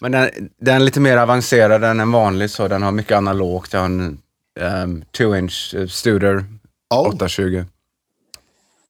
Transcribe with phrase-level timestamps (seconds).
[0.00, 0.30] Men den,
[0.60, 2.68] den är lite mer avancerad än en vanlig så.
[2.68, 3.72] Den har mycket analogt.
[3.72, 4.18] Jag har en
[4.60, 6.44] um, 2-inch uh, Studer
[6.90, 7.64] Ja, 820.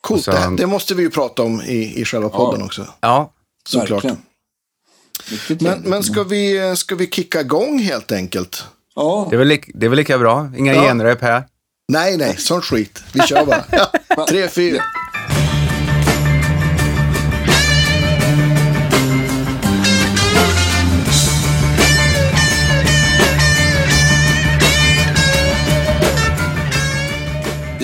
[0.01, 0.25] coolt.
[0.25, 2.87] så- Det, det måste vi ju prata om i, i själva podden också.
[3.01, 3.33] Ja,
[3.69, 4.05] Såklart.
[5.61, 8.65] Men, men ska, vi, ska vi kicka igång helt enkelt?
[8.95, 10.51] Ja, det är väl, lik, det är väl lika bra.
[10.57, 10.83] Inga Ja.
[10.83, 11.45] genrep här.
[11.89, 13.03] Nej, nej, sån skit.
[13.13, 13.65] Vi kör bara.
[14.09, 14.83] Ja, tre, fyra.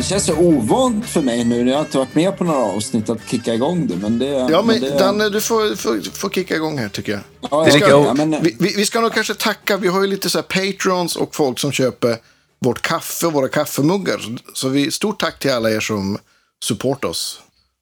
[0.03, 1.69] Det känns så ovant för mig nu.
[1.69, 3.97] Jag har inte varit med på några avsnitt att kicka igång det.
[3.97, 7.21] Men det Ja, men det, Danne, du får, får, får kicka igång här tycker jag.
[7.51, 10.07] ja, det är ja, men, Vi, vi, vi ska nog kanske tacka, vi har ju
[10.07, 12.17] lite så här patrons och folk som köper
[12.61, 14.21] vårt kaffe och våra kaffemuggar.
[14.55, 16.19] Så, vi, stort tack till alla er som
[16.65, 17.41] supportar oss.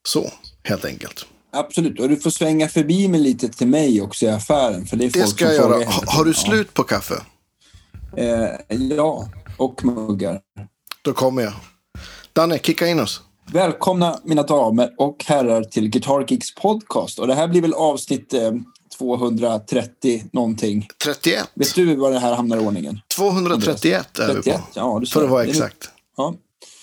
[0.09, 0.33] Så,
[0.65, 1.27] helt enkelt.
[1.53, 4.87] Absolut, och du får svänga förbi mig lite till mig också i affären.
[4.87, 5.79] För det är Det folk ska jag göra.
[5.79, 6.09] hela Ha, tiden.
[6.09, 7.15] har du slut på kaffe?
[8.17, 10.41] Eh, ja, och muggar.
[11.03, 11.53] Då kommer jag.
[12.33, 13.21] Danne, kicka in oss.
[13.53, 17.19] Välkomna mina damer och herrar till Guitar Geeks podcast.
[17.19, 18.53] Och det här blir väl avsnitt eh,
[18.99, 20.87] 230 någonting.
[21.05, 21.45] 31.
[21.55, 23.01] Vet du vad det här hamnar i ordningen?
[23.17, 24.63] 231 är vi 31, på.
[24.75, 25.07] ja, du.
[25.07, 25.91] För att vara exakt.
[26.17, 26.35] Ja,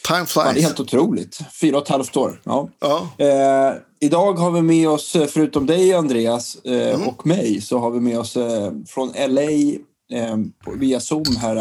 [0.08, 0.66] Time fan, det är flies.
[0.66, 1.40] helt otroligt.
[1.62, 2.42] Fyra och ett halvt år.
[2.44, 2.70] Ja.
[2.80, 3.08] Ja.
[3.26, 7.08] Eh, idag har vi med oss, eh, förutom dig Andreas eh, Mm.
[7.08, 10.38] och mig, så har vi med oss eh, från LA eh,
[10.80, 11.56] via Zoom här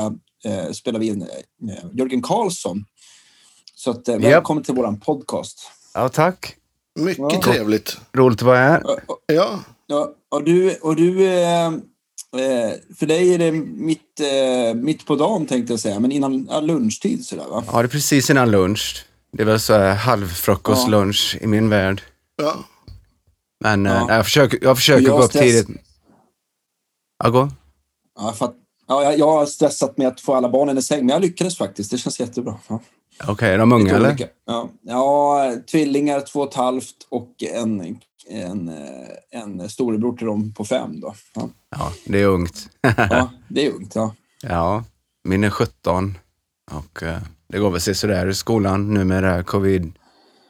[0.45, 1.27] eh, spelar vi in
[1.93, 2.85] Jörgen Karlsson.
[3.87, 5.71] Så att, eh, välkommen till våran podcast.
[5.95, 6.57] Ja, tack.
[6.99, 7.41] Mycket Ja.
[7.43, 7.97] trevligt.
[8.13, 8.83] Roligt att vara här.
[9.27, 11.73] Ja, Ja, och du, och du eh, eh,
[12.99, 17.27] för dig är det mitt, eh, mitt på dagen tänkte jag säga, men innan lunchtid
[17.27, 17.65] sådär va?
[17.73, 19.05] Ja, det är precis innan lunch.
[19.33, 20.89] Det är väl så här halvfrukost, Ja.
[20.91, 22.03] lunch i min värld.
[22.37, 22.55] ja.
[23.61, 24.15] Men eh, Ja.
[24.17, 25.43] jag försöker, jag försöker Jag gå upp stress.
[25.65, 25.69] tidigt.
[27.25, 27.49] Ja, gå.
[28.19, 28.55] Ja, för att,
[28.89, 31.59] ja, jag, jag har stressat med att få alla barnen i säng, men jag lyckades
[31.59, 31.91] faktiskt.
[31.91, 32.59] Det känns jättebra.
[32.69, 32.81] Ja.
[33.29, 34.17] Okej, är de unga eller?
[34.47, 34.69] Ja.
[34.83, 37.99] ja, tvillingar två och ett halvt och en,
[38.31, 38.73] en,
[39.31, 41.01] en storebror till dem på fem.
[41.01, 41.15] Då.
[41.35, 41.49] Ja.
[41.71, 42.69] Ja, det är ungt.
[42.97, 43.95] Ja, det är ungt.
[43.95, 44.15] Ja.
[44.43, 44.85] ja,
[45.25, 46.19] min är 17
[46.71, 47.19] och eh,
[47.49, 49.93] det går väl sig sådär i skolan nu med det här covid,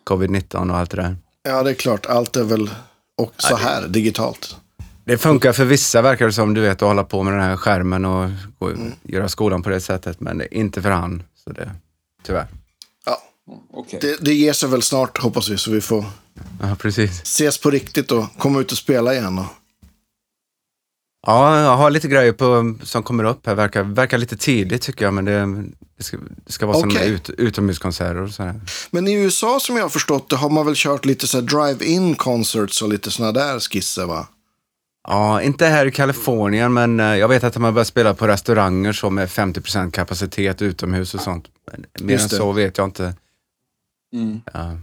[0.05, 1.17] covid-19 och allt det där.
[1.43, 2.07] ja, det är klart.
[2.07, 2.71] Allt är väl
[3.19, 4.57] och så här digitalt.
[5.05, 7.57] Det funkar för vissa verkar det som, du vet, att hålla på med den här
[7.57, 8.73] skärmen och gå,
[9.03, 11.23] göra skolan på det sättet, men det är inte för han.
[11.45, 11.71] Så det,
[12.23, 12.47] tyvärr.
[13.73, 13.99] Okej.
[14.03, 16.05] det, det ger sig väl snart hoppas vi så vi får
[16.63, 17.23] Ja, precis.
[17.23, 19.39] ses på riktigt och komma ut och spela igen.
[19.39, 19.45] Och,
[21.27, 23.55] Ja, jag har lite grejer på, som kommer upp här.
[23.55, 25.65] Verkar, verkar lite tidigt tycker jag, men det,
[25.99, 26.91] det, ska, det ska vara Okej.
[27.05, 28.61] som ut, utomhuskonserter och sådär.
[28.91, 31.43] Men i USA som jag har förstått det har man väl kört lite så här
[31.45, 34.27] drive-in concerts och lite sådana där skisser va?
[35.09, 38.29] Ja, inte här i Kalifornien, men eh, jag vet att de har börjat spela på
[38.29, 41.45] restauranger som med 50% kapacitet utomhus och sånt.
[41.73, 43.15] Men Mer än så vet jag inte.
[44.13, 44.41] Mm.
[44.55, 44.77] Ja.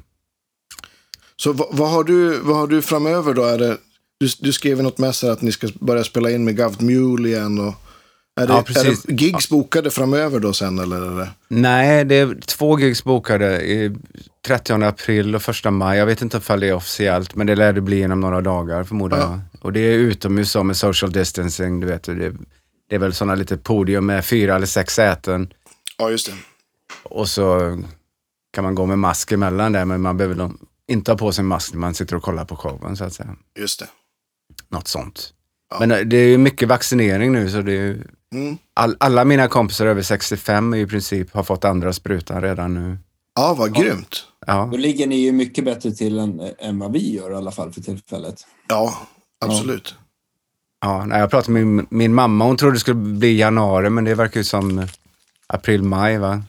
[1.36, 3.44] Så vad, vad, har du, vad har du framöver då?
[3.44, 3.78] Är det,
[4.18, 7.30] du, du skrev något mess här att ni ska börja spela in med Govt Mule
[7.30, 7.60] igen.
[7.60, 7.74] Och,
[8.42, 11.12] är, det, Ja, är det gigs bokade framöver då sen eller?
[11.12, 11.30] Är det?
[11.48, 13.96] Nej, det är två gigs bokade i
[14.48, 15.98] 30 april och 1 maj.
[15.98, 18.84] Jag vet inte ifall det är officiellt, men det lär det bli inom några dagar
[18.84, 19.24] förmodar Ja.
[19.24, 19.64] jag.
[19.66, 22.04] Och det är utomhus med social distancing, du vet.
[22.04, 22.34] Det,
[22.90, 25.54] det är väl sådana lite podium med fyra eller sex säten.
[25.98, 26.34] Ja, just det.
[27.04, 27.78] Och så
[28.54, 30.52] kan man gå med mask emellan där, men man behöver
[30.88, 33.36] inte ha på sig mask när man sitter och kollar på showen så att säga.
[33.60, 33.88] Just det.
[34.70, 35.34] Något sånt.
[35.70, 35.78] Ja.
[35.80, 38.04] Men eh, det är ju mycket vaccinering nu så det är ju,
[38.34, 38.58] Mm.
[38.74, 42.98] all, alla mina kompisar över 65 är i princip har fått andra sprutan redan nu.
[43.36, 44.24] Ja, vad grymt.
[44.48, 47.52] Ja, Då ligger ni ju mycket bättre till än, än vad vi gör i alla
[47.52, 48.36] fall för tillfället.
[48.70, 48.98] Ja,
[49.46, 49.96] absolut.
[50.82, 54.04] ja nej, jag pratade med min, min mamma, hon trodde det skulle bli januari men
[54.04, 54.88] det verkar ju som
[55.48, 56.44] april, maj va?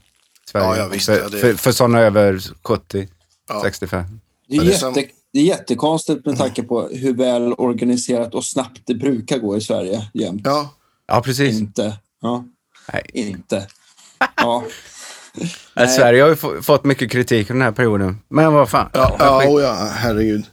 [0.50, 0.66] Sverige.
[0.66, 3.08] Ja, ja, visst, för, ja, det- för, för sådana över 70,
[3.48, 3.60] Ja.
[3.64, 4.04] 65.
[4.48, 7.52] Det är, Ja, det är som- jätte, det är jättekonstigt med tanke på hur väl
[7.52, 10.42] organiserat och snabbt det brukar gå i Sverige jämt.
[10.44, 10.74] Ja,
[11.06, 11.60] Ja, precis.
[11.60, 11.98] Inte.
[12.20, 12.44] Ja,
[12.92, 13.02] Nej.
[13.12, 13.66] inte.
[14.36, 14.64] Ja.
[15.74, 15.88] Nej.
[15.88, 18.18] Sverige har ju få, fått mycket kritik under den här perioden.
[18.28, 18.90] Men vad fan.
[18.92, 20.44] ja, ja, oh, ja herregud.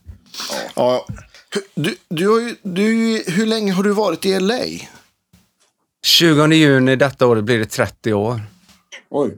[0.75, 1.05] Ja.
[1.53, 2.83] Hur- Du, du har ju, du,
[3.27, 4.59] hur länge har du varit i LA?
[6.03, 8.41] 20 juni detta året blir det 30 år.
[9.09, 9.37] Oj.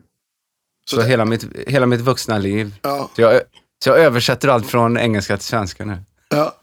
[0.89, 2.75] Så, hela, mitt, hela mitt vuxna liv.
[2.81, 3.09] Ja.
[3.15, 3.41] Så jag,
[3.83, 5.97] så jag översätter allt från engelska till svenska nu.
[6.29, 6.55] Ja.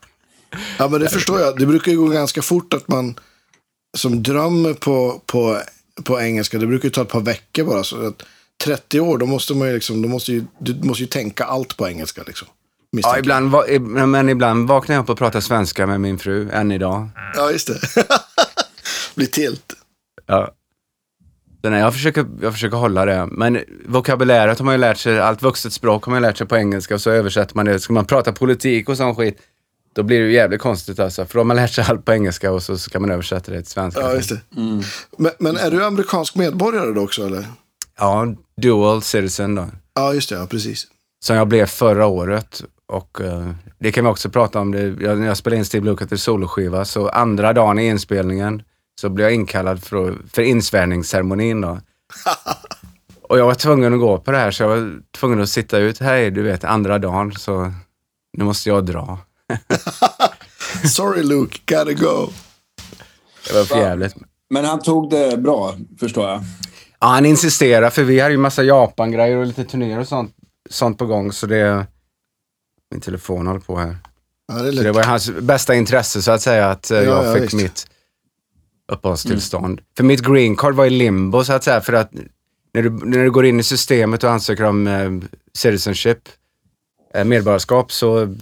[0.78, 1.58] ja, men det förstår jag.
[1.58, 3.14] Det brukar ju gå ganska fort att man
[3.96, 5.58] som drömmer på, på,
[6.05, 7.84] på engelska, det brukar ju ta ett par veckor bara.
[7.84, 8.22] Så att
[8.64, 11.76] 30 år, då måste man ju liksom, då måste ju, du måste ju tänka allt
[11.76, 12.49] på engelska liksom.
[12.50, 16.50] Ja, misstänker ibland, va- men ibland vaknar jag upp och pratar svenska med min fru,
[16.50, 17.08] än idag.
[17.34, 18.05] Ja, just det.
[19.14, 19.72] blir tilt.
[20.26, 20.50] Ja.
[21.61, 23.27] Den här, jag, försöker, jag försöker hålla det.
[23.27, 26.47] Men vokabuläret har man ju lärt sig, allt vuxet språk har man ju lärt sig
[26.47, 27.81] på engelska och så översätter man det.
[27.81, 29.39] Ska man prata politik och sån skit,
[29.95, 31.27] då blir det ju jävligt konstigt alltså.
[31.27, 33.62] För då har man lärt sig allt på engelska och så ska man översätta det
[33.62, 34.01] till svenska.
[34.01, 34.41] Ja, just det.
[35.19, 37.45] Men, men är du amerikansk medborgare då också eller?
[37.99, 39.67] Ja, dual citizen då.
[39.95, 40.35] Ja, just det.
[40.35, 40.87] Ja, precis.
[41.25, 42.65] Som jag blev förra året.
[42.87, 44.73] Och eh, det kan vi också prata om.
[44.73, 48.63] Det, jag, när jag spelade in Steve Lukather soloskiva, så andra dagen i inspelningen
[49.00, 51.81] så blev jag inkallad för, för insvärjningsceremonin då.
[53.23, 55.79] och jag var tvungen att gå på det här, så jag var tvungen att sitta
[55.79, 55.99] ut.
[55.99, 57.73] Hej, du vet, andra dagen, så
[58.32, 59.19] nu måste jag dra.
[60.85, 62.29] Sorry Luke, gotta go.
[63.49, 64.14] Det var för jävligt.
[64.50, 66.41] Men han tog det bra, förstår jag.
[67.00, 70.35] Ja, han insisterade, för vi hade ju massa Japan-grejer och lite turnéer och sånt,
[70.70, 71.87] sånt på gång, så det...
[72.91, 73.96] Min telefon håller på här.
[74.49, 77.03] Ja, det är Så det var hans bästa intresse så att säga, att eh, Ja,
[77.05, 77.55] jag ja, fick visst.
[77.55, 77.90] mitt
[78.91, 79.81] uppehållstillstånd.
[79.97, 82.11] För mitt green card var i limbo så att säga, för att
[82.75, 85.11] när du, när du går in i systemet och ansöker om eh,
[85.55, 86.19] citizenship,
[87.15, 88.37] eh, medborgarskap, så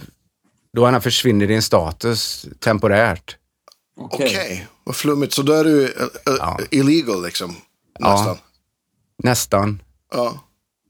[0.73, 3.35] då gärna försvinner din status temporärt.
[3.97, 5.33] Okej, vad flummigt.
[5.33, 5.91] Så då är du eh,
[6.25, 6.59] Ja.
[6.71, 7.55] illegal liksom?
[7.99, 8.13] Ja.
[8.15, 8.37] Nästan.
[9.23, 9.81] Nästan.
[10.13, 10.43] Ja.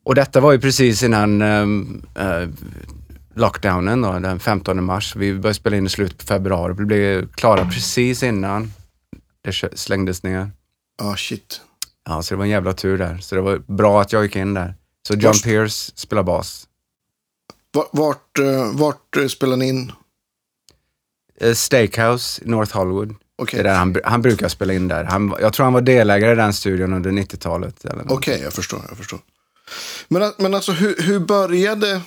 [0.06, 2.50] Och detta var ju precis innan ehm, eh,
[3.36, 5.16] lockdownen då, den 15 mars.
[5.16, 6.74] Vi började spela in i slutet på februari.
[6.78, 8.72] Vi blev klara precis innan
[9.44, 10.52] det slängdes ner.
[10.98, 11.62] Ja, shit.
[12.06, 13.18] Ja, så det var en jävla tur där.
[13.18, 14.76] Så det var bra att jag gick in där.
[15.08, 16.68] Så John Vars- Pierce spelar bas.
[17.72, 19.92] Vart, vart, eh, vart eh, spelar ni in?
[21.42, 23.16] Eh, Steakhouse i North Hollywood.
[23.42, 25.04] Okej, Det är där han, han brukar spela in där.
[25.04, 27.86] Han, jag tror han var delägare i den studion under 90-talet.
[27.86, 28.12] Eller något.
[28.12, 28.82] Okej, jag förstår.
[28.90, 29.20] Jag förstår.
[30.08, 32.02] Men, men alltså, hur, hur började...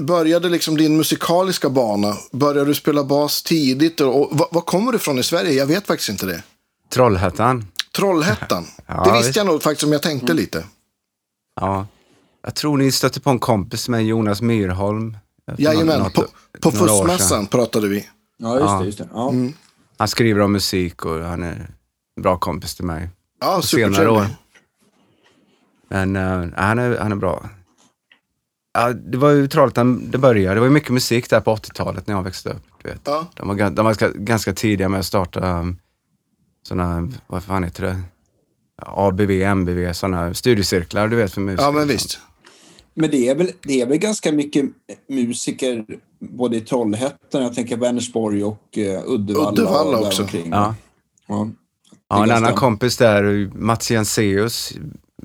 [0.00, 2.14] Började liksom din musikaliska bana?
[2.32, 4.00] Började du spela bas tidigt?
[4.00, 5.52] Och, och, var, var kommer du ifrån i Sverige?
[5.52, 6.42] Jag vet faktiskt inte det.
[6.88, 7.66] Trollhättan.
[7.96, 8.64] Trollhättan.
[8.86, 9.36] Ja, det visste visst.
[9.36, 10.64] jag nog faktiskt om jag tänkte lite.
[11.60, 11.86] Ja.
[12.42, 15.16] Jag tror ni stötte på en kompis med Jonas Myrholm.
[15.58, 16.24] Jajamän, något- på,
[16.60, 16.70] på.
[16.70, 18.08] Fussmässan pratade vi.
[18.38, 18.78] Ja, just Ja.
[18.80, 18.84] det.
[18.86, 19.08] Just det.
[19.14, 19.32] Ja.
[19.96, 21.68] Han skriver om musik och han är
[22.16, 23.08] en bra kompis till mig.
[23.40, 24.26] Ja, senare år.
[25.88, 27.48] Men eh, han, är, han är bra.
[28.72, 30.54] Ja, det var ju Trollhättan det började.
[30.54, 32.62] Det var ju mycket musik där på 80-talet när jag växte upp.
[32.82, 33.00] Du vet.
[33.04, 33.26] Ja.
[33.36, 35.78] De var, de var ganska, ganska tidiga med att starta um,
[36.68, 38.00] sådana, vad fan heter det?
[38.82, 41.64] ABV, MBV, sådana studiecirklar du vet för musiker.
[41.64, 42.18] ja, men visst.
[42.94, 44.64] Men det är, väl, det är väl ganska mycket
[45.08, 45.84] musiker
[46.18, 49.50] både i Trollhättan, jag tänker Vänersborg och uh, Uddevalla.
[49.52, 50.22] Uddevalla och också.
[50.22, 50.50] omkring.
[50.50, 50.74] Ja.
[51.26, 51.48] Ja.
[52.08, 54.72] Ja, en annan kompis där, Mats Jenseus,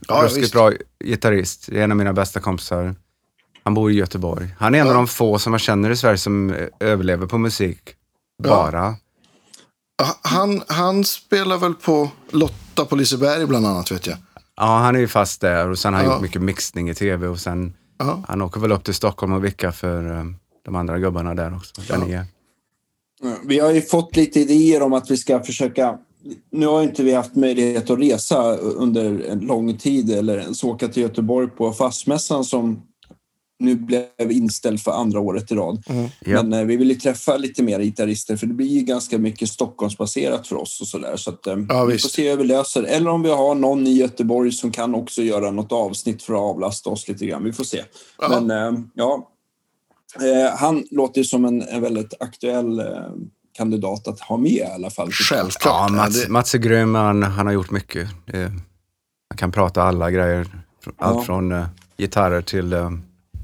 [0.07, 0.53] Ja, ruskigt visst.
[0.53, 0.71] bra
[1.03, 1.67] gitarrist.
[1.71, 2.95] Det är en av mina bästa kompisar.
[3.65, 4.55] Han bor i Göteborg.
[4.59, 7.79] Han är en av de få som man känner i Sverige som överlever på musik.
[8.43, 8.95] Bara.
[9.97, 14.17] Ja, Han, han spelar väl på Lotta på Liseberg bland annat vet jag.
[14.57, 16.13] Ja, han är ju fast där och sen har han Ja.
[16.15, 18.23] gjort mycket mixning i tv och sen Ja.
[18.27, 20.23] han åker väl upp till Stockholm och vickar för eh,
[20.65, 21.81] de andra gubbarna där också.
[21.87, 22.25] Där
[23.45, 25.97] Vi har ju fått lite idéer om att vi ska försöka...
[26.51, 30.87] Nu har inte vi haft möjlighet att resa under en lång tid eller ens åka
[30.87, 32.81] till Göteborg på fastmässan som
[33.59, 35.83] nu blev inställd för andra året i rad.
[35.87, 36.43] Ja.
[36.43, 39.49] Men eh, vi vill ju träffa lite mer gitarrister för det blir ju ganska mycket
[39.49, 41.15] Stockholmsbaserat för oss och sådär.
[41.17, 42.05] Så att, eh, Ja, vi visst.
[42.05, 42.83] får se hur vi löser.
[42.83, 46.39] Eller om vi har någon i Göteborg som kan också göra något avsnitt för att
[46.39, 47.43] avlasta oss lite grann.
[47.43, 47.83] Vi får se.
[48.21, 48.29] Ja.
[48.41, 49.29] Men eh, ja,
[50.21, 52.85] eh, han låter ju som en, en väldigt aktuell eh,
[53.57, 55.11] kandidat att ha med i alla fall.
[55.11, 55.89] Självklart.
[55.89, 58.07] Ja, Mats, Mats är grym, han, han har gjort mycket.
[59.29, 60.47] Han kan prata alla grejer.
[60.97, 61.23] Allt Ja.
[61.23, 61.65] från
[61.97, 62.73] gitarrer till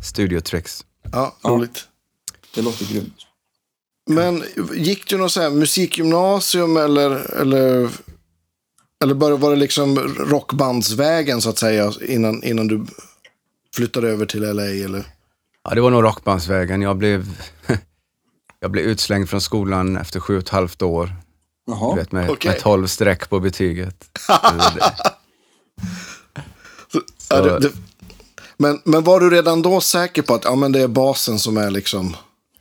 [0.01, 0.85] uh, studiotricks.
[1.11, 1.87] ja, roligt.
[2.55, 3.13] Det låter grymt.
[4.09, 4.43] Men
[4.73, 7.09] gick du något så här musikgymnasium eller,
[7.41, 7.89] eller,
[9.03, 12.85] eller bara var det liksom rockbandsvägen så att säga innan, innan du
[13.75, 14.65] flyttade över till LA?
[14.65, 15.03] Eller?
[15.63, 16.81] Ja, det var nog rockbandsvägen.
[16.81, 17.27] Jag blev,
[18.59, 21.15] jag blev utslängd från skolan efter sju och ett halvt år.
[21.67, 21.95] Jaha.
[21.95, 22.51] Du vet, med, Okej.
[22.51, 24.09] med 12 streck på betyget.
[26.93, 27.71] Det- Ja, det, det,
[28.61, 31.57] men, men var du redan då säker på att ja, men det är basen som
[31.57, 32.15] är liksom...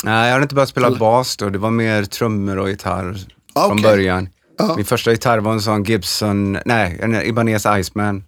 [0.05, 1.51] Nej, jag hade inte börjat spela bas då.
[1.51, 3.17] Det var mer trummor och gitarr
[3.53, 3.83] Ah, från okej.
[3.91, 4.29] början.
[4.59, 4.77] Ja.
[4.77, 8.25] Min första gitarr var en sån Gibson, nej, en Ibanez Iceman.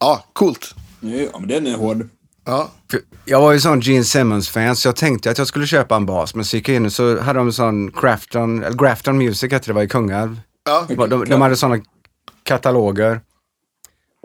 [0.00, 0.74] Ja, coolt.
[1.00, 2.08] Ja, men den är hård.
[2.44, 2.68] Ja,
[3.24, 6.34] Jag var ju sån Gene Simmons-fan så jag tänkte att jag skulle köpa en bas.
[6.34, 9.52] Men så gick jag in och så hade de en sån Grafton, eller Grafton Music
[9.52, 10.40] hette det var i Kungälv.
[10.64, 11.78] ja, De, de, de hade såna
[12.42, 13.20] kataloger.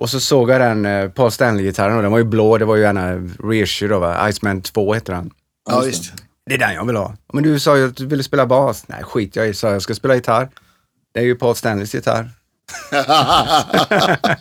[0.01, 2.75] Och så såg jag den eh, Paul Stanley-gitarren och den var ju blå, det var
[2.75, 5.31] ju gärna reissue då va, Iceman 2 heter den.
[5.69, 6.13] ja visst.
[6.45, 7.15] Det är den jag vill ha.
[7.33, 8.87] Men du sa ju att du ville spela bas.
[8.87, 9.81] Nej, skit jag i, sa jag.
[9.81, 10.49] Ska spela gitarr.
[11.13, 12.29] Det är ju Paul Stanleys gitarr.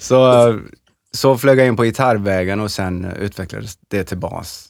[0.00, 0.56] så, eh,
[1.12, 4.68] så flög jag in på gitarrvägen och sen utvecklades det till bas.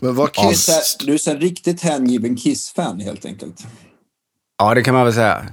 [0.00, 0.96] Men var Kiss...
[1.00, 3.66] Du är så en riktigt hängiven Kiss-fan helt enkelt.
[4.58, 5.46] Ja, det kan man väl säga.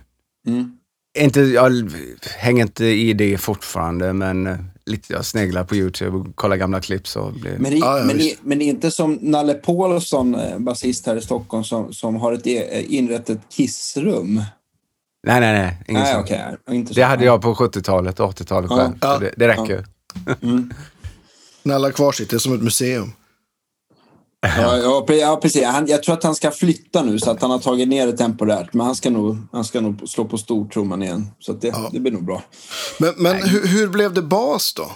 [0.48, 0.78] Mm.
[1.20, 1.92] Inte, jag
[2.38, 6.82] hänger inte i det fortfarande, men eh, lite, jag sneglar på YouTube och kollar gamla
[6.82, 11.06] klipp så blir Men, i, Ja, ja, men, men inte som Nalle Paulsson, eh, basist
[11.06, 14.36] här i Stockholm, som, som har ett e- eh, inrett ett kissrum.
[15.28, 15.78] Nej, nej, nej.
[15.88, 16.56] Ingen Nej.
[16.72, 17.00] Inte så.
[17.00, 18.78] Det hade jag på 70-talet och 80-talet Ja.
[18.78, 18.94] själv.
[19.02, 19.18] Ja.
[19.18, 19.86] Det, det räcker.
[21.64, 23.12] Nalla kvar sitt, det är som ett museum.
[24.44, 25.66] Ja, ja, pre- ja, precis.
[25.66, 28.18] Han, jag tror att han ska flytta nu så att han har tagit ner det
[28.18, 28.74] temporärt.
[28.74, 31.28] Men han ska nog, han ska nog slå på stortrumman igen.
[31.40, 32.44] Så att det, det blir nog bra.
[33.00, 34.92] Men, men hur, hur blev det bas då?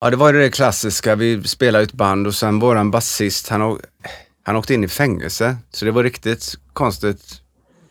[0.00, 1.14] Ja, det var ju det klassiska.
[1.14, 3.78] Vi spelade ett band och sen våran basist, han,
[4.42, 5.56] han åkte in i fängelse.
[5.70, 7.40] Så det var riktigt konstigt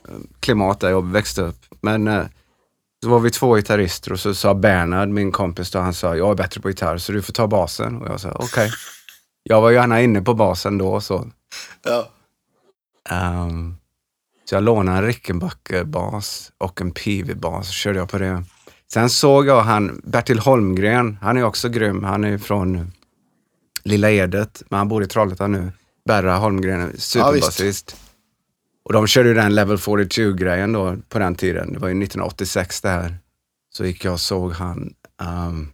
[0.08, 1.66] eh, klimat där jag växte upp.
[1.82, 2.24] Men eh,
[3.04, 6.32] så var vi två gitarrister och så sa Bernhard, min kompis, då, han sa jag
[6.32, 8.02] är bättre på gitarr så du får ta basen.
[8.02, 8.72] Och jag sa okej.
[9.44, 11.28] Jag var gärna inne på basen då så.
[11.84, 12.10] Ja.
[13.10, 13.76] Ehm,
[14.46, 18.44] så jag lånade en Rickenbacker-bas och en PV-bas och körde jag på det.
[18.94, 22.04] Sen såg jag han, Bertil Holmgren, han är också grym.
[22.04, 22.92] Han är från
[23.84, 25.72] Lilla Edet, men han bor i Trollhättan nu.
[26.06, 27.96] Berra Holmgren, superbasist.
[28.84, 31.74] och de körde ju den Level 42-grejen då på den tiden.
[31.74, 33.18] Det var ju 1986 det här.
[33.74, 35.72] Så gick jag och såg han ehm,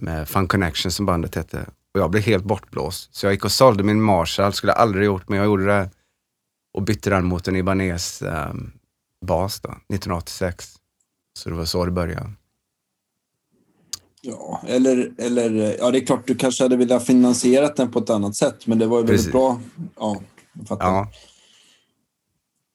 [0.00, 1.66] med Fun Connection som bandet hette.
[1.96, 3.14] Och jag blev helt bortblåst.
[3.14, 5.90] Så jag gick och sålde min Marshall, skulle jag aldrig gjort, men jag gjorde det.
[6.74, 8.72] Och bytte den mot en Ibanez ehm,
[9.26, 10.74] bas då, 1986.
[11.38, 12.30] Så det var så det började.
[14.20, 18.10] Ja, eller, eller ja, det är klart du kanske hade velat finansiera den på ett
[18.10, 18.66] annat sätt.
[18.66, 19.32] Men det var ju väldigt Precis.
[19.32, 19.60] bra.
[19.96, 20.16] Ja,
[20.52, 20.86] jag fattar.
[20.86, 21.10] Ja,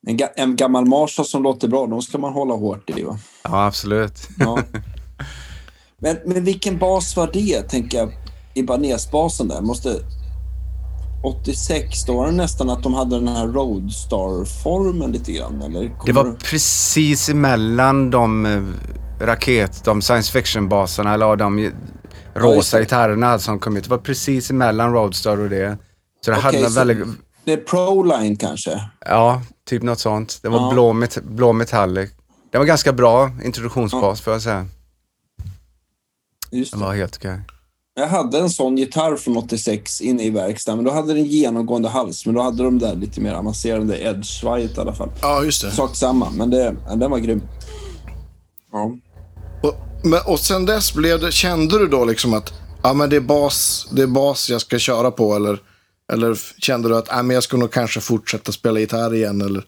[0.07, 3.03] En, ga, en gammal Marshall som låter bra, de ska man hålla hårt i.
[3.03, 3.19] Va?
[3.43, 4.29] ja absolut.
[4.39, 4.59] Ja.
[5.97, 8.11] men, men vilken bas var det, tänker jag,
[8.53, 9.61] Ibanez-basen där?
[9.61, 9.99] Måste...
[11.23, 15.81] 86, då var det nästan att de hade den här Roadstar-formen lite grann, eller?
[15.81, 18.63] Det Kommer var du- precis emellan de eh,
[19.25, 21.71] raket, de science fiction-basarna eller de
[22.33, 22.83] rosa det.
[22.83, 23.83] gitarrerna som kom ut.
[23.83, 25.77] Det var precis emellan Roadstar och det.
[26.25, 27.07] Så det Okej, hade så- väldigt,
[27.45, 28.81] Det är Proline kanske?
[29.05, 30.39] ja, typ något sånt.
[30.41, 30.69] Det var Ja.
[30.73, 32.09] blå, met, blå metallic.
[32.51, 34.65] Det var ganska bra introduktionsbas får jag säga.
[36.51, 36.85] Just Den det.
[36.85, 37.39] var helt okej.
[37.93, 41.89] Jag hade en sån gitarr från 86 inne i verkstaden, men då hade den genomgående
[41.89, 42.25] hals.
[42.25, 45.09] Men då hade de där lite mer avancerade edge-svajet i alla fall.
[45.21, 45.71] ja, just det.
[45.71, 47.41] Sak samma, men det, ja, den var grym.
[48.71, 48.95] Ja.
[49.63, 53.15] Och, men, och sen dess blev det, kände du då liksom att ja, men det,
[53.15, 55.35] är bas, det är bas jag ska köra på?
[55.35, 55.59] Eller,
[56.13, 59.41] eller kände du att ja, men jag ska nog kanske fortsätta spela gitarr igen?
[59.41, 59.63] Eller?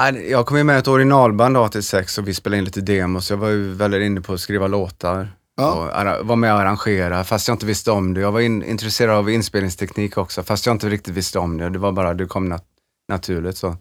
[0.00, 3.30] Nej, Jag kom ju med ett originalband 86 och vi spelade in lite demos.
[3.30, 5.28] Jag var ju väldigt inne på att skriva låtar.
[5.60, 6.18] Ja.
[6.20, 8.20] Och var med och arrangera fast jag inte visste om det.
[8.20, 11.70] Jag var in, intresserad av inspelningsteknik också fast jag inte riktigt visste om det.
[11.70, 12.64] Det var bara, det kom nat-
[13.08, 13.76] naturligt så.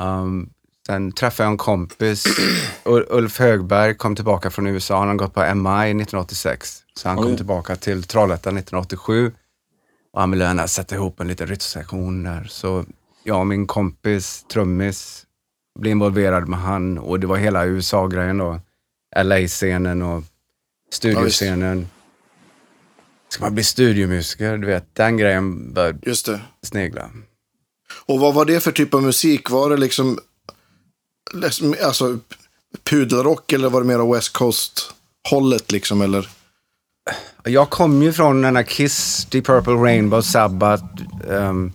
[0.00, 0.50] Um,
[0.86, 2.24] sen träffade jag en kompis,
[2.84, 4.98] Ul- Ulf Högberg kom tillbaka från USA.
[4.98, 6.82] Han har gått på MI 1986.
[6.94, 7.36] Så han kom Oj.
[7.36, 9.32] tillbaka till Trollhättan 1987.
[10.12, 12.44] Och han ville gärna sätta ihop en liten rytmsektion där.
[12.50, 12.84] Så
[13.24, 15.26] jag och min kompis, trummis,
[15.78, 18.60] blev involverad med han och det var hela USA-grejen då.
[19.16, 20.22] LA-scenen och
[20.90, 21.88] studioscenen.
[23.28, 26.40] Ska man bli studiomusiker, du vet, den grejen började Just det.
[26.62, 27.10] snegla.
[28.06, 29.50] Och vad var det för typ av musik?
[29.50, 30.18] Var det liksom
[31.84, 32.18] alltså,
[32.90, 36.00] pudelrock eller var det mer West Coast-hållet liksom?
[36.02, 36.28] Eller?
[37.44, 40.84] Jag kom ju från den här Kiss, Deep Purple Rainbow, Sabbath.
[41.30, 41.72] ehm,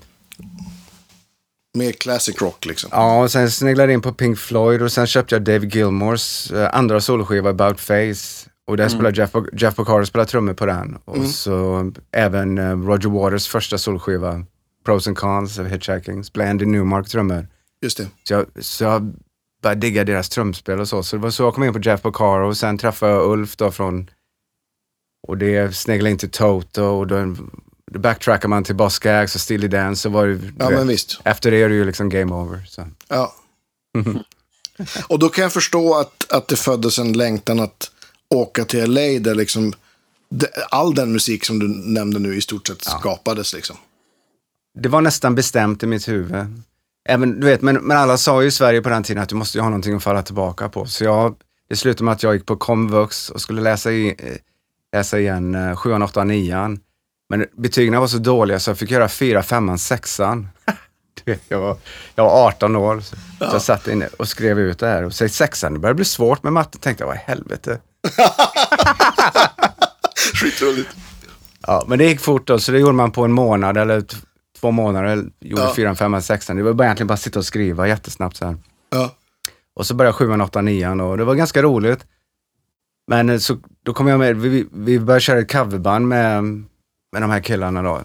[1.77, 2.89] Mer classic rock liksom?
[2.93, 6.51] ja, och sen sneglade jag in på Pink Floyd och sen köpte jag Dave Gilmores
[6.51, 8.49] eh, andra soloskiva, About Face.
[8.67, 10.97] Och där spelade Jeff, Jeff Porcaro spelade trummor på den.
[11.05, 14.45] Och så även eh, Roger Waters första solskiva,
[14.85, 17.47] Pros and Cons of Hitchhiking, spelade Andy Newmark trummor.
[17.81, 18.07] Just det.
[18.23, 19.13] Så jag, så jag
[19.63, 21.03] började digga deras trumspel och så.
[21.03, 23.55] Så det var så jag kom in på Jeff Porcaro och sen träffade jag Ulf
[23.55, 24.09] då från,
[25.27, 27.35] och det sneglade in till Toto och då,
[27.91, 30.87] då backtrackar man till Boss Gags och Steely Dan så var det, Ja, vet, men
[30.87, 31.21] visst.
[31.23, 32.65] efter det är det ju liksom game over.
[32.67, 32.87] Så.
[33.07, 33.33] Ja.
[35.07, 37.91] Och då kan jag förstå att, att det föddes en längtan att
[38.33, 39.73] åka till LA där liksom
[40.69, 43.75] all den musik som du nämnde nu i stort sett skapades liksom.
[44.79, 46.45] Det var nästan bestämt i mitt huvud.
[47.09, 49.35] Även, du vet, men, men alla sa ju i Sverige på den tiden att du
[49.35, 50.85] måste ju ha någonting att falla tillbaka på.
[50.85, 51.35] Så jag,
[51.69, 54.35] det slutade med att jag gick på komvux och skulle läsa, i, eh,
[54.97, 56.77] läsa igen eh, 7, 8, 9.
[57.29, 60.21] Men betygen var så dåliga så jag fick göra 4, 5, 6.
[61.23, 61.77] Du vet, jag, var,
[62.15, 65.03] jag var 18 år, så jag satt inne och skrev ut det här.
[65.03, 66.77] Och så sexan, det började bli svårt med matte.
[66.77, 67.79] tänkte jag, vad i helvete.
[70.33, 70.89] Skitroligt.
[71.67, 74.03] Ja, men det gick fort då, så det gjorde man på en månad eller
[74.59, 75.25] två månader.
[75.39, 75.73] Gjorde Ja.
[75.75, 76.57] fyran, femman, sexan.
[76.57, 78.57] Det var bara egentligen bara sitta och skriva jättesnabbt så här.
[78.89, 79.11] Ja.
[79.75, 82.05] Och så började sjuan, åttan, nian och det var ganska roligt.
[83.07, 86.43] Men eh, så, då kom jag med, vi, vi började köra ett coverband med,
[87.11, 88.01] med de här killarna då.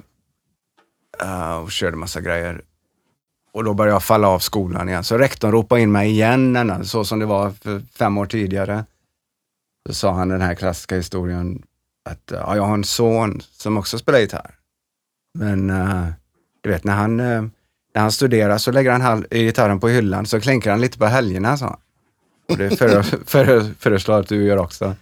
[1.22, 2.62] Uh, och körde massa grejer.
[3.52, 5.04] Och då började jag falla av skolan igen.
[5.04, 8.84] Så rektorn ropade in mig igen, så som det var för fem år tidigare.
[9.88, 11.62] Så sa han den här klassiska historien
[12.04, 14.54] att ja, jag har en son som också spelar gitarr.
[15.34, 16.06] Men uh,
[16.60, 17.42] du vet, när han, uh,
[17.94, 21.06] när han studerar så lägger han hal- gitarren på hyllan så klinkar han lite på
[21.06, 21.78] helgerna, sa han.
[22.48, 24.96] Och det före, före, föreslår att du gör också.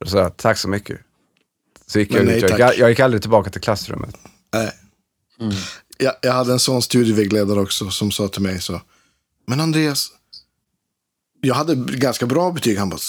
[0.00, 1.00] Då sa jag, tack så mycket.
[1.86, 2.58] Så gick jag nej, ut.
[2.58, 4.16] Jag, jag gick aldrig tillbaka till klassrummet.
[4.52, 4.72] Nej.
[5.98, 8.80] Jag, jag hade en sån studievägledare också som sa till mig så.
[9.46, 10.08] Men Andreas,
[11.40, 12.78] jag hade ganska bra betyg.
[12.78, 13.00] Han bara,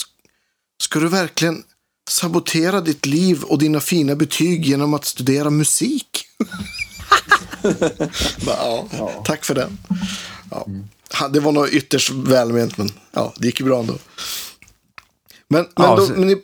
[0.81, 1.63] ska du verkligen
[2.09, 6.25] sabotera ditt liv och dina fina betyg genom att studera musik?
[8.45, 9.77] bara, ja, tack för den.
[10.51, 10.67] Ja.
[11.29, 13.93] Det var nog ytterst välment, men ja, det gick ju bra ändå.
[15.47, 16.37] Men, men, Ja, då, så- men, ni,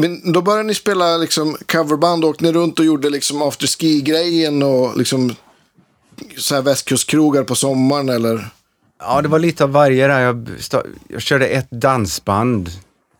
[0.00, 4.96] men då började ni spela liksom coverband och åkte runt och gjorde liksom afterski-grejen och
[4.96, 5.34] liksom
[6.36, 8.48] så här västkustkrogar på sommaren eller?
[9.00, 10.20] Ja, det var lite av varje där.
[10.20, 10.48] Jag,
[11.08, 12.70] jag körde ett dansband.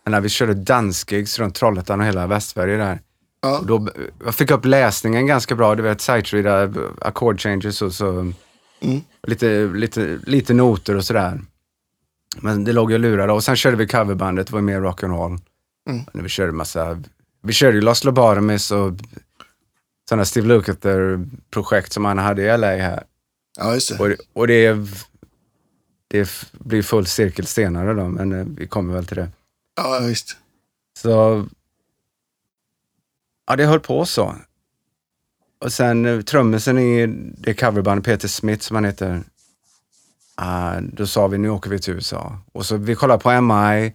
[0.04, 3.00] När vi körde dansgigs runt Trollhättan och hela Västsverige där.
[3.42, 3.58] Ja.
[3.58, 3.88] Och då,
[4.24, 5.74] jag fick upp läsningen ganska bra.
[5.74, 8.32] Du vet, sight-reader, ackord changes och så.
[9.26, 11.40] Lite, lite, lite noter och sådär.
[12.40, 13.32] Men det låg ju lurade.
[13.32, 15.40] Och sen körde vi coverbandet, det var mer rock'n'roll.
[15.88, 16.04] Mm.
[16.12, 17.02] Vi körde massa,
[17.42, 18.92] vi körde ju Los Lobaremis och
[20.08, 23.02] sådana Steve Lukather-projekt som han hade i LA här.
[23.58, 24.04] Ja, just det.
[24.04, 24.76] Och, och det,
[26.08, 29.28] det blir full cirkel senare då, men eh, vi kommer väl till det.
[29.82, 30.36] Ja, visst.
[30.98, 31.46] Så,
[33.46, 34.34] ja det höll på så.
[35.64, 37.06] Och sen eh, trummisen i
[37.38, 39.22] det coverbandet, Peter Smith som han heter,
[40.34, 42.38] ah, då sa vi nu åker vi till USA.
[42.52, 43.94] Och så vi kollade på MI,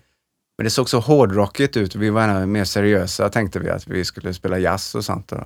[0.57, 1.95] men det såg så hårdrockigt ut.
[1.95, 5.27] Vi var mer seriösa tänkte vi att vi skulle spela jazz och sånt.
[5.27, 5.45] Då.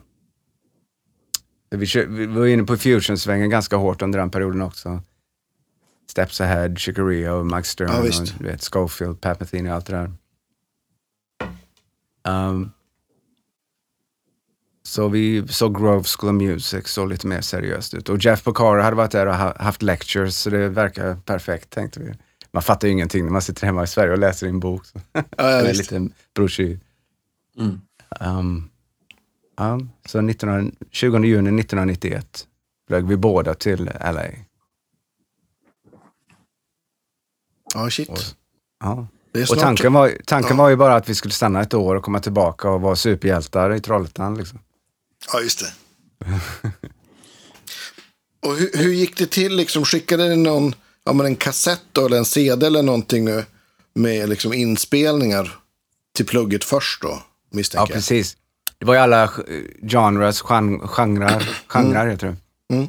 [1.69, 5.01] Vi, vi var inne på fusion-svängen ganska hårt under den perioden också.
[6.09, 8.39] Steps Ahead, Chicoria och Mike Stern Ja, och visst.
[8.39, 10.11] du vet, Schofield, Pat Metheny och allt det där.
[12.27, 12.71] Um,
[14.83, 18.09] så vi såg Grove School of Music, såg lite mer seriöst ut.
[18.09, 21.99] Och Jeff Porcaro hade varit där och ha- haft lectures, så det verkar perfekt tänkte
[21.99, 22.13] vi.
[22.51, 24.85] Man fattar ju ingenting när man sitter hemma i Sverige och läser en bok.
[24.85, 24.99] Så.
[25.13, 26.79] Ja, ja, en liten broschyr.
[27.57, 27.81] Mm.
[28.21, 28.69] Um,
[29.57, 32.47] ja, så 19, 20 juni 1991
[32.87, 34.25] flög vi båda till LA.
[37.73, 38.09] Ja, shit.
[38.09, 38.17] Och,
[38.79, 39.07] ja.
[39.49, 40.63] Och tanken, var, tanken Ja.
[40.63, 43.73] var ju bara att vi skulle stanna ett år och komma tillbaka och vara superhjältar
[43.75, 44.37] i Trollhättan.
[44.37, 44.59] Liksom.
[45.33, 45.67] Ja, just det.
[48.47, 49.55] och hur, hur gick det till?
[49.55, 53.45] Liksom, skickade ni någon, ja, men en kassett då, eller en CD eller någonting nu,
[53.93, 55.55] med liksom inspelningar
[56.15, 57.97] till plugget först då, Ja, misstänker jag?
[57.97, 58.37] precis.
[58.77, 59.29] Det var ju alla
[59.91, 62.75] genres, gen- genrer, genrer heter det.
[62.75, 62.87] Mm.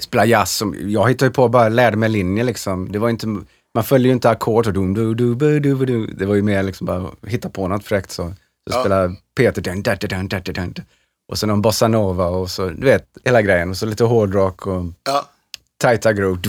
[0.00, 2.92] Spela jazz, som, jag hittade ju på bara lärde mig linjer liksom.
[2.92, 3.26] Det var inte,
[3.74, 6.06] man följde ju inte ackord och dum, du, du, bu, du, bu, du.
[6.06, 8.28] Det var ju mer liksom bara hitta på något fräckt så.
[8.70, 8.80] Så Ja.
[8.80, 10.84] spelade Peter dun, dun, dun, dun, dun, dun.
[11.28, 13.70] och så någon bossa nova och så, du vet, hela grejen.
[13.70, 15.28] Och så lite hårdrock och Ja,
[15.76, 16.40] tajta groove.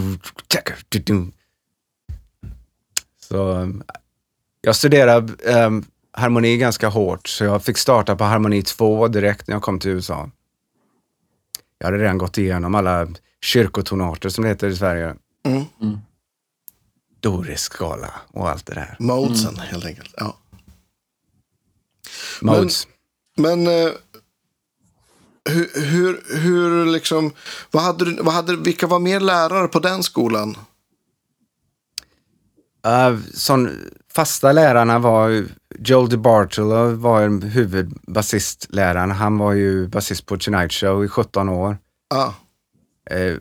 [3.30, 3.84] Så um,
[4.62, 5.34] jag studerade
[5.66, 9.80] um, harmoni ganska hårt, så jag fick starta på harmoni 2 direkt när jag kom
[9.80, 10.30] till USA.
[11.78, 13.08] Jag hade redan gått igenom alla
[13.42, 15.16] kyrkotonarter som det heter i Sverige.
[15.46, 15.98] Mm.
[17.24, 18.96] Dorisk skala och allt det där.
[19.00, 20.14] modesen helt enkelt.
[20.18, 20.38] Ja.
[22.42, 22.88] Modes.
[23.38, 23.90] Men eh,
[25.50, 27.32] hur, hur, hur liksom,
[27.72, 30.58] vad hade du, vad hade, vilka var mer lärare på den skolan?
[32.88, 33.70] Uh, sån,
[34.14, 35.46] fasta lärarna var
[35.80, 39.12] Joel DeBartolo var en huvudbasistläraren.
[39.12, 41.78] Han var ju basist på Tonight Show i 17 år.
[42.10, 42.34] Ja,
[43.10, 43.38] Eh,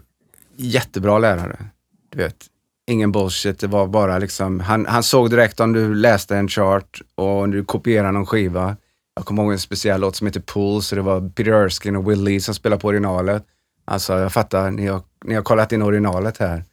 [0.56, 1.66] jättebra lärare.
[2.10, 2.46] Du vet,
[2.86, 3.58] ingen bullshit.
[3.58, 7.50] Det var bara liksom, han, han såg direkt om du läste en chart och om
[7.50, 8.76] du kopierade någon skiva.
[9.14, 12.10] Jag kommer ihåg en speciell låt som heter Pool, så det var Peter Erskine och
[12.10, 13.44] Will Lee som spelade på originalet.
[13.84, 16.64] Alltså, jag fattar, ni har, ni har kollat in originalet här.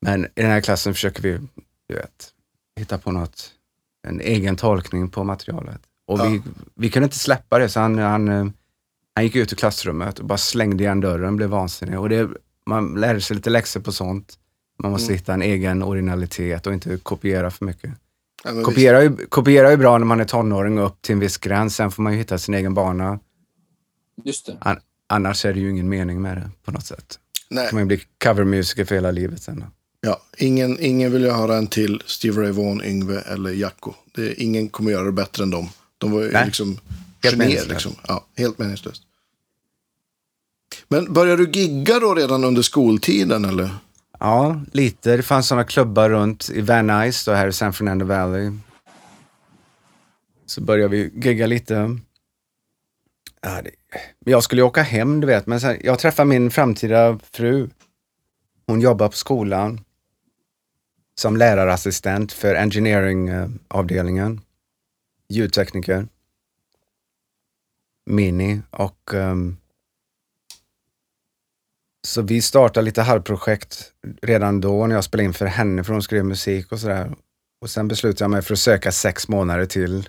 [0.00, 1.38] Men i den här klassen försöker vi,
[1.88, 2.30] du vet,
[2.78, 3.50] hitta på något,
[4.08, 5.80] en egen tolkning på materialet.
[6.06, 6.42] Och vi,
[6.74, 8.46] vi kunde inte släppa det, så han, han, eh,
[9.14, 12.00] han gick ut ur klassrummet och bara slängde igen dörren, blev vansinnig.
[12.00, 12.28] Och det,
[12.66, 14.38] man lär sig lite läxor på sånt.
[14.82, 17.90] Man måste hitta en egen originalitet och inte kopiera för mycket.
[18.44, 18.62] Ja.
[18.62, 21.38] Kopiera är, kopiera är ju bra när man är tonåring och upp till en viss
[21.38, 21.76] gräns.
[21.76, 23.18] Sen får man ju hitta sin egen bana.
[24.24, 24.56] Just det.
[24.60, 27.18] An- annars är det ju ingen mening med det på något sätt.
[27.50, 27.68] Nej.
[27.72, 29.64] Man ju bli covermusiker för hela livet sen.
[30.00, 33.94] Ja, ingen, ingen vill ju höra en till Steve Ray Vaughan, Yngve eller Jacko.
[34.14, 35.68] Det, ingen kommer göra det bättre än dem.
[35.98, 36.46] De var ju Nej.
[36.46, 36.78] liksom
[37.22, 37.66] Helt genier.
[37.68, 37.92] Liksom.
[38.08, 39.02] Ja, helt meningslöst.
[40.88, 43.70] Men började du gigga då redan under skoltiden eller?
[44.18, 45.16] Ja, lite.
[45.16, 48.52] Det fanns sådana klubbar runt i Van Nuys då här i San Fernando Valley.
[50.46, 51.98] Så började vi gigga lite.
[53.40, 53.70] Ja, det,
[54.24, 55.46] jag skulle ju åka hem, du vet.
[55.46, 57.68] Men sen, jag träffade min framtida fru.
[58.66, 59.80] Hon jobbar på skolan
[61.18, 64.40] som lärarassistent för engineering-avdelningen.
[65.28, 66.08] Ljudtekniker.
[68.06, 69.57] Mini och um,
[72.08, 73.92] så vi startade lite halvprojekt
[74.22, 77.16] redan då när jag spelade in för henne för hon skrev musik och sådär.
[77.60, 80.08] Och sen beslutade jag mig för att söka sex månader till.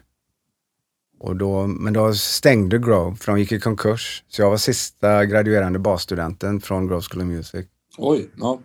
[1.19, 4.23] Och då, men då stängde Grove för de gick i konkurs.
[4.27, 7.65] Så jag var sista graduerande basstudenten från Grove School of Music.
[7.97, 8.59] Oj, ja.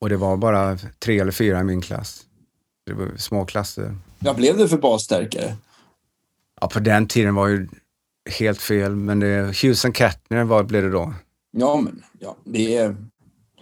[0.00, 2.22] Och det var bara tre eller fyra i min klass.
[2.86, 3.96] Det var små klasser.
[4.18, 5.56] Vad blev det för basstärkare?
[6.60, 7.68] Ja, på den tiden var ju
[8.30, 11.14] helt fel, men det, Hughes and Kettner var, blev det då.
[11.60, 12.96] Ja, men ja, det, är,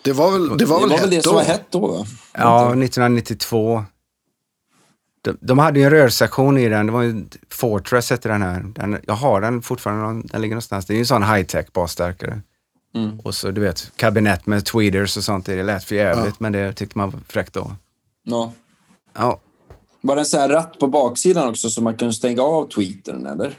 [0.03, 1.39] Det var väl det, det var var väl väl det hett som då?
[1.39, 1.87] var hett då?
[1.87, 2.07] Va?
[2.33, 3.85] Ja, 1992.
[5.23, 6.87] De, de hade ju en rörsektion i den.
[6.87, 8.61] Det var ju Fortress hette den här.
[8.75, 10.29] Den, jag har den fortfarande.
[10.33, 10.87] Den ligger någonstans.
[10.87, 12.41] Det är ju en sån high-tech basstärkare.
[12.95, 13.21] Mm.
[13.21, 15.47] Och så du vet, kabinett med tweeders och sånt.
[15.47, 17.73] Det lät för jävligt, men det tyckte man var fräckt då.
[18.23, 18.53] Ja.
[19.19, 19.41] Ja,
[20.01, 23.27] Var det en sån här ratt på baksidan också så man kunde stänga av tweetern,
[23.27, 23.59] eller?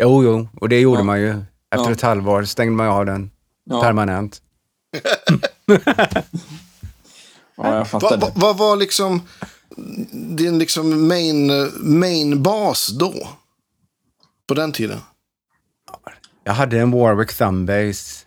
[0.00, 0.48] jo, jo.
[0.60, 1.04] Och det gjorde Ja.
[1.04, 1.28] man ju.
[1.70, 1.92] Efter Ja.
[1.92, 3.30] ett halvår stängde man av den
[3.70, 4.42] Ja, permanent.
[7.56, 9.22] ja jag fattar Vad va, vad var liksom
[10.12, 13.28] din liksom main, main bas då?
[14.46, 14.98] På den tiden?
[16.44, 18.26] Jag hade en Warwick Thumbbass.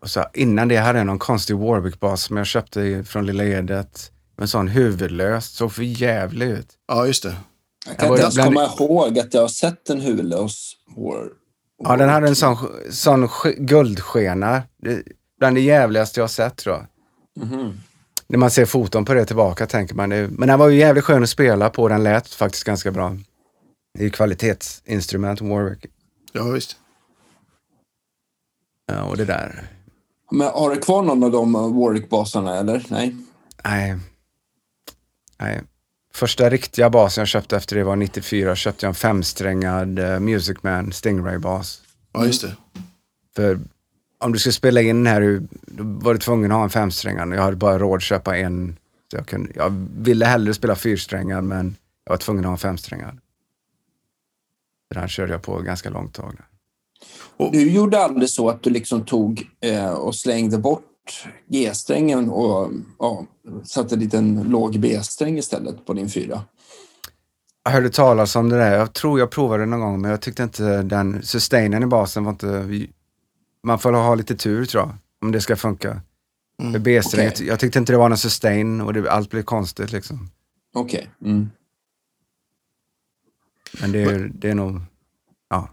[0.00, 4.10] Och så innan det hade jag någon konstig Warwick-bas som jag köpte från Lilla Edet.
[4.40, 6.68] En sån huvudlös, såg för jävlig ut.
[6.88, 7.28] Ja, just det.
[7.86, 10.72] Jag Jag kan var inte ens bland- komma ihåg att jag har sett en huvudlös
[10.96, 11.28] hår.
[11.78, 12.56] Ja, den hade en sån,
[12.90, 14.62] sån sk- guldskena.
[15.38, 16.86] Bland det jävligaste jag sett tror jag.
[17.46, 17.80] Mhm.
[18.26, 20.28] När man ser foton på det tillbaka tänker man det.
[20.30, 21.88] Men den var ju jävligt skön att spela på.
[21.88, 23.16] Den lät faktiskt ganska bra.
[23.94, 25.86] Det är ju kvalitetsinstrument, Warwick.
[26.32, 26.76] Ja, visst.
[28.86, 29.68] Ja, och det där.
[30.30, 32.86] Men har du kvar någon av de Warwick-basarna, eller?
[32.90, 33.16] Nej?
[33.64, 33.96] Nej.
[35.38, 35.62] Nej.
[36.14, 38.56] Första riktiga basen jag köpte efter det var 94.
[38.56, 41.82] Köpte jag en femsträngad uh, Music Man Stingray-bas.
[42.12, 42.56] Ja, just det.
[43.36, 43.58] För
[44.18, 47.34] om du skulle spela in den här, då var du tvungen att ha en femsträngad.
[47.34, 48.76] Jag hade bara råd att köpa en.
[49.10, 52.58] Så jag, kunde, jag ville hellre spela fyrsträngad, men jag var tvungen att ha en
[52.58, 53.18] femsträngad.
[54.88, 56.36] Så Den körde jag på ganska långt tag.
[57.52, 60.87] Du gjorde aldrig så att du liksom tog eh, och slängde bort
[61.46, 63.26] G-strängen och ja,
[63.64, 66.42] satte en liten låg B-sträng istället på din fyra?
[67.64, 68.76] Jag hörde talas om det där.
[68.78, 72.24] Jag tror jag provade det någon gång, men jag tyckte inte den sustainen i basen
[72.24, 72.68] var inte...
[73.62, 76.00] Man får ha lite tur tror jag, om det ska funka.
[76.72, 77.46] För B-strängen, okej.
[77.46, 80.30] jag tyckte inte det var någon sustain och det, allt blev konstigt liksom.
[80.74, 81.10] Okej.
[81.24, 81.50] Mm.
[83.80, 84.80] Men det är, det är nog...
[85.50, 85.68] Ja.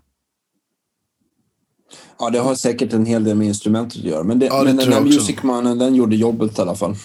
[2.19, 4.23] Ja, det har säkert en hel del med instrumentet att göra.
[4.23, 5.19] Men, det, Ja, det men den här jag också.
[5.19, 6.95] Music Mannen, den gjorde jobbet i alla fall.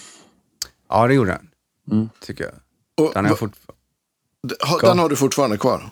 [0.89, 1.47] ja, det gjorde den.
[1.97, 2.09] Mm.
[2.21, 2.53] Tycker jag.
[3.07, 3.51] Och, Den har, fort,
[4.67, 5.89] ha- den har du fortfarande kvar?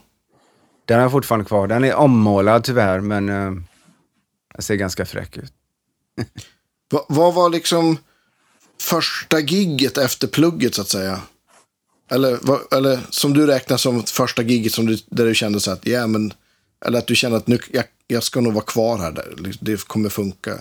[0.86, 1.68] den har jag fortfarande kvar.
[1.68, 3.52] Den är ommålad tyvärr, men eh,
[4.54, 5.54] den ser ganska fräck ut.
[6.92, 7.98] Va, vad var liksom
[8.82, 11.20] första gigget efter plugget så att säga?
[12.12, 15.72] Eller, va, eller som du räknar som första gigget som du, där du kände så
[15.72, 16.34] att, ja men,
[16.86, 19.58] eller att du kände att nu, jag, jag ska nog vara kvar här, där.
[19.62, 20.52] det kommer funka.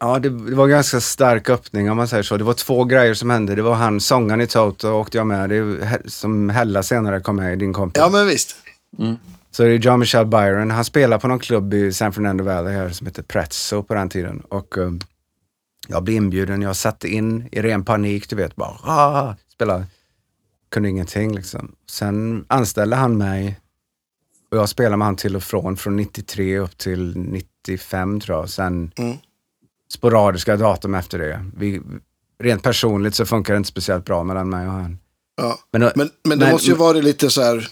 [0.00, 2.36] Ja, det, det var ganska stark öppning om man säger så.
[2.36, 3.54] Det var två grejer som hände.
[3.54, 5.48] Det var han, sångaren i Toto, åkte jag med.
[5.48, 8.00] Det är som Hella senare kom med, din kompis.
[8.00, 8.56] Ja men visst.
[9.50, 10.70] Så det är John Michel Byron.
[10.70, 14.08] Han spelar på någon klubb i San Fernando Valley här som heter Prezzo på den
[14.08, 14.40] tiden.
[14.48, 14.92] Och eh,
[15.88, 16.62] jag blev inbjuden.
[16.62, 19.84] Jag satte in i ren panik, du vet, bara ah, spela.
[20.70, 21.72] Kunde ingenting liksom.
[21.90, 23.60] Sen anställde han mig
[24.50, 28.50] och jag spelade med han till och från, från 93 upp till 95 tror jag.
[28.50, 29.16] Sen Mm.
[29.92, 31.44] sporadiska datum efter det.
[31.56, 31.80] Vi,
[32.42, 34.98] rent personligt så funkar det inte speciellt bra mellan mig och han.
[35.36, 35.58] Ja.
[35.72, 37.68] Men, Men, men det Men- måste ju varit lite så här,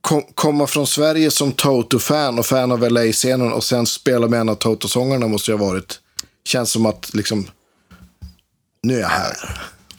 [0.00, 4.48] kom, komma från Sverige som Toto-fan och fan av LA-scenen och sen spela med en
[4.48, 6.00] av Toto-sångarna måste ju ha varit
[6.44, 7.46] känns som att liksom,
[8.82, 9.32] nu är jag här.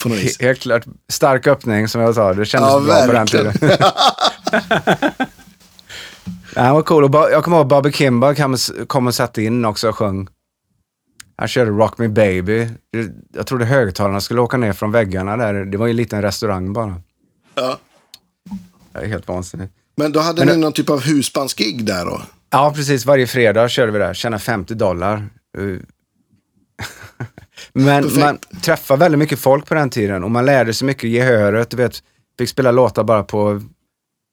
[0.04, 0.42] På något vis.
[0.42, 0.84] Helt klart.
[1.10, 2.34] Stark öppning som jag sa.
[2.34, 3.54] Det kändes Ja, bra på den verkligen.
[3.54, 3.78] tiden.
[6.56, 7.04] Han var cool.
[7.04, 10.28] Och jag kommer ihåg Bobby Kimba kom, kom och satte in också och sjöng.
[11.38, 12.68] Han körde Rock Me Baby.
[13.34, 15.54] Jag trodde högtalarna skulle åka ner från väggarna där.
[15.54, 17.02] Det var ju en liten restaurang bara.
[17.56, 17.78] Ja.
[18.94, 19.74] Det är helt vansinnigt.
[19.98, 22.22] Men då hade Men- ni någon typ av husbandsgig där då?
[22.50, 23.06] Ja, precis.
[23.06, 24.14] Varje fredag körde vi där.
[24.14, 25.30] Tjänade 50 dollar.
[25.58, 25.80] Uh.
[27.74, 28.20] Men Perfekt.
[28.20, 31.70] man träffade väldigt mycket folk på den tiden och man lärde sig mycket gehöret.
[31.70, 32.04] Du vet,
[32.38, 33.62] fick spela låtar bara på,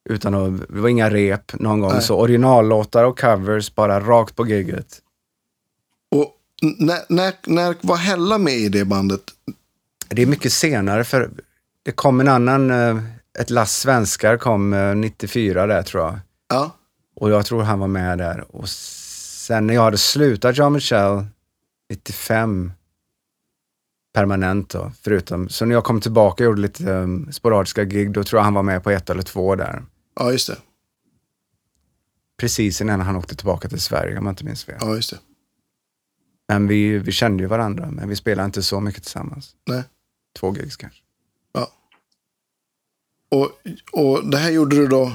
[0.09, 1.91] utan att, det var inga rep någon gång.
[1.91, 2.01] Nej.
[2.01, 5.01] Så originallåtar och covers bara rakt på giget.
[6.11, 9.21] Och när, när, när var Hella med i det bandet?
[10.09, 11.31] Det är mycket senare för
[11.83, 12.97] det kom en annan, eh,
[13.39, 16.19] ett lass svenskar kom eh, 94 där tror jag.
[16.49, 16.71] Ja.
[17.15, 18.55] Och jag tror han var med där.
[18.55, 21.25] Och sen när jag hade slutat Jean Michel
[21.89, 22.71] 95
[24.13, 25.49] permanent då, förutom.
[25.49, 28.53] Så när jag kom tillbaka och gjorde lite um, sporadiska gig, då tror jag han
[28.53, 29.83] var med på ett eller två där.
[30.15, 30.57] Ja, just det.
[32.37, 34.77] Precis innan han åkte tillbaka till Sverige om jag inte minns fel.
[34.79, 35.19] Ja, just det.
[36.47, 39.55] Men vi, vi kände ju varandra, men vi spelade inte så mycket tillsammans.
[39.67, 39.83] Nej.
[40.39, 40.99] Två gigs kanske.
[41.53, 41.71] Ja.
[43.29, 43.51] Och,
[43.91, 45.11] och det här gjorde du då...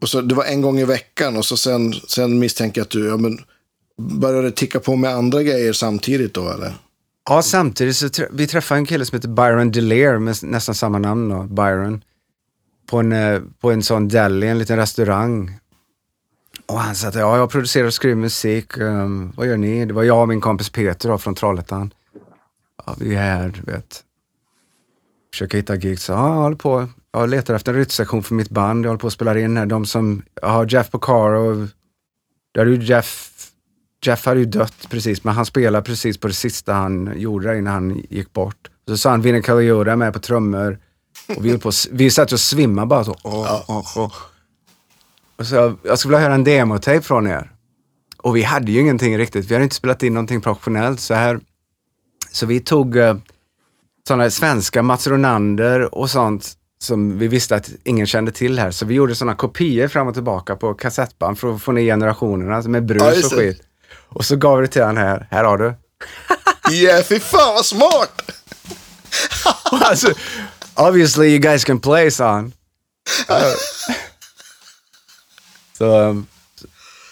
[0.00, 2.90] Och så, det var en gång i veckan och så sen, sen misstänker jag att
[2.90, 3.38] du ja, men,
[3.96, 6.74] började ticka på med andra grejer samtidigt då eller?
[7.28, 11.28] Ja, samtidigt så vi träffade en kille som heter Byron Delaire med nästan samma namn
[11.28, 12.04] då, Byron.
[12.86, 15.58] På en, eh, på en sån deli, en liten restaurang.
[16.66, 18.78] Och han sa att ja, jag producerar och skriver musik.
[18.78, 19.84] Um, vad gör ni?
[19.84, 21.94] Det var jag och min kompis Peter då, från Trollhättan.
[22.86, 24.02] Ja, vi är här, du vet.
[25.32, 26.04] Försöker hitta gigs.
[26.04, 26.88] Så, ja, jag håller på.
[27.12, 28.84] Jag letar efter en rytmsektion för mitt band.
[28.84, 29.66] Jag håller på att spela in här.
[29.66, 31.68] De som, jag har Jeff Porcaro.
[32.54, 33.32] Där är ju Jeff
[34.06, 37.54] Jeff hade ju dött precis, men han spelade precis på det sista han gjorde där
[37.54, 38.70] innan han gick bort.
[38.88, 40.78] Så sa han Vinnie Colaiuta med på trummor.
[41.28, 43.16] Och vi, på, vi satt och svimmade bara så.
[43.22, 44.12] Åh, åh, åh.
[45.36, 47.52] Och så jag, skulle vilja höra en demotape från er.
[48.16, 49.50] Och vi hade ju ingenting riktigt.
[49.50, 51.40] Vi hade inte spelat in någonting professionellt så här.
[52.32, 53.16] Så vi tog uh,
[54.08, 58.70] sådana svenska Mats Ronander och sånt som vi visste att ingen kände till här.
[58.70, 62.62] Så vi gjorde sådana kopior fram och tillbaka på kassettband för att få ner generationerna
[62.62, 63.62] med brus Ja, och skit.
[64.08, 65.28] Och så gav vi det till han här.
[65.30, 65.74] Här har du.
[66.72, 68.30] Yeah, fy fan vad smart!
[69.70, 70.12] alltså,
[70.76, 72.52] obviously you guys can play, son.
[75.78, 76.26] så um,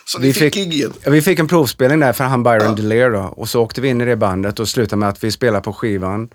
[0.06, 3.22] Så Vi fick, fick- ja, vi fick en provspelning där för han Byron Delaire då.
[3.22, 5.72] Och så åkte vi in i det bandet och slutade med att vi spelade på
[5.72, 6.28] skivan.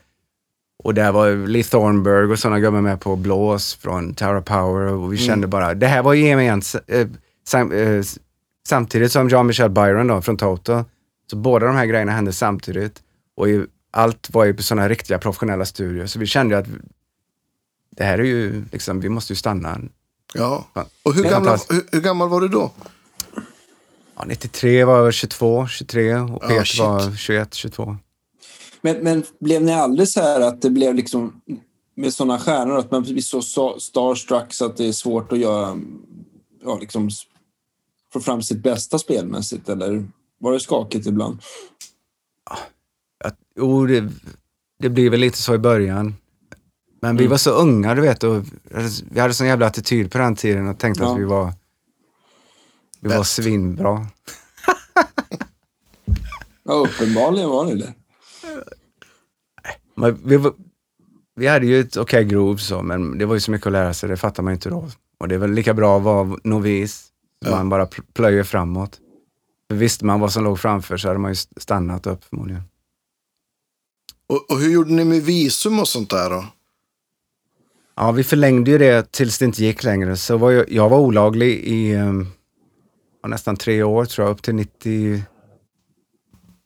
[0.84, 4.94] Och där var Lee Thornburg och sådana gubbar med på blås från Tower Power.
[4.94, 7.08] Och vi kände bara, det här var gement, eh,
[7.48, 8.04] sam, eh,
[8.68, 10.86] samtidigt som John Michel Byron då, från Toto.
[11.30, 13.00] Så båda de här grejerna hände samtidigt.
[13.38, 16.06] Och ju, allt var ju på sådana riktiga professionella studior.
[16.06, 16.65] Så vi kände att
[18.00, 19.82] det här är ju, liksom, vi måste ju stanna.
[20.34, 20.68] Ja.
[20.74, 20.86] Ja.
[21.04, 22.72] Och hur gammal, hur, hur gammal var du då?
[24.16, 26.80] Ja, 93 var jag 22, 23 och Ja, Peter shit.
[26.80, 27.98] var 21, 22.
[28.82, 31.42] Men, men blev ni aldrig så här att det blev liksom
[31.96, 33.42] med sådana stjärnor att man blir så
[33.80, 35.78] starstruck så att det är svårt att göra,
[36.64, 37.10] ja, liksom
[38.14, 39.70] få fram sitt bästa spelmässigt?
[39.70, 40.08] Eller
[40.38, 41.40] var det skakigt ibland?
[43.24, 44.10] att, jo, det,
[44.80, 46.16] det blir väl lite så i början.
[47.02, 47.18] Men Mm.
[47.24, 48.44] vi var så unga, du vet, och
[49.12, 51.12] vi hade sån jävla attityd på den tiden och tänkte Ja.
[51.14, 51.54] att vi var,
[53.00, 54.08] vi var svinbra.
[56.64, 57.94] Ja, uppenbarligen var det det.
[59.96, 60.54] Men vi, var,
[61.36, 63.94] vi hade ju ett okej groove så, men det var ju så mycket att lära
[63.94, 64.90] sig, det fattar man ju inte då.
[65.20, 67.06] Och det är väl lika bra att vara novis,
[67.46, 67.52] Ja.
[67.52, 69.00] man bara pl- plöjer framåt.
[69.70, 72.64] För visste man vad som låg framför så hade man ju stannat upp förmodligen.
[74.28, 76.46] Och, och hur gjorde ni med visum och sånt där då?
[78.02, 80.18] Ja, vi förlängde ju det tills det inte gick längre.
[80.18, 81.92] Så var jag, jag var olaglig i
[83.22, 85.24] ja, nästan tre år tror jag, upp till 90...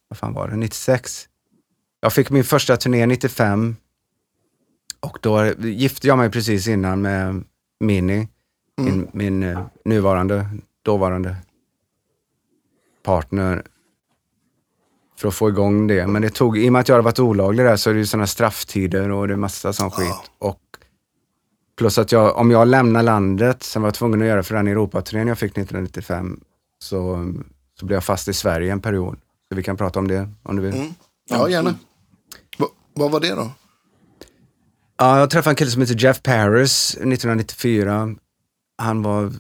[0.08, 0.56] Vad fan var det?
[0.56, 1.28] 96.
[2.02, 3.76] Jag fick min första turné 95.
[5.00, 7.44] Och då gifte jag mig precis innan med
[7.80, 8.28] Minnie,
[8.78, 10.46] min, min eh, nuvarande,
[10.84, 11.36] dåvarande
[13.04, 13.64] partner
[15.20, 16.08] för att få igång det.
[16.08, 18.00] Men det tog, i och med att jag hade varit olaglig där så är det
[18.00, 20.32] ju sådana strafftider och det är massa sån skit.
[20.40, 20.60] Och
[21.78, 24.68] plus att jag, om jag lämnar landet, som var jag tvungen att göra för den
[24.68, 26.40] Europaturnén jag fick 1995,
[26.80, 27.34] så,
[27.80, 29.18] så blev jag fast i Sverige en period.
[29.50, 30.76] Så vi kan prata om det om du vill.
[30.76, 30.94] Mm.
[31.30, 31.76] Ja, gärna.
[32.58, 33.52] Va, vad var det då?
[34.98, 38.16] Ja, jag träffade en kille som heter Jeff Paris 1994.
[38.78, 39.32] Han var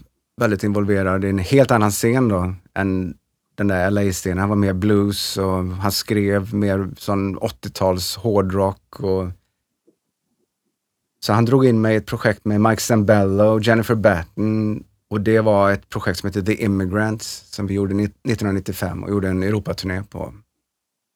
[0.41, 3.13] väldigt involverad i en helt annan scen då än
[3.55, 4.37] den där LA-stilen.
[4.37, 8.99] Han var mer blues och han skrev mer sån 80-tals hårdrock.
[8.99, 9.27] Och...
[11.23, 15.21] Så han drog in mig i ett projekt med Mike Zambello och Jennifer Batten och
[15.21, 19.43] det var ett projekt som heter The Immigrants som vi gjorde 1995 och gjorde en
[19.43, 20.33] Europaturné på.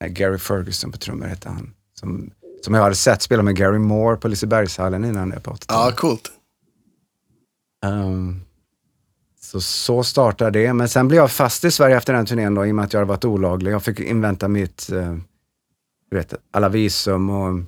[0.06, 1.74] Gary Ferguson på trummor hette han.
[2.00, 5.66] Som, som jag hade sett spela med Gary Moore på Lisebergshallen innan det på 80
[5.70, 6.32] Ja, coolt.
[7.86, 8.42] Um,
[9.42, 10.74] så, så startade det.
[10.74, 12.94] Men sen blev jag fast i Sverige efter den turnén då, i och med att
[12.94, 13.72] jag hade varit olaglig.
[13.72, 15.18] Jag fick invänta mitt, uh,
[16.12, 17.64] vet, alla visum och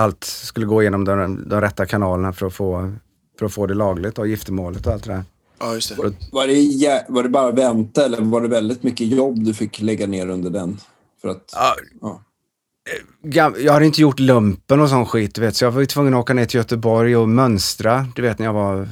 [0.00, 2.92] allt skulle gå igenom de, de rätta kanalerna för att få,
[3.38, 5.24] för att få det lagligt och giftermålet och allt det där.
[5.60, 5.96] Ja, just det.
[6.32, 10.06] Var det, var det bara vänta eller var det väldigt mycket jobb du fick lägga
[10.06, 10.80] ner under den?
[11.22, 12.20] För att, Ja, ja.
[13.24, 15.56] gam- jag hade inte gjort lumpen och sån skit, du vet.
[15.56, 18.06] Så jag var ju tvungen att åka ner till Göteborg och mönstra.
[18.14, 18.88] Du vet när jag var,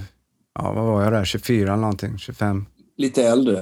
[0.54, 2.66] ja vad var jag där, 24 eller någonting, 25.
[2.96, 3.58] Lite äldre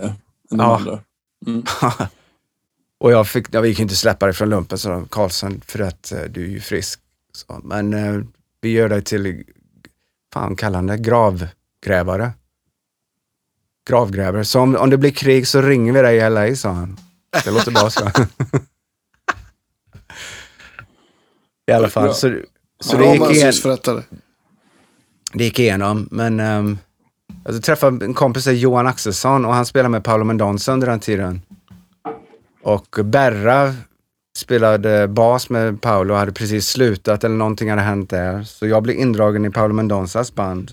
[0.51, 0.77] än de Ja.
[0.77, 0.99] andra.
[1.47, 1.63] Mm.
[3.01, 6.19] och jag fick, jag gick inte släppa dig från lumpen, så Karlsson, för att eh,
[6.31, 7.01] du är ju frisk.
[7.37, 8.21] Så, men eh,
[8.61, 9.45] vi gör dig till,
[10.33, 12.33] fan kallar han det, gravgrävare.
[13.89, 14.45] Gravgrävare.
[14.45, 16.97] Så om, om det blir krig så ringer vi dig i LA, sa han.
[17.45, 18.11] Det låter bra, så.
[21.67, 22.15] I alla fall.
[22.15, 22.41] Så,
[22.81, 23.53] så det gick igen.
[25.33, 26.79] Det gick igenom, men um,
[27.45, 31.43] jag träffade en kompis, Johan Axelsson, och han spelade med Paolo Mendonça under den tiden.
[32.63, 33.75] Och Berra
[34.37, 38.43] spelade bas med Paolo och hade precis slutat eller någonting hade hänt där.
[38.43, 40.73] Så jag blev indragen i Paolo Mendonzas band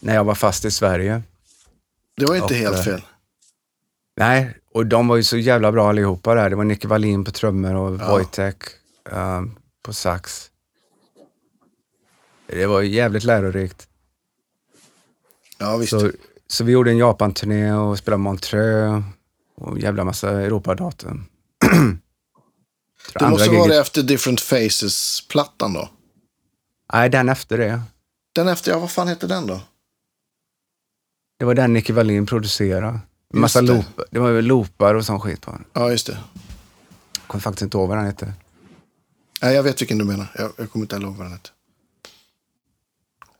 [0.00, 1.22] när jag var fast i Sverige.
[2.16, 3.02] Det var inte Och, helt eh, fel.
[4.16, 6.50] Nej, och de var ju så jävla bra allihopa där.
[6.50, 8.10] Det var Nicke Wallin på trummor och Ja.
[8.10, 8.56] Wojtek
[9.10, 10.50] um, på sax.
[12.46, 13.88] Det var jävligt lärorikt.
[15.58, 15.90] Ja, visst.
[15.90, 16.10] Så,
[16.46, 19.04] så vi gjorde en Japan-turné och spelade Montreux
[19.54, 21.26] och en jävla massa Europadatum.
[23.14, 25.88] det måste vara efter Different Faces-plattan då.
[26.92, 27.80] Nej, den efter det.
[28.34, 29.60] Den efter, ja vad fan heter den då?
[31.38, 33.00] Det var den Nicky Wallin producerade.
[33.34, 33.76] En massa Just det.
[33.76, 35.64] loop, det var ju loopar och sån skit på den.
[35.72, 36.18] Ja, just det.
[37.12, 38.32] Jag kommer faktiskt inte ihåg vad den hette.
[39.42, 40.26] Nej, jag vet vilken du menar.
[40.34, 41.50] Jag, jag kommer inte ihåg vad den heter.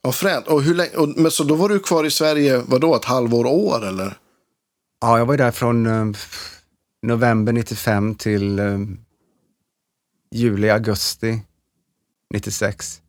[0.03, 0.47] Ja, fränt.
[0.47, 3.47] Och hur länge, och, men så då var du kvar i Sverige, vadå, ett halvår,
[3.47, 4.19] år eller?
[5.01, 6.17] Ja, jag var ju där från eh,
[7.03, 8.79] november 95 till eh,
[10.31, 11.43] juli, augusti
[12.35, 13.03] 96.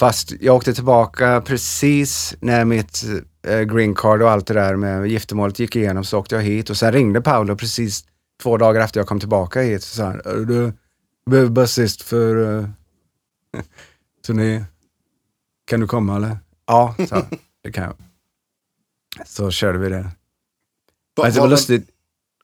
[0.00, 3.04] Fast jag åkte tillbaka precis när mitt
[3.46, 6.70] eh, green card och allt det där med giftermålet gick igenom så åkte jag hit
[6.70, 8.04] och sen ringde Paolo precis
[8.42, 9.82] två dagar efter jag kom tillbaka hit.
[9.82, 10.72] Så sa han, "Är du
[11.30, 12.66] behöver basist för uh,
[14.26, 14.64] turné.
[15.64, 16.38] Kan du komma eller?
[16.66, 17.24] Ja, han.
[17.62, 17.94] Det kan jag.
[19.26, 20.10] Så körde vi det.
[21.20, 21.88] Alltså, det var lustigt.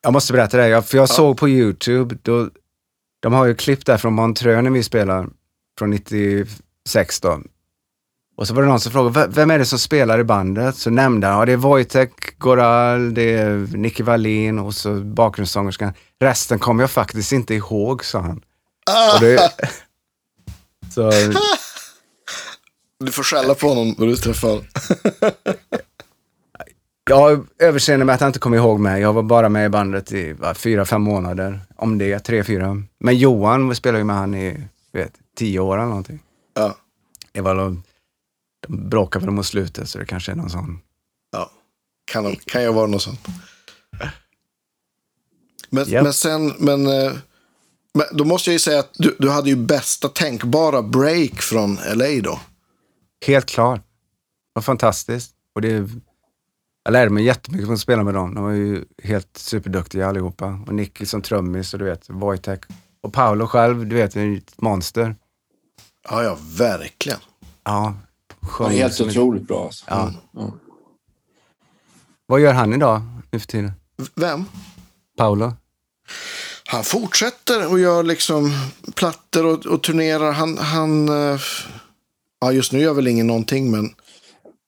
[0.02, 2.50] Jag måste berätta det, här, för jag såg på YouTube, då,
[3.20, 5.28] de har ju klipp där från Montreux när vi spelar,
[5.78, 7.40] från 96 då.
[8.36, 10.76] Och så var det någon som frågade, "V- vem är det som spelar i bandet?
[10.76, 15.92] Så nämnde han, ja det är Wojtek Goral, det är Nicky Wallin och så bakgrundssångerskan.
[16.20, 18.42] Resten kommer jag faktiskt inte ihåg, sa han.
[19.14, 19.52] Och det,
[20.94, 21.10] så,
[23.04, 24.64] Du får skälla på honom när du träffar honom.
[27.08, 29.00] jag har överseende med att han inte kommer ihåg mig.
[29.02, 31.60] Jag var bara med i bandet i va, fyra, fem månader.
[31.76, 32.82] Om det, tre, fyra.
[32.98, 34.60] Men Johan spelade ju med han i,
[34.92, 36.22] vet, tio år eller någonting.
[36.54, 36.76] Ja.
[37.32, 37.82] Det var, de
[38.66, 40.80] de bråkade väl mot slutet så det kanske är någon sån.
[41.32, 41.50] ja.
[42.12, 43.20] Kan, kan jag vara något sånt.
[45.70, 46.04] Men, Japp.
[46.04, 47.12] men sen, men, eh,
[47.94, 51.78] men då måste jag ju säga att du, du hade ju bästa tänkbara break från
[51.94, 52.40] LA då.
[53.26, 53.80] Helt klart.
[53.80, 55.34] Det var fantastiskt.
[55.54, 55.88] Och det,
[56.88, 58.34] jag lärde mig jättemycket från att spela med dem.
[58.34, 60.60] De var ju helt superduktiga allihopa.
[60.66, 62.60] Och Nicky som trummis och du vet, Wojtek.
[63.00, 65.16] Och Paolo själv, du vet, är ett monster.
[66.10, 67.18] Ja, ja, verkligen.
[67.64, 67.94] Ja.
[68.40, 69.64] Ja, sjöng helt otroligt bra.
[69.64, 69.84] Alltså.
[69.88, 70.12] Ja.
[70.32, 70.52] Ja.
[72.26, 73.72] Vad gör han idag nu för tiden?
[73.96, 74.44] V- Vem?
[75.16, 75.52] Paolo?
[76.66, 78.52] Han fortsätter och gör liksom
[78.94, 80.32] plattor och, och turnerar.
[80.32, 81.40] Han, han eh,
[82.40, 83.94] ja just nu gör väl ingen någonting men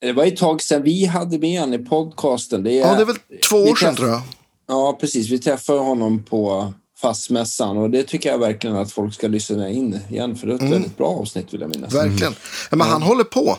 [0.00, 2.62] Det var ett tag sedan vi hade med honom i podcasten.
[2.62, 3.16] Det är, ja det är väl
[3.48, 4.22] två år sedan tror jag.
[4.68, 5.30] Ja, precis.
[5.30, 10.00] Vi träffade honom på fastmässan och det tycker jag verkligen att folk ska lyssna in
[10.10, 11.94] igen för det är ett väldigt bra avsnitt vill jag minnas.
[11.94, 12.34] Verkligen.
[12.70, 13.58] Ja, Men han håller på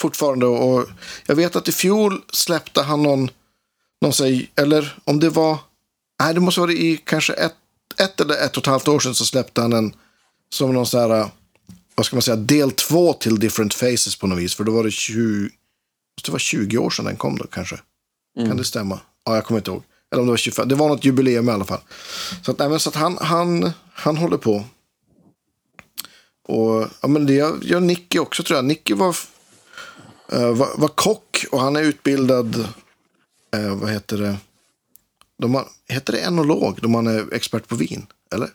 [0.00, 0.46] fortfarande.
[0.46, 0.86] Och
[1.26, 3.30] jag vet att i fjol släppte han någon,
[4.00, 5.58] någon säg, eller om det var,
[6.22, 7.54] nej det måste vara i kanske ett,
[7.98, 9.94] ett eller ett och ett halvt år sedan så släppte han en,
[10.52, 11.30] som någon så här,
[11.94, 14.54] vad ska man säga, del två till Different Faces på något vis.
[14.54, 15.50] För då var det 20,
[16.16, 17.80] måste det vara 20 år sedan den kom då kanske.
[18.36, 19.00] Kan det stämma?
[19.24, 19.82] Ja, jag kommer inte ihåg.
[20.12, 20.68] Eller om det var 25.
[20.68, 21.80] Det var något jubileum i alla fall.
[22.42, 24.64] Så, att, nej, så att han, han, han håller på.
[26.48, 28.64] Och ja, men det gör, gör Nicky också tror jag.
[28.64, 29.16] Nicky var,
[30.32, 32.68] eh, var, var kock och han är utbildad,
[33.54, 34.36] eh, vad heter det?
[35.38, 38.06] De har, heter det enolog då man är expert på vin?
[38.34, 38.48] Eller?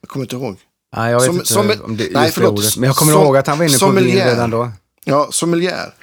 [0.00, 0.56] Jag kommer inte ihåg.
[0.96, 2.52] Nej, jag vet Som- inte som- om det, nej, förlåt.
[2.58, 2.76] ordet.
[2.76, 4.70] Men jag kommer Som- ihåg att han var inne på vin redan då.
[5.04, 5.94] Ja, sommelier.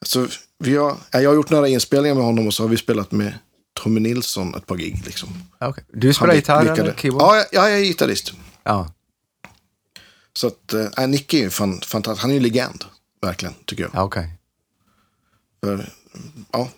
[0.00, 0.28] Alltså,
[0.58, 3.12] vi har, ja, jag har gjort några inspelningar med honom och så har vi spelat
[3.12, 3.34] med
[3.80, 5.02] Tommy Nilsson ett par gig.
[5.06, 5.28] Liksom.
[5.60, 5.84] Okej.
[5.92, 7.22] Du spelar gitarr eller keyboard?
[7.22, 8.32] Ja, jag, ja, jag är gitarrist.
[8.64, 8.92] Ja.
[10.36, 12.22] Så att, äh, Nicky är ju fan, fantastisk.
[12.22, 12.84] Han är ju legend,
[13.22, 13.90] verkligen, tycker jag.
[13.94, 14.28] ja okej.
[15.64, 15.92] För,
[16.52, 16.68] ja.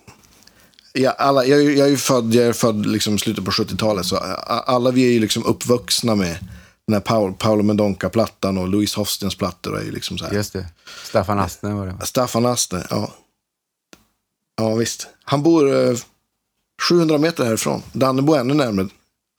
[0.93, 4.17] Ja, alla, jag, jag är ju född, jag är född liksom slutet på 70-talet, så
[4.17, 6.39] a- alla vi är ju liksom uppvuxna med
[6.87, 9.79] den här Paul, Paolo Mendonca-plattan och Louise Hostens plattor.
[9.79, 10.33] Är ju liksom så här.
[10.33, 10.67] Just det.
[11.05, 12.07] Staffan Astner var det.
[12.07, 13.15] Staffan Aster, ja.
[14.57, 15.07] Ja, visst.
[15.25, 15.97] Han bor eh,
[16.89, 17.83] 700 meter härifrån.
[17.93, 18.89] Danne bor ännu närmare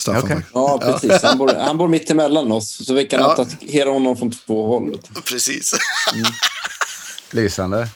[0.01, 0.21] Staffan.
[0.21, 0.49] Faktiskt.
[0.53, 1.23] Ja, precis.
[1.23, 3.31] Han bor, han bor mitt emellan oss, så vi kan Ja.
[3.33, 4.99] attackera honom från två håll.
[5.25, 5.73] Precis.
[7.31, 7.87] Lysande.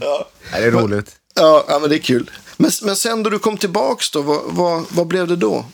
[0.00, 0.28] ja.
[0.52, 1.16] Ja, det är roligt.
[1.34, 2.30] Ja, ja, men det är kul.
[2.56, 5.64] Men, men sen då du kom tillbaks då, vad, vad, vad blev det då?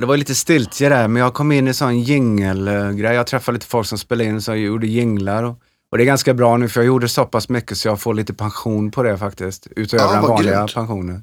[0.00, 3.14] Det var lite stiltje där, men jag kom in i sån jingelgrej.
[3.14, 5.42] Jag träffade lite folk som spelade in, som gjorde jinglar.
[5.42, 8.00] Och, och det är ganska bra nu, för jag gjorde så pass mycket så jag
[8.00, 9.66] får lite pension på det faktiskt.
[9.76, 10.74] Utöver Ja, den vanliga grymt.
[10.74, 11.22] pensionen.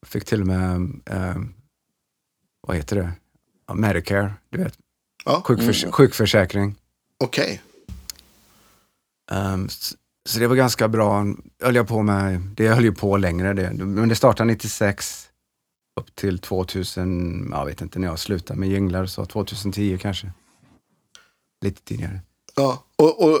[0.00, 1.34] Jag fick till och med, eh,
[2.66, 3.10] vad heter det?
[3.68, 4.74] Ja, Medicare, du vet.
[5.24, 6.74] Ja, Sjukförs- Sjukförsäkring.
[7.24, 7.62] okej.
[9.32, 9.92] Ehm, s-
[10.28, 11.24] så det var ganska bra.
[11.62, 13.72] Höll jag på med, det höll ju på längre det.
[13.72, 15.29] Men det startade 96
[16.00, 20.32] upp till 2000, jag vet inte när jag slutade med jinglar, så 2010 kanske.
[21.64, 22.20] Lite tidigare.
[22.54, 22.84] Ja.
[22.96, 23.40] Och, och,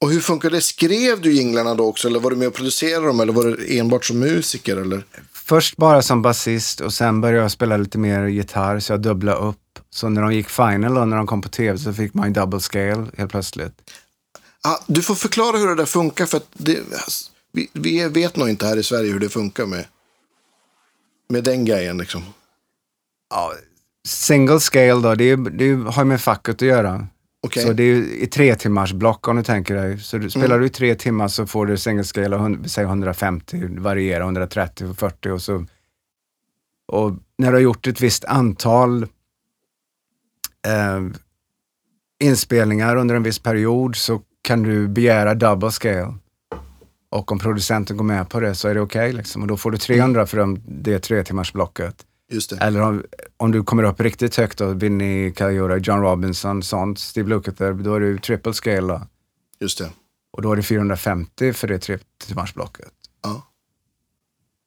[0.00, 0.60] och hur funkar det?
[0.60, 2.08] Skrev du jinglarna då också?
[2.08, 3.20] Eller var du med och producerade dem?
[3.20, 4.76] Eller var du enbart som musiker?
[4.76, 5.04] Eller?
[5.32, 9.38] Först bara som basist och sen började jag spela lite mer gitarr så jag dubblade
[9.38, 9.58] upp.
[9.90, 12.60] Så när de gick final och när de kom på tv så fick man double
[12.60, 13.90] scale helt plötsligt.
[14.62, 16.26] Ah, du får förklara hur det där funkar.
[16.26, 16.80] För att det,
[17.52, 19.84] vi, vi vet nog inte här i Sverige hur det funkar med,
[21.32, 21.98] med den grejen.
[21.98, 22.22] Liksom.
[23.30, 23.52] Ja,
[24.08, 27.06] single scale då, det, är, det har med facket att göra.
[27.46, 27.62] Okej.
[27.62, 29.98] Så det är ju i tre timmars block om du tänker dig.
[29.98, 33.56] Så du, spelar du i tre timmar så får du single scale, och säg 150,
[33.56, 35.66] det varierar 130 och 40 och så.
[36.86, 39.02] Och när du har gjort ett visst antal
[40.66, 41.00] eh,
[42.22, 46.14] inspelningar under en viss period så kan du begära double scale.
[47.12, 49.42] Och om producenten går med på det så är det okej liksom.
[49.42, 52.06] Och då får du 300 för de, det tre timmars blocket.
[52.30, 52.56] Just det.
[52.56, 53.04] Eller om,
[53.36, 57.94] om du kommer upp riktigt högt då, Vinnie Colaiuta, John Robinson, sånt, Steve Lukather, då
[57.94, 59.02] är du triple scale då.
[59.60, 59.90] Just det.
[60.32, 62.92] Och då är det 450 för det tre timmars blocket.
[63.22, 63.46] Ja.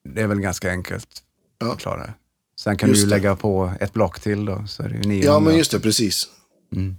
[0.10, 1.24] Det är väl ganska enkelt
[1.60, 1.74] Ja.
[1.74, 2.14] att klara.
[2.60, 5.02] Sen kan Just du ju lägga på ett block till då, så är det ju
[5.02, 5.26] 900.
[5.26, 5.80] Ja, men just det.
[5.80, 6.28] Precis.
[6.76, 6.96] Mm.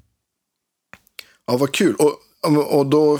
[1.46, 1.94] Ja, vad kul.
[1.94, 2.12] Och,
[2.46, 3.18] och då,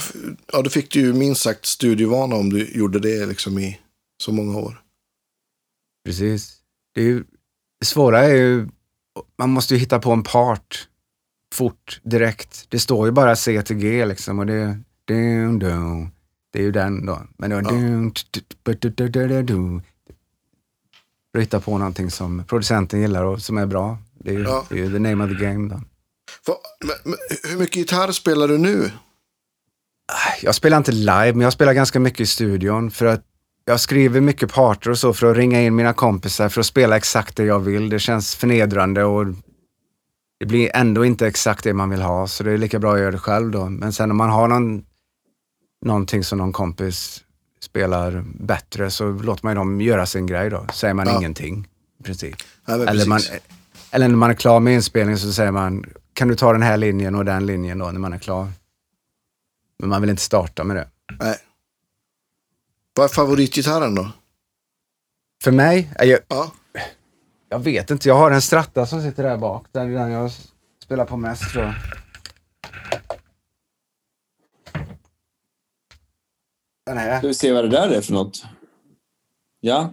[0.53, 3.81] ja, då fick du ju minst sagt studievana om du gjorde det liksom i
[4.22, 4.83] så många år.
[6.05, 6.57] Precis.
[6.95, 7.24] Det, är ju,
[7.81, 8.68] det svåra är ju,
[9.39, 10.89] man måste ju hitta på en part
[11.55, 12.66] fort, direkt.
[12.68, 16.11] Det står ju bara C till G liksom och det, dun, dun,
[16.53, 17.22] det är ju den då.
[17.39, 17.70] Men var Ja.
[17.70, 19.81] dun, t- t- bu- du- du- du- du- du.
[21.33, 23.99] För att hitta på någonting som producenten gillar och som är bra.
[24.18, 24.66] Det är ju, Ja.
[24.68, 25.81] det är ju the name of the game då.
[26.47, 28.91] Vad- men, men, hur mycket gitarr spelar du nu?
[30.43, 33.23] Jag spelar inte live, men jag spelar ganska mycket i studion för att
[33.65, 36.97] jag skriver mycket parter och så för att ringa in mina kompisar för att spela
[36.97, 37.89] exakt det jag vill.
[37.89, 39.27] Det känns förnedrande och
[40.41, 43.01] det blir ändå inte exakt det man vill ha, så det är lika bra att
[43.01, 43.69] göra det själv då.
[43.69, 44.85] Men sen om man har någon,
[45.85, 47.21] någonting som någon kompis
[47.61, 50.67] spelar bättre så låter man ju dem göra sin grej då.
[50.73, 51.19] Säger man Ja.
[51.19, 51.69] ingenting
[52.01, 52.37] i princip.
[52.67, 53.21] Men Eller, man,
[53.91, 56.77] eller när man är klar med inspelningen så säger man, kan du ta den här
[56.77, 58.49] linjen och den linjen då när man är klar.
[59.79, 60.89] Men man vill inte starta med det.
[61.20, 61.39] Nej.
[62.95, 64.11] Vad är favoritgitarren då?
[65.45, 66.53] För mig, är jag, Ja.
[67.49, 69.66] jag vet inte, jag har en Stratta som sitter där bak.
[69.72, 70.31] Den är den jag
[70.85, 71.74] spelar på mest tror jag.
[76.87, 77.18] Den här.
[77.18, 78.45] Ska vi se vad det där är för något?
[79.61, 79.93] Ja,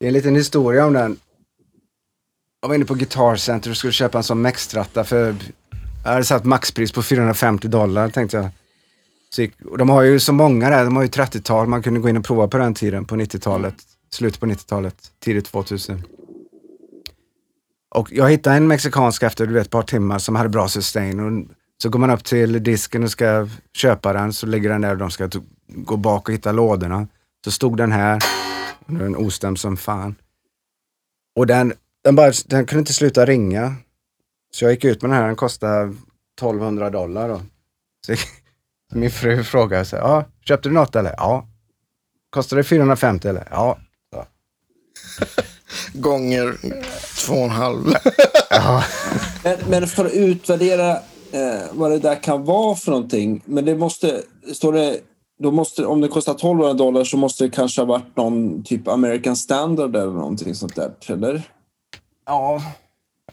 [0.00, 1.16] Det är en liten historia om den.
[2.60, 5.34] Jag var inne på Guitar Center och skulle köpa en sån Mextratta för
[6.04, 8.48] jag hade satt maxpris på 450 dollar tänkte jag.
[9.36, 12.08] Gick, och de har ju så många där, de har ju 30-tal, man kunde gå
[12.08, 13.74] in och prova på den tiden, på 90-talet,
[14.10, 14.94] slutet på 90-talet,
[15.24, 16.02] tidigt 2000.
[17.94, 21.20] Och jag hittade en mexikansk efter du vet, ett par timmar som hade bra sustain.
[21.20, 24.90] Och så går man upp till disken och ska köpa den, så ligger den där
[24.90, 25.30] och de ska
[25.66, 27.06] gå bak och hitta lådorna.
[27.44, 28.18] Så stod den här,
[28.86, 30.14] den ostämd som fan.
[31.36, 31.72] Och den,
[32.04, 33.74] den, bara, den kunde inte sluta ringa.
[34.50, 35.94] Så jag gick ut med den här, den kostade
[36.38, 37.40] 1200 dollar då.
[38.06, 38.18] Så jag,
[38.92, 41.14] min fru frågade så ja, köpte du något eller?
[41.16, 41.48] Ja.
[42.30, 43.48] Kostade det 450 eller?
[43.50, 43.78] Ja.
[45.92, 46.56] Gånger
[47.26, 47.94] två och en halv.
[48.50, 48.84] ja.
[49.44, 50.90] Men, men för att utvärdera
[51.32, 53.42] eh, vad det där kan vara för någonting.
[53.44, 54.22] Men det måste,
[54.52, 55.00] står det,
[55.42, 58.88] då måste, om det kostar 1200 dollar så måste det kanske ha varit någon typ
[58.88, 61.42] American Standard eller någonting sånt där, eller?
[62.26, 62.62] ja.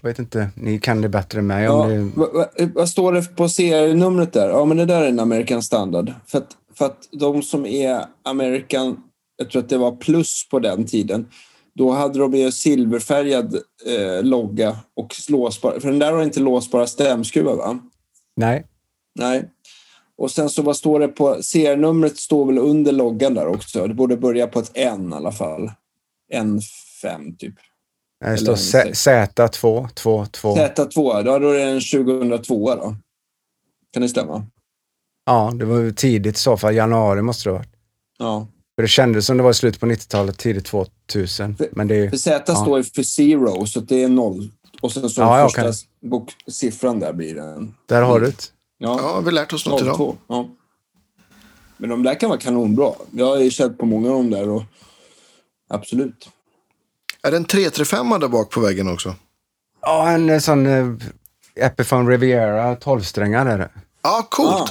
[0.06, 1.64] Jag vet inte, ni kan det bättre än mig.
[1.64, 4.50] Ja, det, vad, vad, vad står det på serienumret där?
[4.50, 6.14] Ja, men det där är en American Standard.
[6.26, 8.98] För att, för att de som är American,
[9.38, 11.28] jag tror att det var plus på den tiden,
[11.76, 16.88] då hade de ju silverfärgad eh, logga och låsbar, för den där har inte låsbara
[16.88, 17.80] stämskruvar va?
[18.36, 18.66] nej.
[19.20, 19.52] Nej.
[20.18, 23.88] Och sen så vad står det på serienumret står väl under loggan där också.
[23.88, 25.72] Det borde börja på ett N i alla fall.
[26.34, 27.56] N5 typ.
[28.32, 30.56] Det står Eller Z- Z2, 2, 2.
[30.56, 32.96] Z2, då är det en 2002 då.
[33.94, 34.46] Kan det stämma?
[35.26, 36.76] Ja, det var ju tidigt i så fall.
[36.76, 37.74] Januari måste det ha varit.
[38.20, 38.48] Ja.
[38.76, 41.56] För det kändes som det var i slutet på 90-talet, tidigt 2000.
[41.72, 42.56] Men det är För Z Ja.
[42.56, 44.50] står ju för zero, så det är noll.
[44.82, 45.74] Och sen så Ja, första okej.
[46.10, 47.76] boksiffran där blir en...
[47.86, 48.52] där har du det.
[48.78, 49.96] Ja, Ja, vi har lärt oss något idag.
[49.98, 50.16] 02.
[50.28, 50.50] Ja.
[51.78, 52.92] Men de där kan vara kanonbra.
[53.12, 54.64] Jag har ju kört på många av dem där och
[55.70, 56.30] absolut.
[57.26, 59.16] Är det en 335 där bak på väggen också?
[59.82, 60.94] Ja, en eh, sån eh,
[61.56, 63.70] Epiphone Riviera 12-strängad är det.
[64.02, 64.52] Ja, coolt.
[64.52, 64.70] Ah.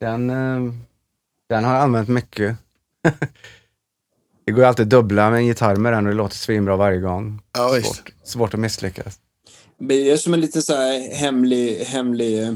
[0.00, 0.72] Den, eh,
[1.48, 2.56] den har jag använt mycket.
[4.44, 7.00] det går ju alltid dubbla med en gitarr med den och det låter svinbra varje
[7.00, 7.42] gång.
[7.52, 7.94] Ja, visst.
[7.94, 9.18] Svårt, svårt att misslyckas.
[9.78, 12.54] Det som en lite så här hemlig, hemlig eh,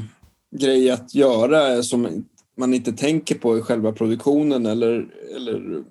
[0.55, 2.25] grej att göra som
[2.57, 5.05] man inte tänker på i själva produktionen eller...
[5.35, 5.83] eller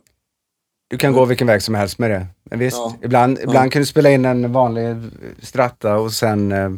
[0.88, 2.26] Du kan gå vilken väg som helst med det.
[2.44, 2.94] Men visst, Ja.
[3.02, 3.70] ibland, ibland Ja.
[3.70, 4.96] kan du spela in en vanlig
[5.42, 6.70] stratta och sen eh,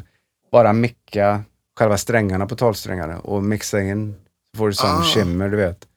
[0.53, 1.43] bara micka
[1.79, 4.15] själva strängarna på 12-strängare och mixa in.
[4.55, 5.03] Så får du sån Ah.
[5.03, 5.89] shimmer, du vet.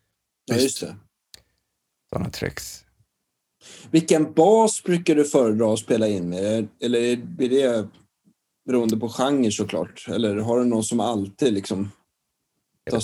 [0.46, 0.96] ja, just det.
[2.14, 2.86] Sådana tricks.
[3.92, 6.68] Vilken bas brukar du föredra att spela in med?
[6.84, 7.88] Eller blir det
[8.66, 10.06] beroende på genre såklart?
[10.10, 11.92] Eller har du någon som alltid liksom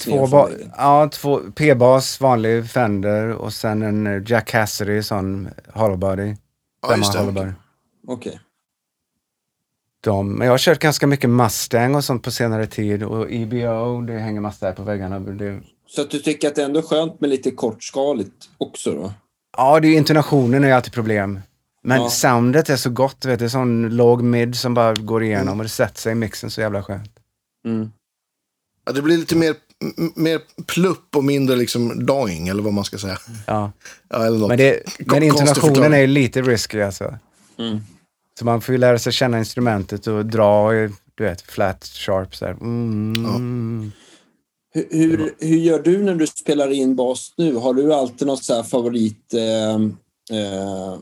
[0.04, 5.98] Två ba- ja, två P-bas, vanlig Fender och sen en eh, Jack Cassidy, sån hollow
[5.98, 6.36] body.
[6.82, 7.54] Ja, Femma just det.
[8.08, 8.40] Okej.
[10.04, 14.02] De, men jag har kört ganska mycket Mustang och sånt på senare tid och EBO,
[14.02, 15.20] det hänger massa där på väggarna.
[15.20, 19.14] Det, Så att du tycker att det är ändå skönt med lite kortskaligt också då?
[19.58, 21.40] ja, det är ju intonationen är ju alltid problem.
[21.84, 22.10] Men Ja.
[22.10, 25.60] soundet är så gott, vet du, det är sån låg mid som bara går igenom
[25.60, 27.12] och det sätter sig i mixen så jävla skönt.
[27.66, 27.92] Mm.
[28.86, 29.56] Ja, det blir lite mer,
[30.16, 33.20] mer plupp och mindre liksom doing, eller vad man ska säga.
[33.48, 33.72] Ja.
[34.10, 34.50] Ja, eller något.
[34.50, 37.18] Men, det, men intonationen är ju lite risky alltså.
[37.60, 37.80] Mm.
[38.40, 40.72] Så man får ju lära sig känna instrumentet och dra,
[41.16, 42.52] du vet, flat sharp så här.
[42.52, 43.92] Mm.
[44.74, 47.56] Hur, hur, hur gör du när du spelar in bas nu?
[47.56, 49.34] Har du alltid något så här favorit...
[49.34, 49.76] Eh,
[50.40, 50.98] eh,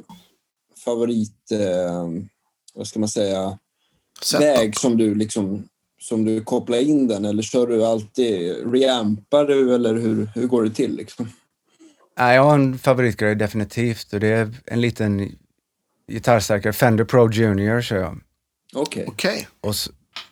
[0.86, 1.52] favorit...
[1.52, 2.10] Eh,
[2.74, 3.58] vad ska man säga?
[4.22, 4.42] Setup.
[4.42, 5.64] Väg som du liksom
[6.06, 10.64] som du kopplar in den eller kör du alltid, reampar du eller hur, hur går
[10.64, 11.30] det till liksom?
[12.18, 15.32] Nej, jag har en favoritgrej definitivt och det är en liten
[16.12, 18.20] gitarrstärkare, Fender Pro Junior kör jag.
[19.08, 19.48] Okej.
[19.62, 19.90] Och s-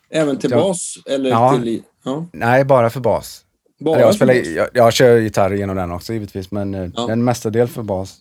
[0.10, 0.58] Även till Ja.
[0.58, 1.60] bas eller Ja.
[1.64, 1.84] till...
[2.04, 2.26] Ja.
[2.34, 3.46] nej, bara för bas.
[3.80, 4.48] Bara jag, för spelar, bas?
[4.48, 7.06] jag, jag kör gitarr genom den också givetvis, men eh, Ja.
[7.08, 8.18] den mesta del för bas.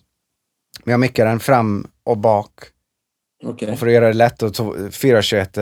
[0.83, 2.51] Men jag mickar den fram och bak.
[3.43, 3.71] Okej.
[3.71, 5.57] Och för att göra det lätt, och to- 421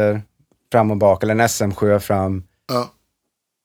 [0.72, 2.43] fram och bak, eller en SM7 fram.
[2.67, 2.91] Ja.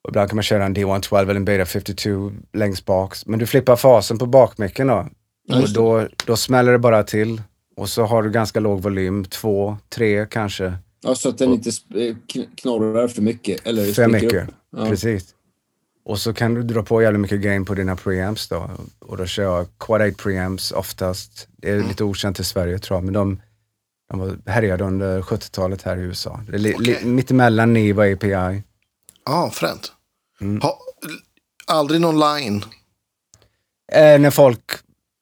[0.04, 3.16] Och ibland kan man köra en D112 eller en Beta 52 längst bak.
[3.26, 5.06] Men du flippar fasen på bakmicken då.
[5.48, 7.42] Ja, och då, då smäller det bara till.
[7.76, 10.72] Och så har du ganska låg volym, två, tre kanske.
[11.02, 13.66] Ja, så att den inte eh, kn- knorrar för mycket.
[13.66, 14.48] Eller För mycket.
[14.76, 14.86] Ja.
[14.86, 15.34] Precis.
[16.04, 18.70] Och så kan du dra på jävligt mycket gain på dina preamps då.
[18.98, 21.48] Och då kör jag quad 8 preamps oftast.
[21.56, 23.40] Det är lite okänt i Sverige tror jag, men de,
[24.10, 26.40] de var härjade under 70-talet här i USA.
[26.48, 26.98] Li, Okej.
[27.02, 28.62] li, mittemellan Niva och API.
[29.24, 29.92] Ja, fränt.
[30.40, 30.60] Mm.
[30.60, 30.78] Ha,
[31.66, 32.64] aldrig någon line.
[33.92, 34.70] Eh, när folk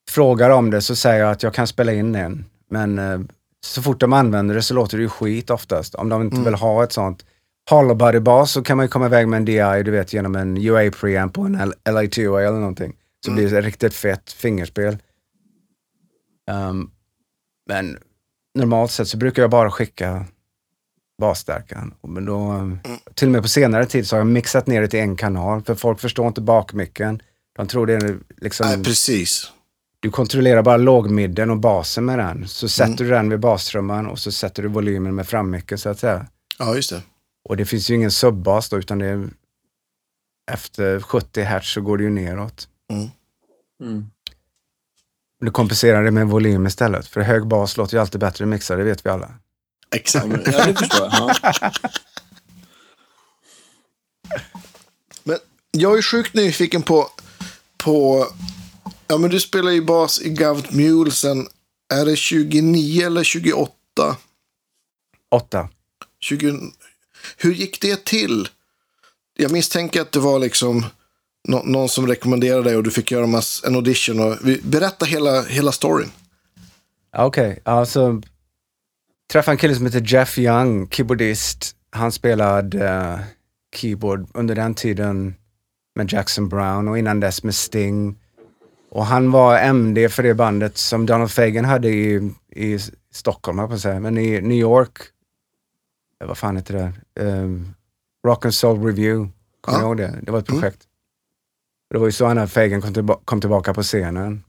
[0.09, 2.45] frågar om det så säger jag att jag kan spela in en.
[2.69, 3.19] Men eh,
[3.65, 5.95] så fort de använder det så låter det ju skit oftast.
[5.95, 7.25] Om de inte vill ha ett sånt
[7.69, 10.35] hollow body bas så kan man ju komma iväg med en DI, du vet, genom
[10.35, 12.95] en UA preamp och en L- LA2 eller någonting.
[13.25, 14.97] Så blir det ett riktigt fett fingerspel.
[16.51, 16.89] Ehm,
[17.67, 17.97] men
[18.55, 20.25] normalt sett så brukar jag bara skicka
[21.21, 21.93] basstärkan.
[22.07, 24.87] Men då, eh, Till och med på senare tid så har jag mixat ner det
[24.87, 27.21] till en kanal, för folk förstår inte bakmicken.
[27.55, 28.67] De tror det är liksom...
[28.67, 29.51] Nej, precis.
[29.99, 32.47] Du kontrollerar bara lågmidden och basen med den.
[32.47, 32.95] Så sätter Mm.
[32.97, 36.27] du den vid bastrumman och så sätter du volymen med frammicken så att säga.
[36.59, 37.01] Ja, just det.
[37.49, 39.27] Och det finns ju ingen subbas då, utan det är
[40.51, 42.67] efter 70 hertz så går det ju neråt.
[43.83, 44.11] Mm.
[45.39, 47.07] Du kompenserar det med volym istället.
[47.07, 49.31] För hög bas låter ju alltid bättre mixad, det vet vi alla.
[49.95, 50.27] Exakt.
[50.27, 51.35] men, ja, det förstår jag.
[51.41, 51.71] Ja.
[55.23, 55.37] Men
[55.71, 57.09] jag är sjukt nyfiken på,
[57.77, 58.27] på...
[59.07, 61.47] Ja, men du spelar ju bas i Gout Mule sen...
[61.93, 63.71] Är det 29 eller 28?
[65.31, 65.69] Åtta.
[66.19, 66.59] 20,
[67.37, 68.49] hur gick det till?
[69.37, 70.85] Jag misstänker att det var liksom
[71.47, 74.19] nå, någon som rekommenderade dig och du fick göra en audition.
[74.19, 76.11] Och, berätta hela, hela storyn.
[77.17, 78.21] Okej, alltså.
[79.31, 81.75] Träffade en kille som heter Jeff Young, keyboardist.
[81.91, 83.19] Han spelade eh,
[83.75, 85.35] keyboard under den tiden
[85.95, 88.15] med Jackson Brown och innan dess med Sting.
[88.91, 92.79] Och han var MD för det bandet som Donald Fagen hade i, i
[93.11, 94.97] Stockholm, jag på säga, men i New York.
[96.21, 96.73] Eh, Vad fan heter
[97.15, 97.21] det?
[97.25, 97.73] Um,
[98.27, 99.31] Rock and Soul Review.
[99.61, 99.85] Kommer Ja.
[99.85, 100.19] ihåg det?
[100.21, 100.79] Det var ett projekt.
[101.95, 104.43] Det var ju så när Fagen kom, tillba- kom tillbaka på scenen.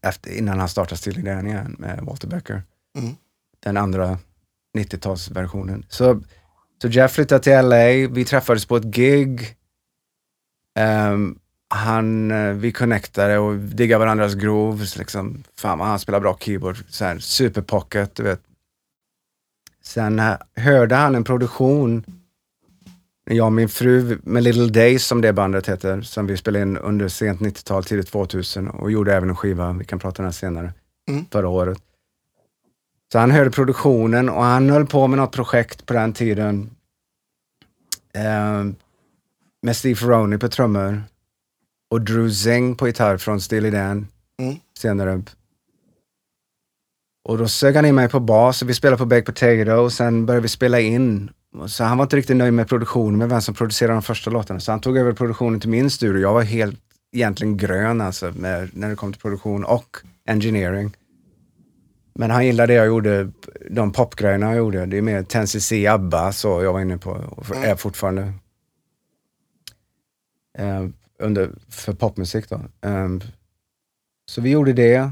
[0.00, 2.62] Efter, innan han startade Steely Dan igen med Walter Becker.
[2.98, 3.16] Mm.
[3.60, 4.18] Den andra
[4.78, 5.84] 90-talsversionen.
[5.88, 6.22] Så,
[6.82, 9.56] så Jeff flyttade till LA, vi träffades på ett gig.
[10.78, 11.38] Ehm,
[11.68, 14.96] han, vi connectade och diggade varandras grooves.
[14.96, 15.44] Liksom.
[15.56, 16.76] Fan vad han spelar bra keyboard.
[16.88, 18.40] Så här, superpocket, du vet.
[19.82, 22.19] Sen eh, hörde han en produktion
[23.36, 26.76] jag och min fru med Little Days som det bandet heter, som vi spelade in
[26.76, 30.32] under sent 90-tal, tidigt 2000 och gjorde även en skiva, vi kan prata om den
[30.32, 30.72] senare,
[31.08, 31.24] Mm.
[31.32, 31.78] förra året.
[33.12, 36.70] Så han hörde produktionen och han höll på med något projekt på den tiden
[38.14, 38.64] eh,
[39.62, 41.02] med Steve Ferroni på trummor
[41.90, 44.06] och Drew Zing på gitarr från Steely Dan
[44.40, 44.56] Mm.
[44.78, 45.22] senare.
[47.28, 49.92] Och då sög han in mig på bas och vi spelade på Baked Potato och
[49.92, 51.30] sen började vi spela in.
[51.66, 54.60] Så han var inte riktigt nöjd med produktionen, med vem som producerade de första låtarna.
[54.60, 56.20] Så han tog över produktionen till min studio.
[56.20, 56.80] Jag var helt
[57.12, 59.96] egentligen grön alltså med, när det kom till produktion och
[60.26, 60.96] engineering.
[62.14, 63.30] Men han gillade det jag gjorde,
[63.70, 64.86] de popgrejerna jag gjorde.
[64.86, 68.32] Det är mer 10cc, ABBA, så jag var inne på och för, är fortfarande.
[70.58, 70.86] Eh,
[71.18, 72.60] under, för popmusik då.
[72.88, 73.08] Eh,
[74.26, 75.10] så vi gjorde det.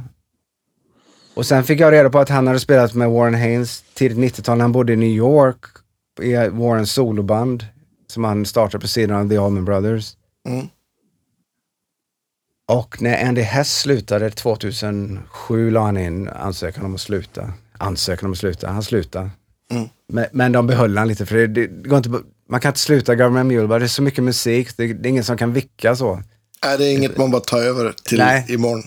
[1.35, 4.59] Och sen fick jag reda på att han hade spelat med Warren Haynes tidigt 90-tal
[4.59, 5.65] när han bodde i New York
[6.21, 7.67] i Warrens soloband
[8.07, 10.17] som han startade på sidan av The Allman Brothers.
[10.49, 10.67] Mm.
[12.69, 17.53] Och när Andy Hess slutade 2007 la han in ansökan om att sluta.
[17.79, 19.31] Ansökan om att sluta, han slutade.
[19.71, 19.89] Mm.
[20.09, 22.11] Men, men de behöll han lite för det, det, går inte,
[22.49, 25.11] man kan inte sluta Government Mule, bara det är så mycket musik, det, det är
[25.11, 26.23] ingen som kan vicka så.
[26.67, 28.47] Är det inget man bara tar över till Nej.
[28.49, 28.83] imorgon?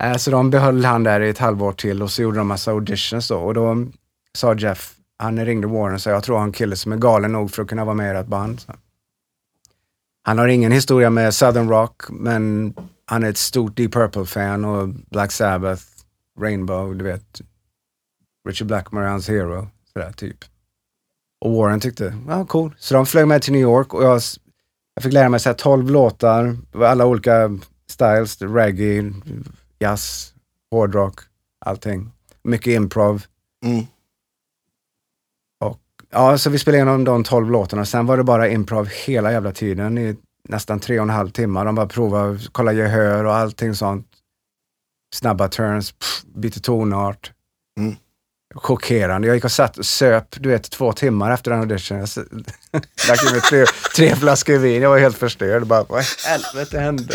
[0.00, 2.70] Eh, Så de behöll han där i ett halvår till och så gjorde de massa
[2.70, 3.38] auditions då.
[3.38, 3.86] Och då
[4.34, 6.96] sa Jeff, han ringde Warren och sa jag tror han är en kille som är
[6.96, 8.60] galen nog för att kunna vara med i ert band.
[8.60, 8.72] Så.
[10.22, 14.88] Han har ingen historia med Southern Rock, men han är ett stort Deep Purple-fan och
[14.88, 15.82] Black Sabbath,
[16.40, 17.40] Rainbow, du vet.
[18.48, 20.44] Richard Blackmore, hans hero, sådär typ.
[21.40, 22.74] Och Warren tyckte, ja cool.
[22.78, 24.20] Så de flög med till New York och jag,
[24.94, 29.12] jag fick lära mig såhär 12 låtar, alla olika styles, reggae,
[29.78, 30.34] jazz,
[30.70, 31.20] hårdrock,
[31.58, 32.10] allting.
[32.42, 33.22] Mycket improv.
[33.64, 33.86] Mm.
[36.12, 37.84] Ja, så vi spelade igenom de 12 låtarna.
[37.84, 40.16] Sen var det bara improv hela jävla tiden i
[40.48, 41.64] nästan tre och en halv timme.
[41.64, 44.06] De bara provade, kolla gehör och allting sånt.
[45.14, 47.32] Snabba turns, pff, bytte tonart.
[47.78, 47.96] Mm.
[48.54, 49.28] Chockerande.
[49.28, 51.98] Jag gick och satt och söp, du vet, två timmar efter den audition.
[51.98, 52.08] Jag
[53.06, 53.64] drack i mig tre,
[53.96, 54.82] tre flaskor vin.
[54.82, 55.66] Jag var helt förstörd.
[55.66, 57.14] Bara, vad i helvete hände?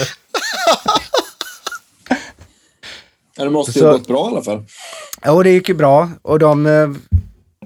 [3.38, 4.66] Ja, det måste ju ha gått bra i alla fall.
[5.22, 6.10] Ja, det gick ju bra.
[6.22, 6.90] Och de, eh,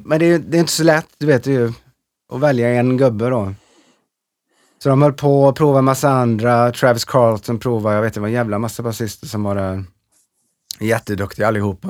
[0.05, 1.73] men det, är- det är inte så lätt, du vet ju,
[2.33, 3.53] att välja en gubbe då.
[4.83, 6.71] Så de höll på att prova en massa andra.
[6.71, 9.83] Travis Carlton provade, jag vet det var en jävla massa basister som var där.
[10.79, 11.87] Jätteduktiga allihopa.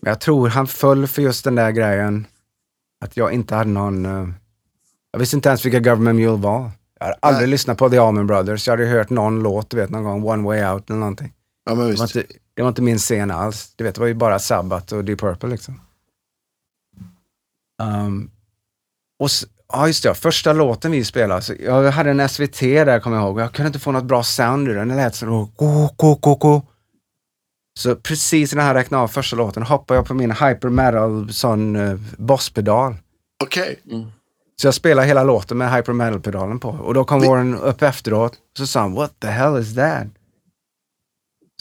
[0.00, 2.26] Men jag tror han föll för just den där grejen.
[3.04, 4.06] Att jag inte hade någon...
[4.06, 4.28] eh,
[5.12, 6.70] jag visste inte ens vilka Government Mule var.
[6.98, 7.50] Jag hade aldrig Nej.
[7.50, 8.66] lyssnat på The Allman Brothers.
[8.66, 10.24] Jag hade hört någon låt, du vet, någon gång.
[10.24, 11.32] One Way Out eller någonting.
[11.64, 12.16] Ja, men Det var, visst.
[12.16, 13.72] inte, det var inte min scen alls.
[13.76, 15.80] Du vet, det var ju bara Sabbath och Deep Purple liksom.
[17.82, 18.30] Um,
[19.18, 19.28] och
[19.72, 20.14] ja, just det.
[20.14, 23.36] Första låten vi spelade, så jag hade en SVT där kommer jag ihåg.
[23.36, 24.88] och Jag kunde inte få något bra sound ur den.
[24.88, 25.48] Det lät så.
[27.80, 31.76] Så precis när han räknade av första låten hoppade jag på min hyper metal sån
[31.76, 32.94] uh, bosspedal.
[33.44, 33.80] Okej.
[33.90, 34.06] Mm.
[34.60, 36.68] Så jag spelade hela låten med Hyper Metal-pedalen på.
[36.68, 40.06] Och då kom Warren upp efteråt och så sa han, what the hell is that?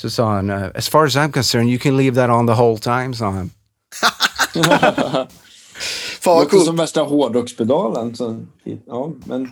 [0.02, 2.54] Så sa han, uh, as far as I'm concerned you can leave that on the
[2.54, 3.50] whole time, sa han.
[6.22, 6.66] Fan låter coolt.
[6.66, 8.16] som värsta hårdrockspedalen.
[8.16, 8.46] Så,
[8.88, 9.52] ja, men...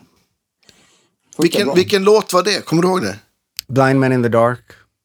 [1.37, 2.65] Vilken, vilken låt var det?
[2.65, 3.19] Kommer du ihåg det?
[3.67, 4.59] Blind Man in the Dark.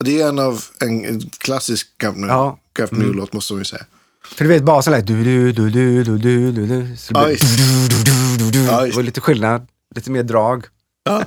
[0.04, 2.58] Det är en av en, en klassisk Governor, Ja.
[2.76, 3.84] Governor låt måste man ju säga.
[4.24, 6.96] För du vet basen lät du du du du du du du du.
[6.96, 8.64] Så det Ja, blev du du du du du.
[8.64, 8.96] Ja, Det visst.
[8.96, 10.64] var lite skillnad, lite mer drag.
[11.04, 11.24] Ja.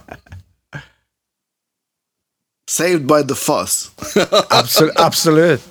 [2.70, 3.92] Saved by the Fuzz.
[4.50, 4.94] Absolut.
[5.00, 5.62] absolut.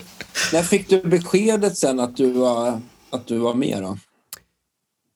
[0.52, 3.98] När fick du beskedet sen att du var, att du var med då?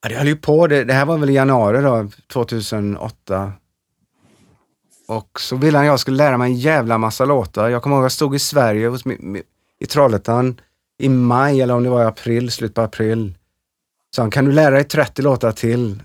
[0.03, 3.53] Ja, det höll ju på, det, det här var väl i januari då, 2008.
[5.09, 7.69] Och så ville han att jag skulle lära mig en jävla massa låtar.
[7.69, 9.03] Jag kommer ihåg att jag stod i Sverige hos,
[9.81, 10.61] i Trollhättan
[10.99, 13.35] i maj, eller om det var i april, slut på april.
[14.15, 16.03] Så han, kan du lära dig 30 låtar till?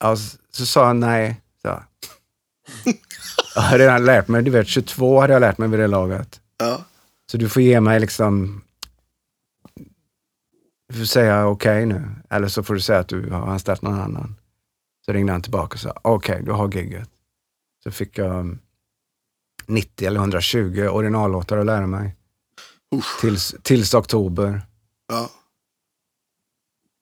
[0.00, 1.40] Ja, så, så sa han nej.
[1.62, 1.68] Så.
[3.54, 6.40] Jag hade redan lärt mig, du vet 22 hade jag lärt mig vid det laget.
[6.58, 6.84] Ja.
[7.30, 8.62] Så du får ge mig liksom...
[10.90, 12.08] Du får säga okej nu.
[12.30, 14.36] Eller så får du säga att du har anställt någon annan.
[15.06, 17.08] Så ringde han tillbaka och sa okej, du har gigget.
[17.84, 18.58] Så fick jag um,
[19.66, 22.16] 90 eller 120 originallåtar att lära mig.
[22.94, 23.20] Usch.
[23.20, 24.62] Tills, tills oktober.
[25.08, 25.30] Ja.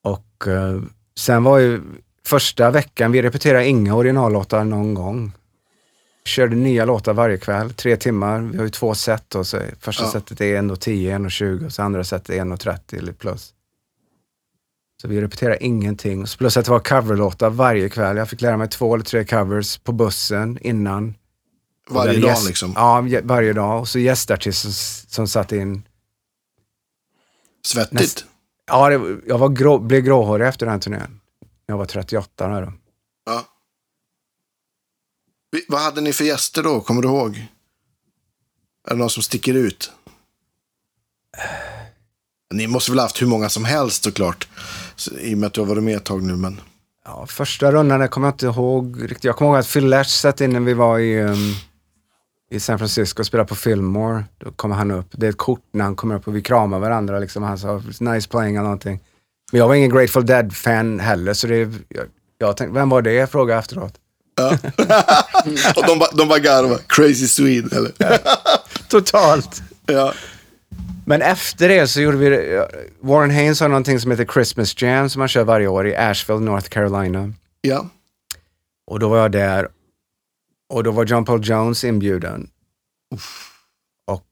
[0.04, 0.82] Och eh,
[1.18, 1.82] sen var ju
[2.26, 5.32] första veckan, vi repeterade inga originallåtar någon gång.
[6.24, 8.40] Körde nya låtar varje kväll, tre timmar.
[8.40, 10.10] Vi har ju två set då, så första Ja.
[10.10, 13.54] setet är 1.10, 1.20 och så andra setet är 1.30 eller plus.
[15.02, 16.26] Så vi repeterade ingenting.
[16.38, 18.16] Plus att det var coverlåtar varje kväll.
[18.16, 21.14] Jag fick lära mig två eller tre covers på bussen innan.
[21.90, 22.72] Varje dag liksom.
[22.76, 23.80] Ja, varje dag.
[23.80, 25.82] Och så gästartister som, som satt in.
[27.66, 28.00] Svettigt.
[28.00, 28.24] Näst-
[28.70, 31.20] Ja, det, jag var grå, blev gråhårig efter den turnén.
[31.66, 32.72] Jag var 38 där då.
[33.26, 33.44] Ja.
[35.50, 36.80] Vi- Vad hade ni för gäster då?
[36.80, 37.36] Kommer du ihåg?
[38.88, 39.92] Är det någon som sticker ut?
[42.54, 44.48] Ni måste väl ha haft hur många som helst såklart.
[45.20, 46.36] I och med att du har varit med ett tag nu.
[46.36, 46.60] Men...
[47.04, 49.24] Ja, första rundan kommer jag inte ihåg riktigt.
[49.24, 51.54] Jag kommer ihåg att Phil Lash satt in när vi var i, um,
[52.50, 54.24] i San Francisco och spelade på Fillmore.
[54.38, 55.06] Då kommer han upp.
[55.10, 57.18] Det är ett kort när han kommer upp och vi kramar varandra.
[57.18, 57.42] Liksom.
[57.42, 59.00] Han sa nice playing eller någonting.
[59.52, 62.06] Men jag var ingen Grateful Dead-fan heller, så det, jag,
[62.38, 63.12] jag tänkte, vem var det?
[63.12, 63.94] Jag frågade efteråt.
[64.36, 64.50] Ja.
[65.76, 66.78] och de, ba- de bara garvar.
[66.86, 67.92] Crazy Swede eller?
[68.88, 69.62] Totalt.
[69.86, 70.12] ja.
[71.08, 72.60] Men efter det så gjorde vi,
[73.00, 76.44] Warren Haynes har någonting som heter Christmas Jam som man kör varje år i Asheville,
[76.44, 77.32] North Carolina.
[77.60, 77.88] ja.
[78.86, 79.68] Och då var jag där
[80.68, 82.50] och då var John Paul Jones inbjuden.
[84.06, 84.24] Och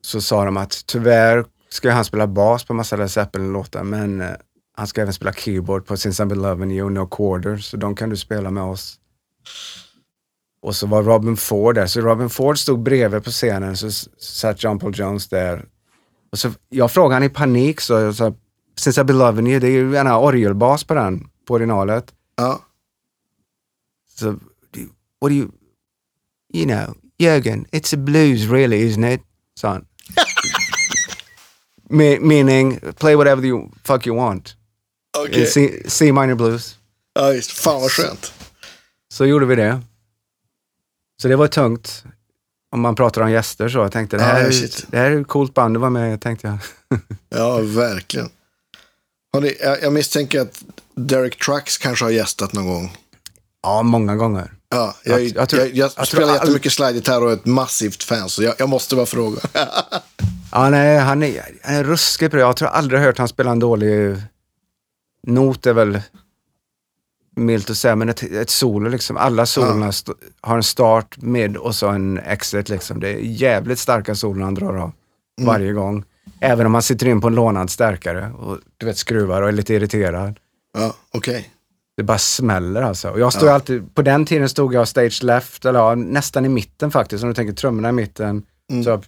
[0.00, 4.30] så sa de att tyvärr ska han spela bas på massa Led Zeppelin-låtar men eh,
[4.76, 8.10] han ska även spela keyboard på Since been loving you, No Quarter, så de kan
[8.10, 8.98] du spela med oss.
[10.62, 14.62] Och så var Robin Ford där, så Robin Ford stod bredvid på scenen, så satt
[14.62, 15.64] John Paul Jones där.
[16.32, 18.34] Och så, jag frågade han i panik, så jag sa,
[18.78, 22.14] Since I've been loving you, det är ju en orgelbas på den, på originalet.
[22.36, 22.60] ja.
[24.20, 24.88] You-
[25.20, 25.48] what do you,
[26.54, 29.20] you know, Jürgen, it's a blues really, isn't it?
[29.60, 29.84] Son.
[31.90, 34.56] Me- meaning, play whatever you fuck you want.
[35.18, 35.46] Okej.
[35.46, 36.78] C, C minor blues.
[37.14, 37.50] Ja, just.
[37.52, 38.32] Fan vad skönt.
[39.12, 39.80] Så gjorde vi det.
[41.22, 42.04] Så det var tungt.
[42.72, 43.78] Om man pratar om gäster så.
[43.78, 46.20] Jag tänkte, det här, Ja, är, det här är ett coolt band att vara med
[46.20, 46.58] tänkte jag.
[47.28, 48.28] Ja, verkligen.
[49.40, 50.62] Ni, jag, jag misstänker att
[50.94, 52.96] Derek Trucks kanske har gästat någon gång.
[53.62, 54.52] Ja, många gånger.
[54.70, 57.34] Ja, jag, Jag- jag, jag tror- jag, jag tror spelar all- jättemycket slide-gitarr och är
[57.34, 59.40] ett massivt fan, så jag, jag måste bara fråga.
[60.54, 62.40] Ja, nej, han är, han är ruskigt bra.
[62.40, 64.16] Jag tror aldrig hört han spela en dålig
[65.26, 66.00] not är väl
[67.36, 69.16] milt att säga, men ett, ett solo liksom.
[69.16, 73.00] Alla solorna st- har en start, mid och så en exit liksom.
[73.00, 74.92] Det är jävligt starka solon han drar av
[75.40, 76.04] varje gång.
[76.40, 79.52] Även om man sitter in på en lånad stärkare och du vet skruvar och är
[79.52, 80.38] lite irriterad.
[80.78, 81.50] ja, okej.
[81.96, 83.10] Det bara smäller alltså.
[83.10, 86.48] Och jag stod alltid, på den tiden stod jag stage left, eller ja, nästan i
[86.48, 87.22] mitten faktiskt.
[87.24, 88.42] Om du tänker trummorna i mitten,
[88.84, 89.04] så jag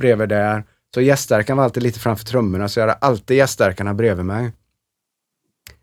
[0.00, 0.64] bredvid där.
[0.94, 4.52] Så gäststärkan var alltid lite framför trummorna, så jag hade alltid gäststärkarna bredvid mig.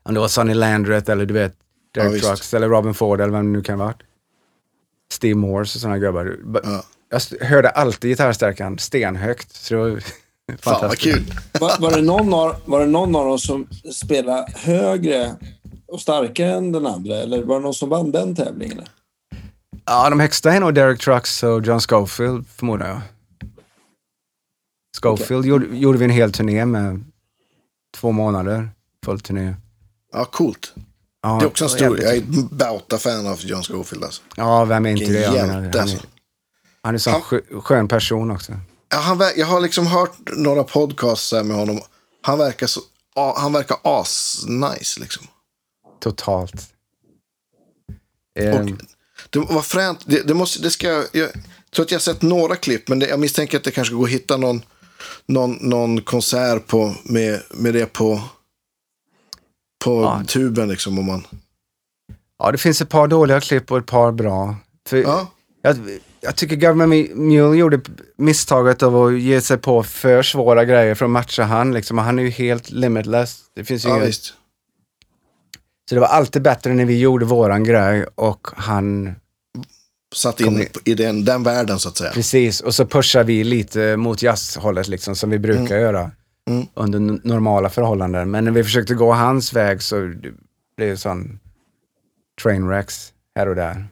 [0.04, 1.63] Om det var Sonny Landreth eller du vet, Ja,
[1.94, 2.26] Derek visst.
[2.26, 3.94] Trucks eller Robin Ford eller vem det nu kan vara.
[5.12, 6.38] Steve Morse och sådana gubbar.
[6.44, 6.84] Ba- Ja.
[7.40, 9.52] Jag hörde alltid gitarrstärkan stenhögt.
[9.56, 11.04] Så det var Fan vad fantastiskt.
[11.16, 11.34] kul.
[11.62, 15.36] Var, var, det någon av, var det någon av dem som spelade högre
[15.88, 17.16] och starkare än den andra?
[17.16, 18.82] Eller var det någon som vann den tävlingen?
[19.86, 23.02] Ja, de högsta är nog Derek Trucks och John Schofield förmodar jag.
[25.02, 27.04] Schofield gjorde, gjorde vi en hel turné med
[27.98, 28.70] två månader,
[29.06, 29.54] full turné.
[30.14, 30.74] Ja, coolt.
[31.26, 34.22] Ja, Det är också en stor, jag är ett Bauta-fan av John Scofield alltså.
[34.36, 35.12] Ja, vem är inte det?
[35.12, 35.98] Vilken hjälte han, alltså.
[35.98, 36.04] är,
[36.82, 38.54] han är så Han- skö- skön person också.
[38.90, 41.82] Ja, han, jag har liksom hört några podcasts här med honom.
[42.22, 42.82] Han verkar så,
[43.36, 45.28] han verkar as-nice liksom.
[46.00, 46.54] Totalt.
[48.54, 48.66] Och
[49.30, 50.00] det var fränt.
[50.06, 51.30] Det, det, måste, det ska, jag, jag
[51.76, 54.04] tror att jag har sett några klipp, men det, jag misstänker att det kanske går
[54.06, 54.62] att hitta någon,
[55.26, 58.22] någon, någon konsert på, med, med det på,
[59.84, 60.22] på Ja.
[60.28, 60.70] tuben.
[60.70, 61.28] Liksom, om man,
[62.40, 64.56] ja, det finns ett par dåliga klipp och ett par bra.
[64.90, 65.32] För ja,
[65.62, 65.78] jag,
[66.22, 67.80] jag tycker Government Mule gjorde
[68.18, 71.74] misstaget av att ge sig på för svåra grejer för att matcha han.
[71.74, 71.98] Liksom.
[71.98, 73.40] Han är ju helt limitless.
[73.56, 74.16] Det finns ju ja, inget,
[75.90, 79.16] så det var alltid bättre när vi gjorde våran grej och han
[80.16, 80.68] Satt in in.
[80.86, 82.12] i den, den världen så att säga.
[82.12, 86.12] Precis, och så pushar vi lite mot jazzhållet liksom som vi brukar göra
[86.50, 86.68] Mm.
[86.74, 88.32] under normala förhållanden.
[88.32, 90.02] Men när vi försökte gå hans väg så
[90.78, 91.40] blev det sån
[92.42, 93.88] trainwrecks här och där.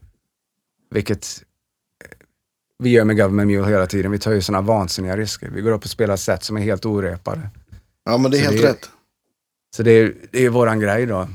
[0.89, 1.43] Vilket
[2.03, 2.09] eh,
[2.79, 4.11] vi gör med Government Mule hela tiden.
[4.11, 5.49] Vi tar ju sådana vansinniga risker.
[5.49, 7.49] Vi går upp och spelar set som är helt orepade.
[8.05, 8.89] Ja, men det är Så helt det- rätt.
[9.75, 11.27] Så det är, det är våran grej då.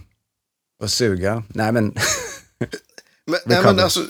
[0.82, 1.42] Att suga.
[1.48, 1.84] Nej men,
[3.26, 4.00] Men, nej, men alltså,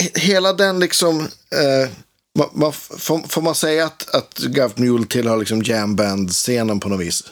[0.00, 1.20] he- hela den liksom...
[1.20, 1.90] Eh,
[2.36, 7.00] man, man, får, får man säga att, att Govt Mule tillhör liksom jamband-scenen på något
[7.00, 7.24] vis?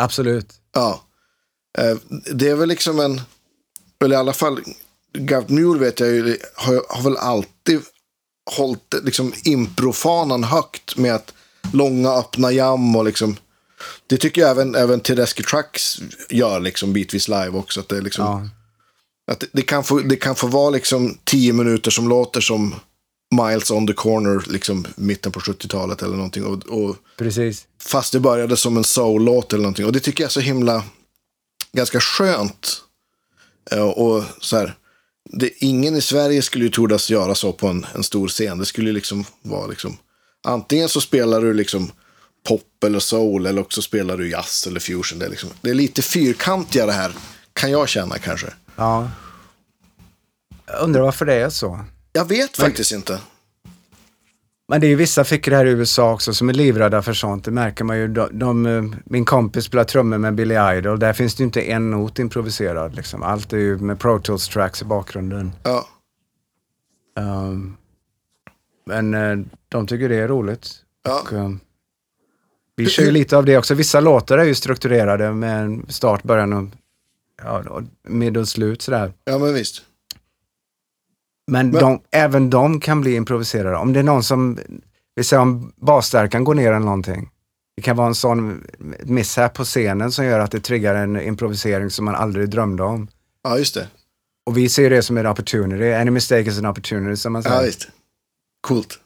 [0.00, 0.54] absolut.
[0.74, 1.02] Ja.
[1.78, 1.96] Eh,
[2.34, 3.20] det är väl liksom en...
[4.04, 4.60] Eller i alla fall,
[5.18, 7.80] Govt Mule vet jag ju, har, har väl alltid
[8.56, 11.32] hållit liksom improfanan högt med att
[11.72, 13.36] långa öppna jam och liksom...
[14.06, 17.80] Det tycker jag även, även Tedeschi Trucks gör liksom bitvis live också.
[17.80, 18.48] Att det, liksom, Ja.
[19.32, 22.74] att det, det, kan få, det kan få vara liksom tio minuter som låter som
[23.32, 26.44] Miles on the corner, liksom mitten på 70-talet eller någonting.
[26.44, 27.66] Och, och, Precis.
[27.82, 29.86] fast det började som en soul-låt eller någonting.
[29.86, 30.84] Och det tycker jag är så himla,
[31.72, 32.82] ganska skönt.
[33.70, 34.74] Eh, Och så här,
[35.30, 38.58] det, ingen i Sverige skulle ju tordas göra så på en, en stor scen.
[38.58, 39.96] Det skulle ju liksom vara liksom,
[40.44, 41.90] antingen så spelar du liksom
[42.48, 45.18] pop eller soul eller också spelar du jazz eller fusion.
[45.18, 47.12] Det är, liksom, det är lite fyrkantigare här,
[47.52, 48.46] kan jag känna kanske.
[48.76, 49.10] Ja.
[50.66, 51.80] Jag undrar varför det är så.
[52.12, 53.20] Jag vet faktiskt inte.
[54.68, 57.44] Men det är ju vissa fickor här i USA också som är livrädda för sånt.
[57.44, 58.08] Det märker man ju.
[58.08, 60.98] De, de, eh, min kompis spelar trummor med Billy Idol.
[60.98, 62.94] Där finns det ju inte en not improviserad.
[62.94, 63.22] Liksom.
[63.22, 65.52] Allt är ju med Pro Tools tracks i bakgrunden.
[65.62, 65.88] Ja,
[67.20, 67.76] Um,
[68.86, 70.68] men eh, de tycker det är roligt.
[71.02, 71.20] ja.
[71.20, 71.50] Och, eh,
[72.76, 73.74] vi kör ju lite av det också.
[73.74, 76.64] Vissa låtar är ju strukturerade med start, början och
[77.42, 77.64] ja,
[78.38, 79.12] och slut sådär.
[79.24, 79.82] ja men visst.
[81.46, 83.76] Men, Men- de, även de kan bli improviserade.
[83.76, 84.58] Om det är någon som,
[85.14, 87.30] vi säger om basstärkan går ner eller någonting.
[87.76, 88.66] Det kan vara en sån
[89.02, 93.08] mishap på scenen som gör att det triggar en improvisering som man aldrig drömde om.
[93.42, 93.88] Ja, just det.
[94.46, 95.92] Och vi ser det som en opportunity.
[95.92, 97.56] Any mistake is an opportunity som man säger.
[97.56, 97.88] Ja, visst.
[98.60, 98.98] Coolt.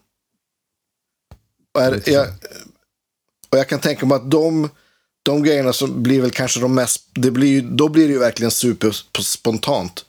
[1.73, 2.27] Och, är, jag,
[3.49, 4.69] och jag kan tänka mig att de,
[5.23, 8.51] de grejerna som blir väl kanske de mest, det blir, då blir det ju verkligen
[8.51, 10.05] superspontant.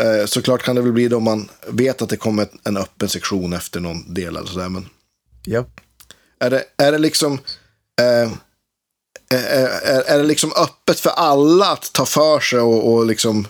[0.00, 3.52] Eh, såklart kan det väl bli då man vet att det kommer en öppen sektion
[3.52, 4.68] efter någon del eller sådär.
[4.68, 4.88] Men
[5.46, 5.80] Japp.
[6.40, 7.32] är det, är det liksom
[8.00, 8.32] eh,
[9.30, 13.46] är, är, är det liksom öppet för alla att ta för sig och, och liksom,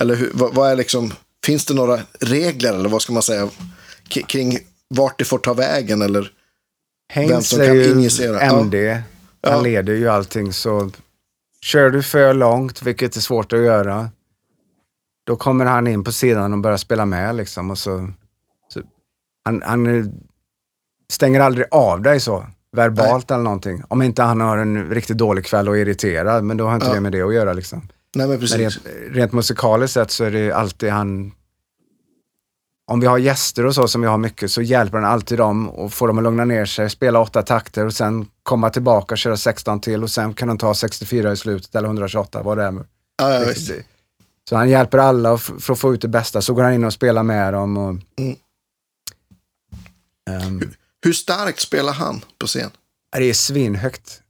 [0.00, 1.12] eller hur, vad, vad är liksom,
[1.44, 3.48] finns det några regler eller vad ska man säga
[4.08, 6.32] kring vart det får ta vägen eller?
[7.14, 8.44] Vem Haynes som är kan injicera.
[8.46, 8.60] Ja.
[8.60, 8.90] MD.
[9.42, 9.60] Han Ja.
[9.60, 10.90] leder ju allting så
[11.60, 14.10] kör du för långt, vilket är svårt att göra,
[15.24, 17.70] då kommer han in på sidan och börjar spela med liksom.
[17.70, 18.08] Och så,
[18.68, 18.80] så,
[19.44, 20.12] han, han
[21.12, 23.82] stänger aldrig av dig så, verbalt eller någonting.
[23.88, 26.86] Om inte han har en riktigt dålig kväll och är irriterad, men då har inte
[26.86, 26.94] Ja.
[26.94, 27.78] det med det att göra liksom.
[28.14, 28.58] Nej men Men precis.
[28.58, 28.78] rent,
[29.10, 31.32] rent musikaliskt sett så är det alltid han...
[32.86, 35.68] Om vi har gäster och så som vi har mycket så hjälper han alltid dem
[35.70, 39.18] och får dem att lugna ner sig, spela åtta takter och sen komma tillbaka och
[39.18, 42.64] köra 16 till och sen kan de ta 64 i slutet eller 128, vad det
[42.64, 42.72] är.
[43.22, 43.72] Ja, ja, visst.
[44.48, 46.42] Så han hjälper alla för att få ut det bästa.
[46.42, 47.76] Så går han in och spelar med dem.
[47.76, 48.36] Och, Mm.
[50.30, 50.72] Ehm,
[51.04, 52.70] Hur starkt spelar han på scen?
[53.16, 54.20] det är svinhögt.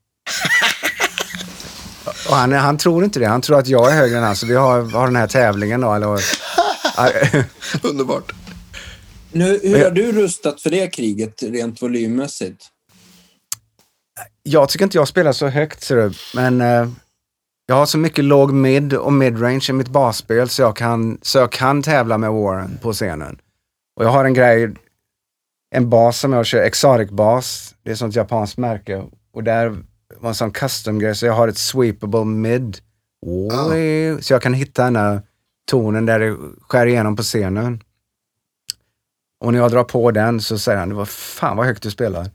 [2.28, 3.26] och han, han tror inte det.
[3.26, 4.36] Han tror att jag är högre än han.
[4.36, 5.94] Så vi har, har den här tävlingen då.
[5.94, 6.08] Eller,
[7.82, 8.32] Underbart.
[9.32, 12.68] Nu, hur har du rustat för det kriget rent volymmässigt?
[14.42, 16.12] jag tycker inte jag spelar så högt, ser du.
[16.34, 16.88] men eh,
[17.66, 21.38] jag har så mycket låg mid och midrange i mitt basspel så jag, kan, så
[21.38, 23.38] jag kan tävla med Warren på scenen.
[23.96, 24.74] Och jag har en grej,
[25.74, 29.04] en bas som jag kör, Exotic bas, det är ett sånt japanskt märke.
[29.32, 29.76] Och där
[30.20, 32.78] var en sån custom grej så jag har ett sweepable mid.
[33.26, 35.22] Oj, Så jag kan hitta en
[35.70, 37.82] tonen där det skär igenom på scenen.
[39.40, 41.90] Och när jag drar på den så säger han, det var fan vad högt du
[41.90, 42.30] spelar.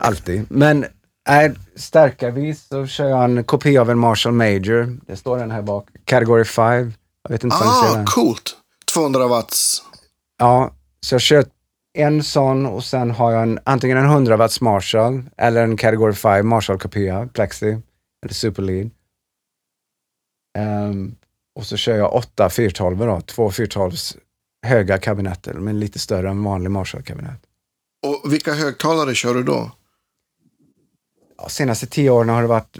[0.00, 0.46] Alltid.
[0.48, 0.86] Men
[1.28, 4.98] är stärkarvis så kör jag en kopia av en Marshall Major.
[5.06, 5.88] Det står den här bak.
[6.04, 6.92] Category 5.
[7.22, 8.06] Jag vet inte Ah, den.
[8.06, 8.56] coolt.
[8.94, 9.82] 200 watts.
[10.38, 11.44] Ja, så jag kör
[11.98, 16.12] en sån och sen har jag en, antingen en 100 watts Marshall eller en Category
[16.14, 17.78] 5 Marshall-kopia, Plexi
[18.24, 18.90] eller Superlead.
[20.58, 21.14] Ehm,
[21.54, 23.92] och så kör jag åtta 412 då, två 412
[24.66, 27.40] höga kabinetter, men lite större än vanlig Marshall-kabinett.
[28.06, 29.70] Och vilka högtalare kör du då?
[31.48, 32.78] Senaste tio åren har det varit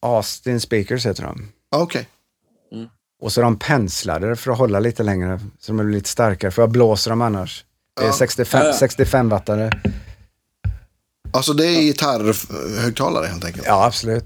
[0.00, 1.48] Austin Speakers heter de.
[1.76, 2.08] Okej.
[3.20, 6.50] Och så är de penslade för att hålla lite längre, så de blir llite starkare,
[6.50, 7.64] för jag blåser dem annars.
[7.96, 8.12] Det är Ja.
[8.12, 8.72] 65, Ja, ja.
[8.72, 9.70] 65 wattare.
[11.32, 13.66] Alltså det är gitarrhögtalare helt enkelt.
[13.66, 14.24] Ja, absolut.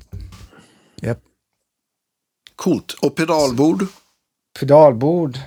[1.02, 1.18] Japp.
[2.56, 2.92] Coolt.
[2.92, 3.86] Och pedalbord?
[4.60, 5.38] pedalbord.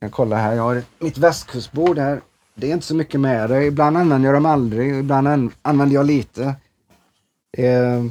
[0.00, 2.20] Jag kollar här, jag har mitt västkustbord här.
[2.54, 3.64] Det är inte så mycket med det.
[3.64, 6.54] Ibland använder jag dem aldrig, ibland an- använder jag lite.
[7.56, 8.04] Eh,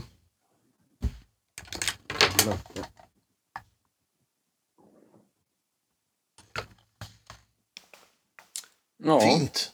[9.04, 9.20] Ja.
[9.20, 9.72] Fint.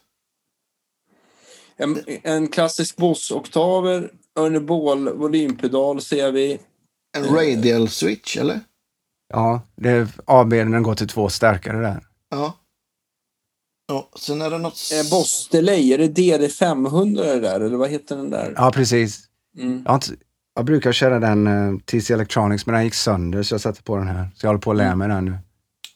[1.75, 6.59] En, en klassisk Boss-oktaver, Örnebol volympedal ser vi.
[7.17, 8.59] En radial switch, eller?
[9.33, 12.07] ja, det är AB, den går till två stärkare där.
[12.29, 12.53] Ja.
[13.87, 14.09] ja.
[14.19, 14.91] Sen är det något...
[15.11, 18.53] Boss Delay, är det DD500 det där eller vad heter den där?
[18.55, 19.30] Ja, precis.
[19.57, 19.81] Mm.
[19.85, 20.11] Jag, har inte,
[20.55, 23.97] jag brukar köra den eh, TC Electronics, men den gick sönder så jag satte på
[23.97, 24.29] den här.
[24.35, 25.37] Så jag håller på att lära mig den nu.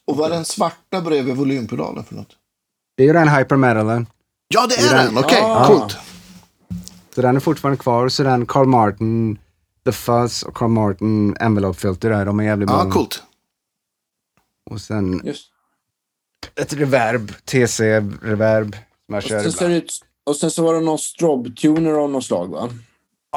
[0.06, 2.36] Och vad är den svarta bredvid volympedalen för något?
[2.96, 4.06] Det är ju den Hypermetalen.
[4.48, 5.24] Ja, det Är är den- den!
[5.24, 5.66] Okej, Ah.
[5.66, 5.96] coolt.
[7.14, 8.08] Så den är fortfarande kvar.
[8.08, 9.38] Så den Carl Martin,
[9.84, 12.84] The Fuzz och Carl Martin Envelope Filter där, de är jävligt bra.
[12.84, 13.22] Ja, coolt.
[14.70, 15.50] Och sen Just.
[16.60, 19.84] ett reverb, TC-reverb som jag Och kör sen, ser det ibland.
[19.84, 22.68] ut, och sen så var det någon strobe-tuner av något slag va?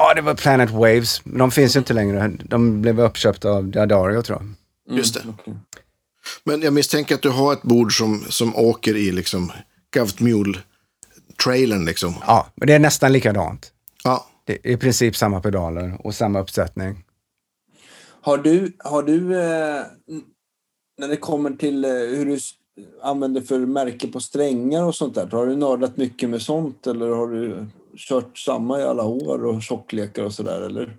[0.02, 1.24] Ja, det var Planet Waves.
[1.24, 2.28] Men De finns ju inte längre.
[2.44, 4.42] De blev uppköpta av Diadario tror jag.
[4.42, 5.20] Mm, Just det.
[5.28, 5.54] okej.
[6.44, 9.52] Men jag misstänker att du har ett bord som, som åker i liksom
[9.94, 12.14] Govt Mule-trailern liksom.
[12.26, 13.72] Ja, men det är nästan likadant.
[14.04, 14.26] Ja.
[14.44, 17.04] Det är i princip samma pedaler och samma uppsättning.
[18.22, 19.82] Har du, har du eh,
[20.98, 22.38] när det kommer till eh, hur du
[23.02, 27.08] använder för märke på strängar och sånt där, har du nördat mycket med sånt eller
[27.08, 27.66] har du
[28.00, 30.96] kört samma i alla år och tjocklekar och sådär eller?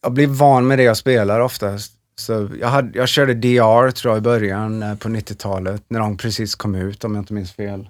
[0.00, 1.92] Jag blir van med det jag spelar oftast.
[2.14, 6.16] Så jag, hade, jag körde DR tror jag i början eh, på 90-talet när de
[6.16, 7.88] precis kom ut om jag inte minns fel.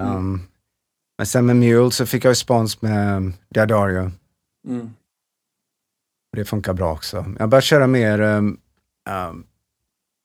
[0.00, 0.42] Um,
[1.18, 4.10] Men sen med Mule så fick jag ju spons med Diadario.
[4.68, 4.94] Mm.
[6.36, 7.34] Det funkar bra också.
[7.38, 8.60] Jag börjar köra mer, um,
[9.10, 9.46] um,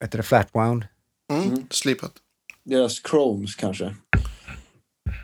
[0.03, 0.87] heter det, flatwound.
[1.31, 1.43] Mm.
[1.43, 1.67] Mm.
[1.69, 2.13] Slipat.
[2.63, 3.95] Deras chromes kanske?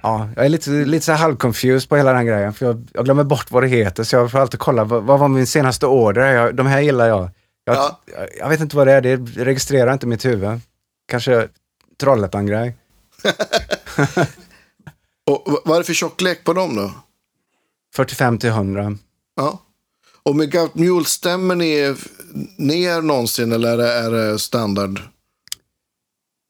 [0.02, 2.54] Ja, jag är lite, lite så halvconfused på hela den grejen.
[2.54, 5.20] För jag, jag glömmer bort vad det heter, så jag får alltid kolla vad, vad
[5.20, 6.34] var min senaste order.
[6.34, 7.30] Jag, de här gillar jag.
[7.64, 8.00] Jag, Ja.
[8.40, 8.50] jag.
[8.50, 10.60] vet inte vad det är, det registrerar inte mitt huvud.
[11.08, 11.48] Kanske
[12.02, 12.78] Trollhättan-grej.
[15.32, 16.92] Och vad är det för tjocklek på dem då?
[17.96, 18.98] 45 till 100.
[19.36, 19.60] Ja.
[20.24, 21.96] Och med Gout Mule, stämmer ni
[22.58, 25.00] ner någonsin eller är det standard?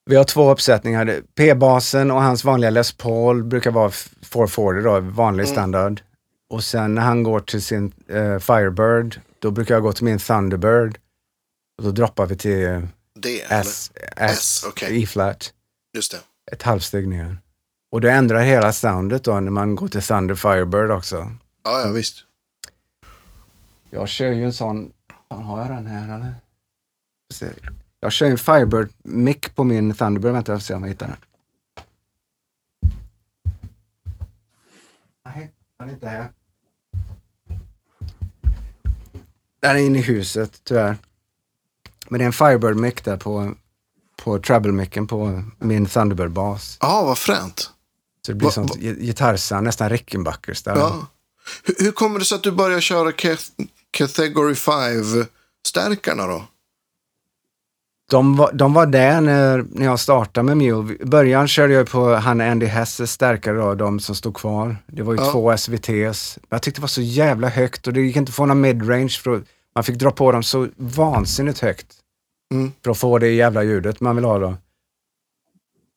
[0.09, 1.21] Vi har två uppsättningar.
[1.35, 6.01] P-basen och hans vanliga Les Paul brukar vara 440 då, vanlig standard.
[6.49, 10.19] Och sen när han går till sin eh, Firebird, då brukar jag gå till min
[10.19, 10.97] Thunderbird.
[11.77, 12.89] Och då droppar vi till eh, eller?
[13.49, 15.03] S, S, S, okej.
[15.03, 15.53] E-flat.
[15.95, 16.19] Just det.
[16.51, 17.37] Ett halvsteg ner.
[17.91, 21.31] Och det ändrar hela soundet då när man går till Thunder Firebird också.
[21.63, 22.15] Ja, ja visst.
[23.89, 24.91] Jag kör ju en sån,
[25.29, 26.33] har jag den här eller?
[27.99, 31.07] Jag kör en Firebird mic på min Thunderbird, vänta jag får se om jag hittar
[31.07, 31.15] den.
[35.25, 36.31] Nej, den är inte här.
[39.61, 40.97] Den är inne i huset tyvärr.
[42.09, 43.55] Men det är en Firebird mic där på,
[44.15, 46.77] på treble-micken på min Thunderbird-bas.
[46.81, 47.59] Ja, vad fränt.
[48.25, 50.75] Så det blir Va- sånt va- gi- gitarrsound, nästan Rickenbackers där.
[50.75, 51.07] Ja.
[51.63, 53.11] Hur, hur kommer det sig att du börjar köra
[53.91, 56.43] Category 5-stärkarna då?
[58.09, 60.93] De var, de var där när, när jag startade med Mule.
[60.99, 64.75] I början körde jag på han Andy Hesses stärkare då, de som stod kvar.
[64.87, 65.31] Det var ju Ja.
[65.31, 66.39] två SVTs.
[66.49, 69.09] Jag tyckte det var så jävla högt och det gick inte att få någon midrange
[69.23, 69.41] för
[69.75, 71.87] man fick dra på dem så vansinnigt högt.
[72.53, 72.71] Mm.
[72.83, 74.55] För att få det jävla ljudet man vill ha då.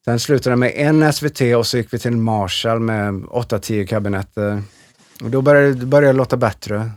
[0.05, 3.87] Sen slutade det med en SVT och så gick vi till en Marshall med 8-10
[3.87, 4.63] kabinetter.
[5.23, 6.91] Och då började började det låta bättre.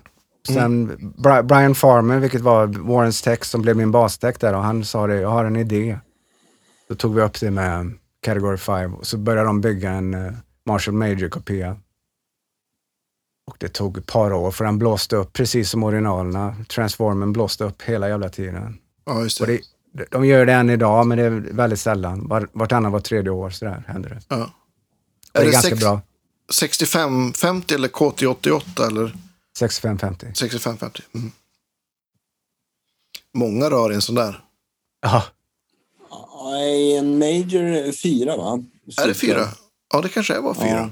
[0.47, 4.85] Sen Bri- Brian Farmer, vilket var Warrens text som blev min bastext där och han
[4.85, 5.99] sa det, jag har en idé.
[6.89, 10.33] Då tog vi upp det med Category 5 och så började de bygga en uh,
[10.65, 11.77] Marshall Major-kopia.
[13.47, 16.55] Och det tog ett par år för den blåste upp precis som originalerna.
[16.69, 18.77] Transformen blåste upp hela jävla tiden.
[19.05, 19.59] Ja, just det.
[19.93, 22.27] det, de gör det än idag, men det är väldigt sällan.
[22.27, 24.21] Var, vartannat, var tredje år sådär händer det.
[24.27, 24.43] Ja.
[24.43, 24.49] Och
[25.31, 26.01] det är, Är det ganska sex- bra.
[26.53, 29.13] 6550 eller KT88 eller
[29.57, 30.27] 6550.
[30.35, 31.03] 6550?
[31.13, 31.31] Mm.
[33.33, 34.43] Många rör i en sån där.
[35.01, 35.23] Ja,
[36.51, 38.63] Nej, en Major är fyra, va?
[39.03, 39.47] Är det fyra?
[39.93, 40.67] Ja, det kanske är bara fyra.
[40.67, 40.89] Ja.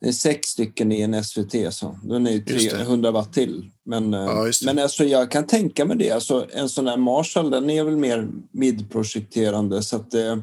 [0.00, 2.76] Det är sex stycken i en SVT, så den är ju Just det.
[2.76, 3.70] 300 watt till.
[3.84, 6.10] Men, eh, Ja, men alltså, jag kan tänka mig det.
[6.10, 9.82] Alltså, en sån här Marshall, den är väl mer midprojekterande.
[9.82, 10.38] Så att, eh,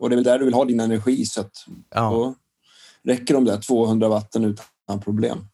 [0.00, 1.26] och det är väl där du vill ha din energi.
[1.26, 2.10] Så att, ja.
[2.10, 2.34] då
[3.12, 5.48] räcker de där 200 watten utan problem.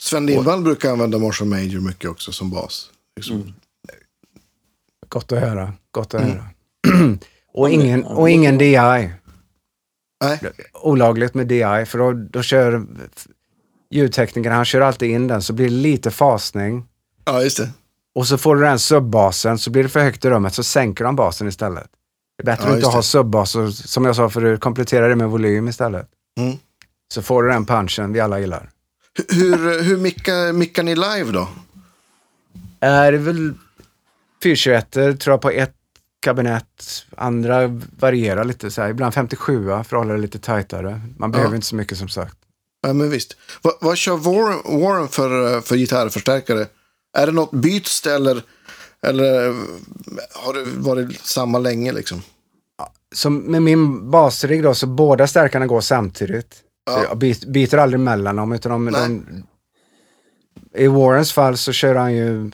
[0.00, 2.90] Sven Lindvall brukar använda Marshall Major mycket också som bas.
[3.16, 3.36] Liksom.
[3.36, 3.52] Mm.
[5.08, 5.72] Gott att höra.
[5.90, 6.32] Gott att Mm.
[6.36, 6.44] höra.
[7.52, 9.10] och, Ja, men- ingen, och ingen DI.
[10.24, 10.40] Nej,
[10.74, 12.86] Olagligt med DI, för då, då kör
[13.90, 16.84] ljudteknikern, han kör alltid in den, så blir det lite fasning.
[17.24, 17.70] ja just det.
[18.14, 21.04] Och så får du den subbasen, så blir det för högt i rummet, så sänker
[21.04, 21.88] de basen istället.
[22.38, 25.16] Det är bättre Ja, att inte ha subbas, och, som jag sa förut, komplettera det
[25.16, 26.08] med volym istället.
[26.40, 26.56] Mm.
[27.14, 28.70] Så får du den punchen vi alla gillar.
[29.28, 31.48] Hur, hur, mickar, mickar ni live då?
[32.80, 33.54] Är det väl
[34.42, 35.74] 421 tror jag på ett
[36.20, 37.04] kabinett.
[37.16, 38.88] Andra varierar lite så här.
[38.90, 41.00] Ibland 57 för att hålla det lite tajtare.
[41.18, 41.54] Man behöver Ja.
[41.54, 42.36] inte så mycket som sagt.
[42.82, 43.36] Ja, men visst.
[43.62, 46.66] Vad, vad kör Warren, Warren för, för gitarrförstärkare?
[47.18, 48.42] Är det något byts det eller,
[49.06, 49.54] eller
[50.34, 52.22] har det varit samma länge liksom?
[53.14, 56.56] Så med min basrigg då, så båda stärkarna går samtidigt.
[56.86, 57.04] Ja.
[57.08, 58.52] jag byt, byter aldrig mellan dem.
[58.52, 59.24] Utan de, de,
[60.74, 62.50] I Warrens fall så kör han ju,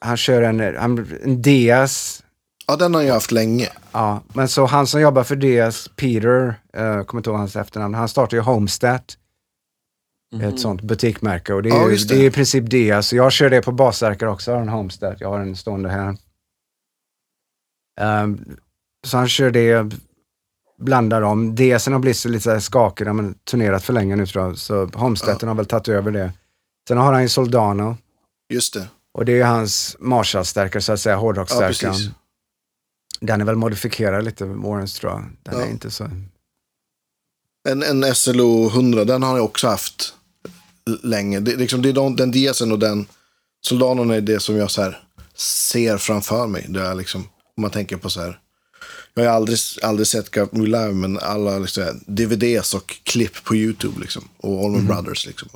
[0.00, 2.22] han kör en, en Diaz.
[2.66, 3.68] Ja, den har jag haft länge.
[3.92, 7.94] Ja, men så han som jobbar för Diaz, Peter, uh, kommer inte ihåg hans efternamn,
[7.94, 9.02] han startade ju Homestead.
[10.42, 12.14] Ett sånt butikmärke och det är, Ja, ju, det.
[12.14, 12.20] det.
[12.20, 13.04] är i princip.
[13.04, 15.16] Så jag kör det på basstärkare också, jag har en Homestead.
[15.20, 16.16] Jag har en stående här.
[18.00, 18.56] Ehm,
[19.06, 19.96] så han kör det,
[20.84, 21.54] blandar dem.
[21.54, 24.58] DSen har blivit så lite skakig, de har turnerat för länge nu tror jag.
[24.58, 26.32] Så Homesteaden har väl tagit över det.
[26.88, 27.96] Sen har han ju Soldano
[28.52, 28.88] Just det.
[29.14, 31.92] och det är ju hans Marshall-stärkare så att säga, Ja, hårdrocksstärkaren.
[31.94, 32.10] precis.
[33.20, 35.24] Den är väl modifierad lite, Warrens tror jag.
[35.42, 35.66] Den Ja.
[35.66, 36.08] är inte så...
[37.68, 40.14] En, en SLO 100, den har jag också haft
[41.02, 41.40] länge.
[41.40, 43.06] Det, liksom, det är de, den diasen och den
[43.60, 45.02] Soldanon är det som jag så här
[45.34, 46.66] ser framför mig.
[46.68, 47.20] Det är liksom,
[47.56, 48.38] om man tänker på så här.
[49.14, 53.56] Jag har aldrig, aldrig sett Got Me Live, men alla liksom, DVDs och klipp på
[53.56, 54.00] YouTube.
[54.00, 55.26] Liksom, och Allman Brothers.
[55.26, 55.48] Liksom.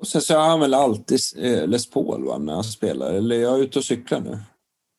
[0.00, 3.12] Och sen så har han väl alltid eh, Les Paul va, när han spelar.
[3.12, 4.38] Eller är jag ute och cyklar nu?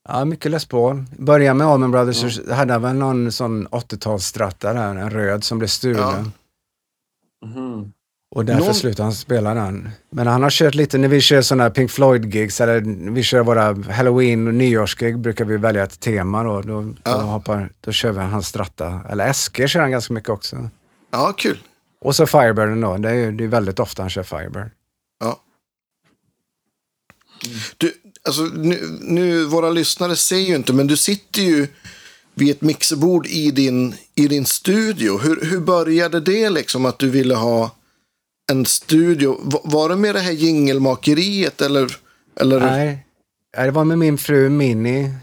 [0.08, 1.06] Ja, mycket Les Paul.
[1.18, 5.58] Började med Allman Brothers så hade han väl någon sån 80-talsstratta där, en röd som
[5.60, 6.32] blev stulen.
[7.46, 7.94] Mhm.
[8.36, 9.90] Och därför Någon- slutade han spela den.
[10.10, 12.80] Men han har kört lite, när vi kör sådana här Pink Floyd-gigs, eller
[13.12, 16.62] vi kör våra Halloween och nyårsgig, brukar vi välja ett tema då.
[16.62, 17.12] Då, då, Ja.
[17.22, 19.02] hoppar, då kör vi hans stratta.
[19.10, 20.70] Eller Esker kör han ganska mycket också.
[21.12, 21.58] Ja, kul.
[22.02, 24.70] Och så Firebirden då, det är, det är väldigt ofta han kör Firebird.
[25.20, 25.40] Ja.
[27.78, 27.94] Du,
[28.24, 31.68] alltså, nu, nu, våra lyssnare ser ju inte, men du sitter ju
[32.34, 35.18] vid ett mixerbord i din, i din studio.
[35.18, 37.72] Hur, hur började det liksom att du ville ha
[38.50, 39.38] en studio?
[39.64, 41.98] Var det med det här jingelmakeriet eller?
[42.36, 42.60] eller?
[42.60, 43.06] Nej,
[43.58, 45.14] Nej, det var med min fru Minnie.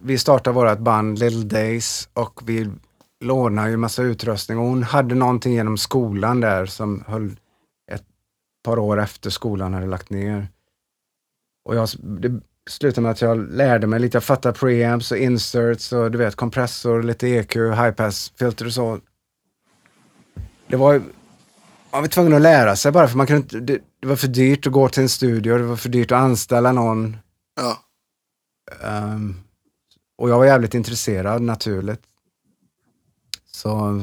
[0.00, 2.70] Vi startade vårt band Little Days och vi
[3.24, 4.58] lånade ju massa utrustning.
[4.58, 7.36] Och hon hade någonting genom skolan där som höll
[7.92, 8.04] ett
[8.64, 10.48] par år efter skolan hade lagt ner.
[11.64, 12.40] Och jag, det
[12.70, 14.16] slutade med att jag lärde mig lite.
[14.16, 18.72] Jag fattade preamps och inserts och du vet kompressor, lite EQ, high pass filter och
[18.72, 18.98] så.
[20.68, 21.02] Det var ju-
[21.96, 24.28] man var tvungen att lära sig bara för man kunde inte, det, det var för
[24.28, 27.16] dyrt att gå till en studio, det var för dyrt att anställa någon.
[27.56, 27.78] Ja,
[28.82, 29.34] Ehm,
[30.18, 32.02] och jag var jävligt intresserad naturligt.
[33.52, 34.02] Så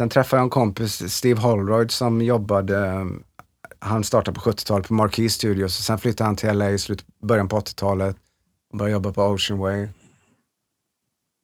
[0.00, 3.06] sen träffade jag en kompis, Steve Holroyd, som jobbade,
[3.78, 7.04] han startade på 70-talet på Marquee Studios och sen flyttade han till LA i slut,
[7.22, 8.16] början på 80-talet
[8.72, 9.88] och började jobba på Ocean Way.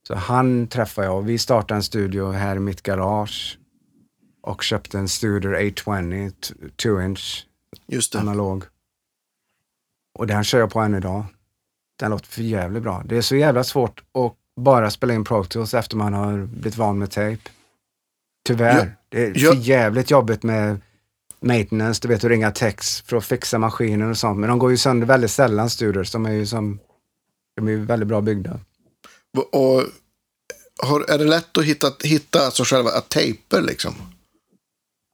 [0.08, 3.58] Så han träffade jag och vi startade en studio här i mitt garage
[4.44, 6.30] och köpte en Studer 820
[6.76, 7.46] 2 inch
[7.86, 8.18] just det.
[8.18, 8.64] analog.
[10.18, 11.24] Och den kör jag på än idag.
[11.98, 13.02] Den låter för jävligt bra.
[13.06, 16.76] Det är så jävla svårt att bara spela in Pro Tools efter man har blivit
[16.76, 17.50] van med tape.
[18.46, 18.86] Tyvärr.
[18.86, 19.52] Ja, det är ja.
[19.52, 20.80] för jävligt jobbigt med
[21.40, 24.38] maintenance, du vet att ringa text för att fixa maskinen och sånt.
[24.38, 26.12] Men de går ju sönder väldigt sällan, Studers.
[26.12, 26.78] De är ju som,
[27.56, 28.60] de är väldigt bra byggda.
[29.52, 29.82] Och
[30.82, 33.94] har, är det lätt att hitta, hitta alltså själva taper liksom?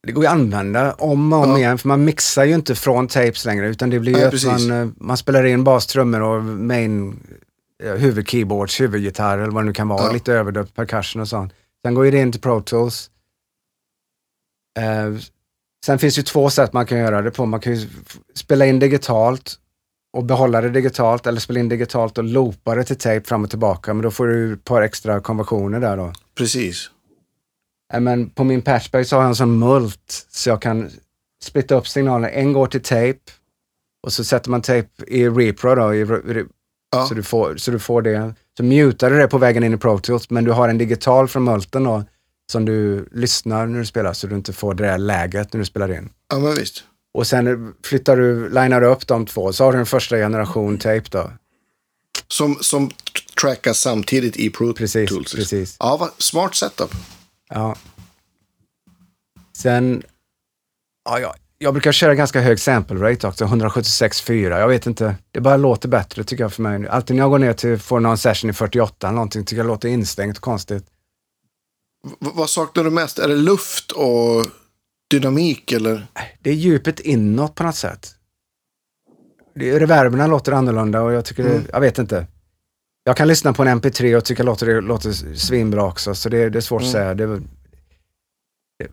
[0.07, 1.59] Det går ju att använda om och om Ja.
[1.59, 4.31] igen, för man mixar ju inte från tapes längre, utan det blir ju Nej, att
[4.33, 4.49] precis.
[4.69, 7.21] man, eh, man spelar in bas, trummor och main
[7.83, 10.13] eh, huvudkeyboards, huvudgitarr eller vad det nu kan vara, Ja.
[10.13, 11.53] lite överdöpt percussion och sånt.
[11.85, 13.11] Sen går ju det in till Pro Tools.
[14.79, 15.21] Eh,
[15.87, 17.47] sen finns ju två sätt man kan göra det på.
[17.47, 17.89] Man kan ju
[18.35, 19.55] spela in digitalt
[20.13, 23.51] och behålla det digitalt eller spela in digitalt och loopa det till tape fram och
[23.51, 26.13] tillbaka, men då får du ett par extra konversioner där då.
[26.39, 26.91] Precis.
[27.93, 30.91] Nej, men på min patchback så har jag en sån mult så jag kan
[31.43, 32.29] splitta upp signalerna.
[32.31, 33.19] En går till tape
[34.07, 36.49] och så sätter man tape i repro då, i, re-
[36.93, 37.07] Ja.
[37.07, 38.35] så, du får, så du får det.
[38.57, 41.29] Så mutar du det på vägen in i Pro Tools, men du har en digital
[41.29, 42.05] från multen då
[42.53, 45.65] som du lyssnar när du spelar så du inte får det där läget när du
[45.65, 46.11] spelar in.
[46.33, 46.85] Ja, men visst.
[47.15, 50.79] Och sen flyttar du, linar du upp de två, så har du en första generation
[50.79, 51.31] tape då.
[52.29, 52.91] Som, som
[53.41, 55.35] trackas samtidigt i Pro Tools.
[55.35, 55.77] precis.
[55.81, 56.95] Ja, vad, smart setup.
[57.51, 57.77] Ja.
[59.53, 60.03] Sen,
[61.05, 64.59] ja, ja, jag brukar köra ganska hög sample rate också, 176,4.
[64.59, 66.89] Jag vet inte, det bara låter bättre tycker jag för mig.
[66.89, 69.67] Alltid när jag går ner till, får någon session i 48 eller någonting, tycker jag
[69.67, 70.85] låter instängt och konstigt.
[72.21, 73.19] V- vad saknar du mest?
[73.19, 74.47] Är det luft och
[75.11, 76.07] dynamik eller?
[76.41, 78.15] Det är djupet inåt på något sätt.
[79.55, 82.27] Det, reverberna låter annorlunda och jag tycker det, jag vet inte.
[83.05, 86.51] Jag kan lyssna på en MP3 och tycka låter det låter svinbra också, så det,
[86.51, 87.15] det är svårt att säga.
[87.15, 87.43] Det,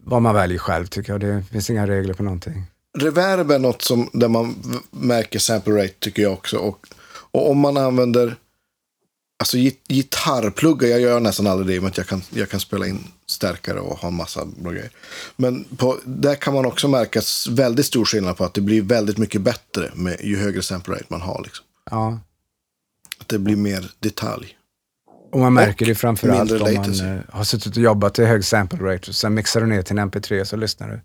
[0.03, 2.63] vad man väljer själv tycker jag, det finns inga regler på någonting.
[2.97, 4.55] Reverb är något som, där man
[4.91, 6.57] märker sample rate tycker jag också.
[6.57, 6.85] Och,
[7.31, 8.35] och om man använder
[9.39, 12.49] alltså git- gitarrpluggar, jag gör nästan aldrig det i och med att jag kan, jag
[12.49, 14.91] kan spela in starkare och ha en massa bra grejer.
[15.35, 19.17] Men på, där kan man också märka väldigt stor skillnad på att det blir väldigt
[19.17, 21.41] mycket bättre med, ju högre sample rate man har.
[21.43, 21.65] Liksom.
[21.91, 22.19] Ja.
[23.19, 24.57] Att det blir mer detalj.
[25.31, 27.05] Och man märker det framförallt om man latency.
[27.05, 29.97] eh, har suttit och jobbat till hög sample rate och sen mixar du ner till
[29.97, 31.01] en MP3 så lyssnar du.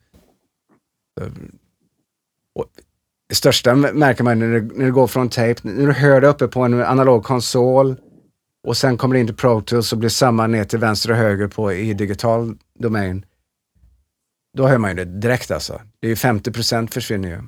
[2.54, 2.64] Och
[3.28, 6.28] det största märker man när det, när det går från tape, när du hör det
[6.28, 7.96] uppe på en analog konsol
[8.66, 11.16] och sen kommer det in till Pro Tools och blir samma ner till vänster och
[11.16, 13.24] höger på i digital domain.
[14.56, 15.80] Då hör man ju det direkt alltså.
[16.00, 17.42] Det är ju 50 försvinner ju.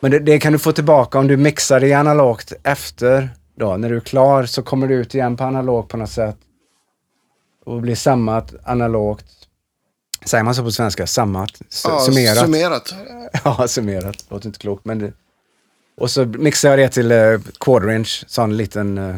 [0.00, 3.30] Men det, det kan du få tillbaka om du mixar det i analogt efter
[3.60, 3.76] då.
[3.76, 6.36] När du är klar så kommer du ut igen på analog på något sätt.
[7.64, 9.26] Och blir sammat analogt.
[10.24, 11.06] Säger man så på svenska?
[11.06, 11.50] Sammat?
[11.84, 12.38] Ja, summerat?
[12.38, 12.94] summerat.
[13.44, 14.24] ja, summerat.
[14.28, 15.12] Låter inte klokt men det...
[15.96, 19.16] Och så mixar jag det till uh, quarter inch, sån liten uh,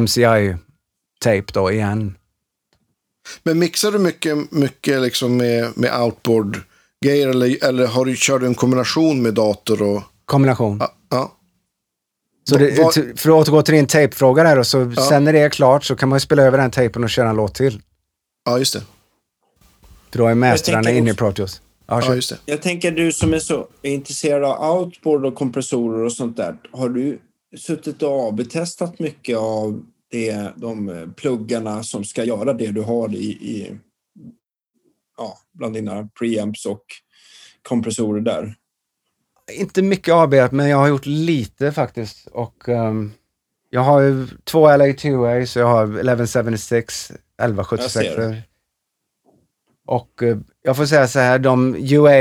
[0.00, 2.16] MCI-tape då igen.
[3.42, 8.46] Men mixar du mycket, mycket liksom med, med outboard-grejer eller, eller har du, kör du
[8.46, 10.02] en kombination med dator och...
[10.24, 10.78] Kombination.
[10.80, 11.32] Ja, ja.
[12.44, 15.02] Så det, t- för att återgå till din tejpfråga där då, så Ja.
[15.08, 17.30] sen när det är klart så kan man ju spela över den tejpen och köra
[17.30, 17.80] en låt till.
[18.44, 18.82] ja just det.
[20.10, 21.62] För då är mästrarna inne i också- Pro Tools.
[21.86, 22.38] Ja, Ja, just det.
[22.46, 26.56] Jag tänker du som är så intresserad av outboard och kompressorer och sånt där.
[26.72, 27.18] Har du
[27.58, 33.14] suttit och AB-testat mycket av det, de eh, pluggarna som ska göra det du har
[33.14, 33.76] i, i
[35.18, 36.82] ja, bland dina preamps och
[37.62, 38.54] kompressorer där?
[39.52, 42.26] Inte mycket AB, men jag har gjort lite faktiskt.
[42.26, 43.12] Och ehm,
[43.70, 48.16] jag har ju två LA2A, så jag har 1176, Jag ser 1176.
[48.16, 48.42] det.
[49.86, 52.20] Och eh, jag får säga så här, de UA,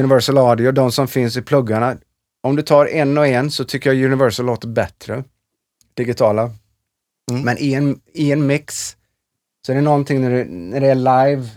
[0.00, 1.96] Universal Audio, de som finns i pluggarna.
[2.42, 5.24] Om du tar en och en så tycker jag Universal låter bättre.
[5.94, 6.42] Digitala.
[7.30, 7.42] Mm.
[7.42, 8.96] Men i en, i en mix
[9.66, 11.48] så är det någonting när det, när det är live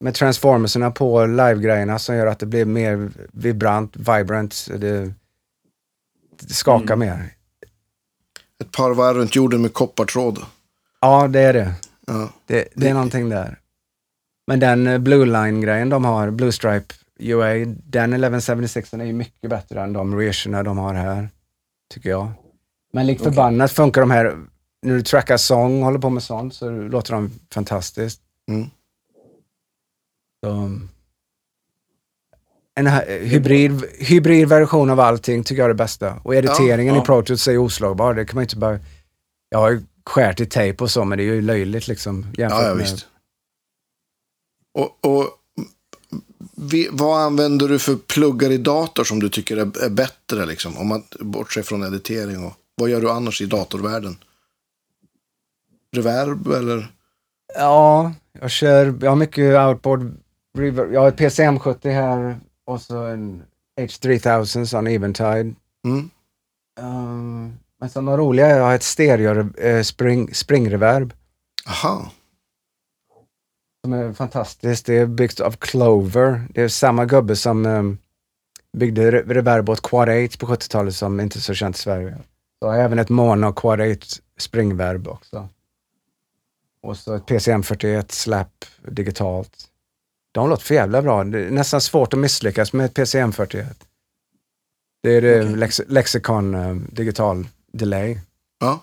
[0.00, 4.68] med transformerserna på live-grejerna som gör att det blir mer vibrant, vibrant.
[4.78, 5.12] Det,
[6.40, 7.08] det skakar Mm.
[7.08, 7.30] mer.
[8.60, 10.38] Ett par varv runt jorden med koppartråd.
[11.00, 11.74] Ja, det är det.
[12.06, 12.28] Ja.
[12.46, 13.58] Det, det är någonting där.
[14.46, 19.50] Men den eh, Blue Line-grejen de har, Blue Stripe UA, den 1176 är ju mycket
[19.50, 21.28] bättre än de reacherna de har här.
[21.94, 22.30] Tycker jag.
[22.92, 23.32] Men likt Okej.
[23.32, 24.36] förbannat funkar de här,
[24.82, 28.20] när du trackar sång och håller på med sånt så låter de fantastiskt.
[28.48, 28.70] Mm.
[30.44, 30.70] Så,
[32.78, 36.20] en eh, hybrid, hybrid version av allting tycker jag är det bästa.
[36.22, 37.02] Och editeringen Ja, ja.
[37.02, 38.14] i Pro Tools är oslagbar.
[38.14, 38.78] Det kan man inte bara...
[39.48, 42.26] Jag har ju skärt i tejp och så, men det är ju löjligt liksom.
[42.38, 43.06] Jämfört Ja, ja med, visst.
[44.74, 45.28] Och, och
[46.56, 50.46] vi, vad använder du för pluggar i dator som du tycker är, är bättre?
[50.46, 52.44] Liksom, om man bortser från editering.
[52.44, 54.16] Och, vad gör du annars i datorvärlden?
[55.92, 56.92] Reverb eller?
[57.54, 60.12] Ja, jag kör, jag har mycket outboard
[60.58, 60.92] reverb.
[60.92, 63.42] Jag har ett PCM70 här Och så en
[63.80, 65.54] H3000 sån Eventide.
[65.84, 66.10] Mm.
[66.80, 71.14] Um, men så några roliga, jag har ett stereo eh, spring, springreverb
[71.66, 72.10] Aha.
[73.84, 74.86] som är fantastiskt.
[74.86, 76.46] Det är byggt av Clover.
[76.50, 77.98] Det är samma gubbe som um,
[78.72, 82.18] byggde re- reverb åt Quad 8 på 70-talet som inte är så känt i Sverige.
[82.58, 84.06] Så har jag även ett mono Quad 8
[84.38, 85.48] springverb också.
[86.82, 89.64] Och så ett PCM41 slap digitalt.
[90.38, 91.24] De låter för jävla bra.
[91.24, 93.66] Det är nästan svårt att misslyckas med ett PCM41.
[95.02, 95.56] Det är det Okej.
[95.56, 98.18] lex Lexicon eh, digital delay.
[98.60, 98.80] Ja.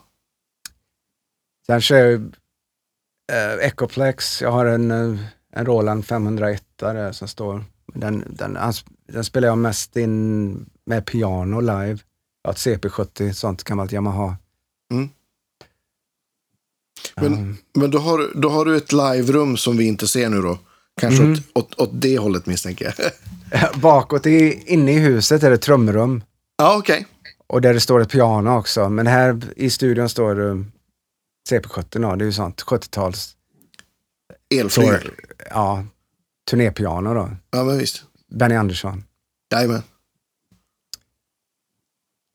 [1.65, 2.14] Sen kör jag
[3.32, 4.41] eh, Echoplex.
[4.41, 5.19] Jag har en, eh,
[5.52, 7.64] en Roland 501 där som står.
[7.94, 8.57] Den, den,
[9.07, 11.98] den spelar jag mest in med piano live.
[12.41, 14.38] Jag har ett CP70, sånt gammalt Yamaha.
[14.91, 15.10] Mm.
[17.15, 20.41] Men- Um, Men då har, då har du ett live-rum som vi inte ser nu
[20.41, 20.57] då.
[21.02, 21.34] Kanske Mhm.
[21.34, 23.12] åt, åt, åt det hållet misstänker jag.
[23.82, 26.24] bakåt, i, inne i huset är det trumrum.
[26.58, 27.06] ja, okej.
[27.48, 28.90] Och där det står ett piano också.
[28.90, 30.66] Men här i studion står det
[31.50, 32.16] CP70, då.
[32.16, 33.36] det är ju sånt 70-tals...
[34.56, 34.90] Elflyg.
[35.50, 35.86] Ja,
[36.50, 37.30] turnépiano då.
[37.52, 38.04] Ja, men visst.
[38.36, 39.04] Benny Andersson.
[39.54, 39.84] Jajamän.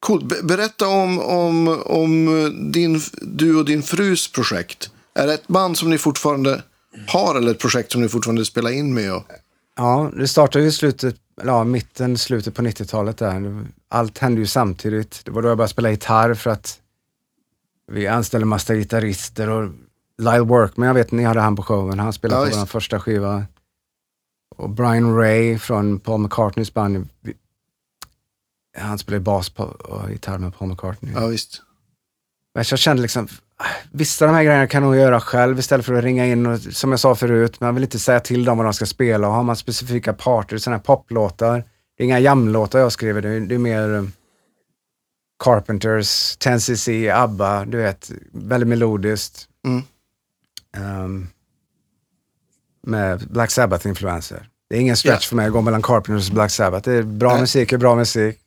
[0.07, 0.24] Coolt.
[0.24, 2.27] Be- berätta om, om, om
[2.73, 4.91] din, du och din frus projekt.
[5.15, 6.62] Är det ett band som ni fortfarande
[7.06, 9.14] har eller ett projekt som ni fortfarande spelar in med?
[9.14, 9.24] Och...
[9.77, 13.64] Ja, det startade ju i slutet, ja, mitten, slutet på 90-talet där.
[13.89, 15.24] Allt hände ju samtidigt.
[15.24, 16.81] Det var då jag började spela gitarr för att
[17.86, 19.70] vi anställde massa gitarrister och
[20.18, 23.01] Lyle Workman, jag vet ni hade han på showen, han spelade Ja, på vår första
[23.01, 23.47] skiva.
[24.56, 27.09] Och Brian Ray från Paul McCartneys band,
[28.78, 31.12] han spelade bas på, och gitarr med Paul McCartney.
[31.14, 31.62] Ja, visst.
[32.55, 33.28] Men jag kände liksom,
[33.91, 36.61] vissa av de här grejerna kan nog göra själv istället för att ringa in och,
[36.61, 39.28] som jag sa förut, man vill inte säga till dem vad de ska spela.
[39.28, 41.65] Och har man specifika parter, sådana här poplåtar,
[41.97, 44.03] det är inga jamlåtar jag skriver, det är, det är mer eh,
[45.45, 49.49] Carpenters, 10cc, ABBA, du vet, väldigt melodiskt.
[49.66, 49.82] Mm.
[50.77, 51.27] Ehm,
[52.82, 54.49] med Black Sabbath-influenser.
[54.69, 56.89] Det är ingen stretch för mig att gå mellan Carpenters och Black Sabbath.
[56.89, 57.41] Det är bra Nej.
[57.41, 58.39] musik är bra musik.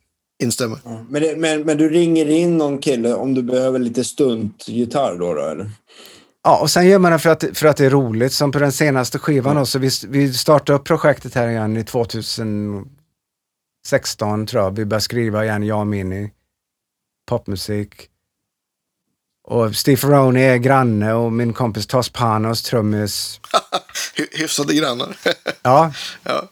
[0.42, 0.78] Instämmer.
[0.84, 5.16] Ja, Men, det, men, men du ringer in någon kille om du behöver lite stuntgitarr
[5.18, 5.70] då, då eller?
[6.42, 8.32] Ja, och sen gör man det för att, för att det är roligt.
[8.32, 11.84] Som på den senaste skivan då, så vi, vi startade upp projektet här igen i
[11.84, 12.86] 2016
[14.46, 14.70] tror jag.
[14.76, 16.30] Vi började skriva igen, jag och Mini,
[17.28, 18.08] popmusik.
[19.48, 23.40] Och Steve Ferroni är granne och min kompis Toss Panos, trummis.
[24.16, 25.16] Hy- Hyfsade grannar.
[25.62, 25.92] Ja,
[26.22, 26.48] ja.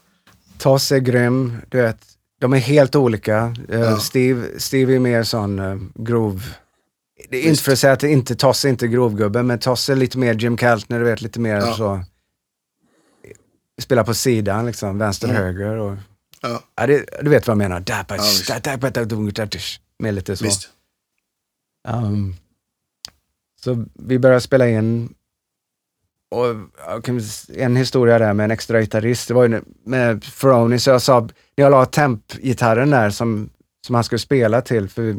[0.58, 1.98] Toss är grym, du vet.
[2.42, 3.54] De är helt olika.
[3.68, 3.98] Eh, Ja.
[3.98, 6.42] Steve, Steve är mer sån uh, grov.
[7.30, 7.62] Det är inte Visst.
[7.62, 10.58] för att säga att inte, Toss är inte grovgubbe, men Toss är lite mer Jim
[10.58, 11.74] Keltner, du vet, lite mer Ja.
[11.74, 12.04] så.
[13.82, 15.42] Spelar på sidan liksom, vänster, Mm.
[15.42, 15.96] höger och...
[16.42, 17.82] ja, Ja, det, du vet vad jag menar.
[17.86, 18.48] Ja, visst.
[19.98, 20.44] Med lite så.
[20.44, 20.68] visst.
[21.88, 22.36] Um,
[23.64, 25.14] så vi började spela in
[26.32, 27.08] och
[27.54, 31.20] en historia där med en extra gitarrist, det var ju med Frony, så jag sa,
[31.20, 33.50] när jag la temp-gitarren där som,
[33.86, 35.16] som han skulle spela till, för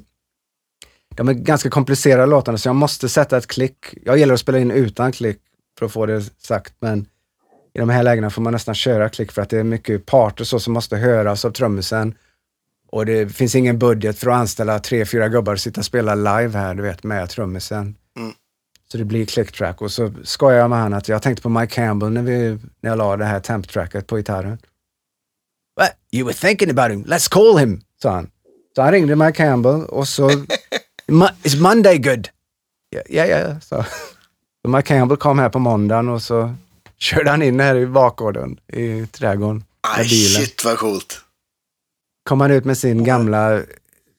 [1.15, 3.85] de är ganska komplicerade låtarna så jag måste sätta ett klick.
[4.05, 5.39] Jag gillar att spela in utan klick
[5.79, 7.05] för att få det sagt, men
[7.73, 10.43] i de här lägena får man nästan köra klick för att det är mycket parter
[10.43, 12.15] så som måste höras av trummisen.
[12.91, 16.15] Och det finns ingen budget för att anställa tre, fyra gubbar och sitta och spela
[16.15, 17.95] live här, du vet, med trummisen.
[18.93, 21.49] Så det blir click track och så skojar jag med han att jag tänkte på
[21.49, 24.57] Mike Campbell när, vi, när jag la det här temp tracket på gitarren.
[25.79, 25.89] What?
[26.11, 28.29] You were thinking about him, let's call him, sa han.
[28.75, 30.29] Så han ringde Mike Campbell och så,
[31.07, 32.27] "Mo- is Monday good?
[32.89, 33.85] Ja, ja, ja, så.
[34.61, 36.55] så Mike Campbell kom här på måndagen och så
[36.97, 39.63] körde han in här i bakgården i trädgården
[39.97, 41.21] Aj, shit vad coolt.
[42.23, 43.61] kom han ut med sin gamla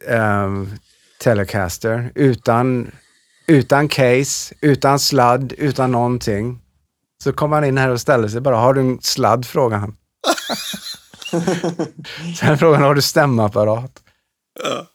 [0.09, 0.71] ehm,
[1.21, 2.91] Telecaster utan,
[3.47, 6.61] utan case, utan sladd, utan någonting.
[7.23, 9.47] Så kom han in här och ställde sig bara, har du en sladd?
[9.47, 9.97] frågade han.
[12.37, 14.03] Sen frågade han, har du stämapparat?
[14.63, 14.87] Ja.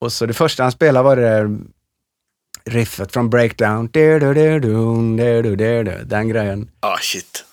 [0.00, 1.58] Och så det första han spelade var det där
[2.64, 3.88] riffet från Breakdown.
[6.04, 6.70] Den grejen.
[6.80, 7.44] Ah, shit.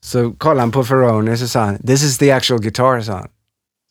[0.00, 3.12] Så kollade han på Ferroni och så sa han, this is the actual guitar, sa
[3.12, 3.28] han.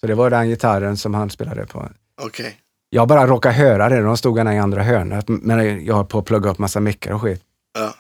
[0.02, 1.90] Så det var den gitarren som han spelade på.
[2.22, 2.61] Okej.
[2.94, 6.26] Jag bara råkade höra det, de stod i andra hörnet, men jag höll på att
[6.26, 7.42] plugga upp massa mickar och skit.
[7.74, 7.94] Ja.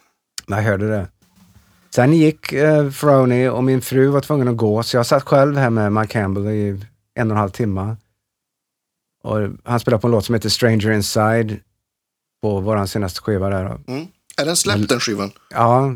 [0.47, 1.07] Men jag hörde det.
[1.95, 5.57] Sen gick eh, Ferroni och min fru var tvungen att gå, så jag satt själv
[5.57, 6.85] här med Mike Campbell i
[7.15, 7.95] en och en halv timme.
[9.23, 11.59] Och han spelade på en låt som heter Stranger Inside
[12.41, 13.65] på vår senaste skiva där.
[13.87, 14.07] Mm.
[14.37, 15.31] Är den släppt den skivan?
[15.49, 15.95] Ja,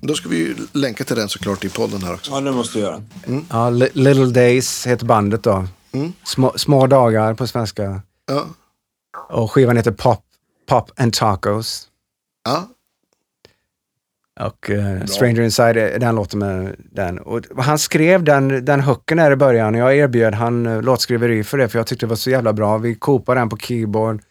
[0.00, 2.30] Då ska vi ju länka till den såklart i podden här också.
[2.32, 3.02] Ja, det måste du göra.
[3.50, 5.66] Ja, Li- Little Days heter bandet då.
[5.92, 6.12] Mm.
[6.24, 8.02] Små, små dagar på svenska.
[8.26, 8.46] Ja.
[9.28, 10.20] Och skivan heter Pop,
[10.68, 11.88] Pop and Tacos.
[12.44, 12.68] Ja.
[14.40, 17.18] Och eh, Stranger Inside den låten med den.
[17.18, 21.44] Och han skrev den, den hooken där i början och jag erbjöd han uh, låtskriveri
[21.44, 22.78] för det för jag tyckte det var så jävla bra.
[22.78, 24.22] Vi kopade den på keyboard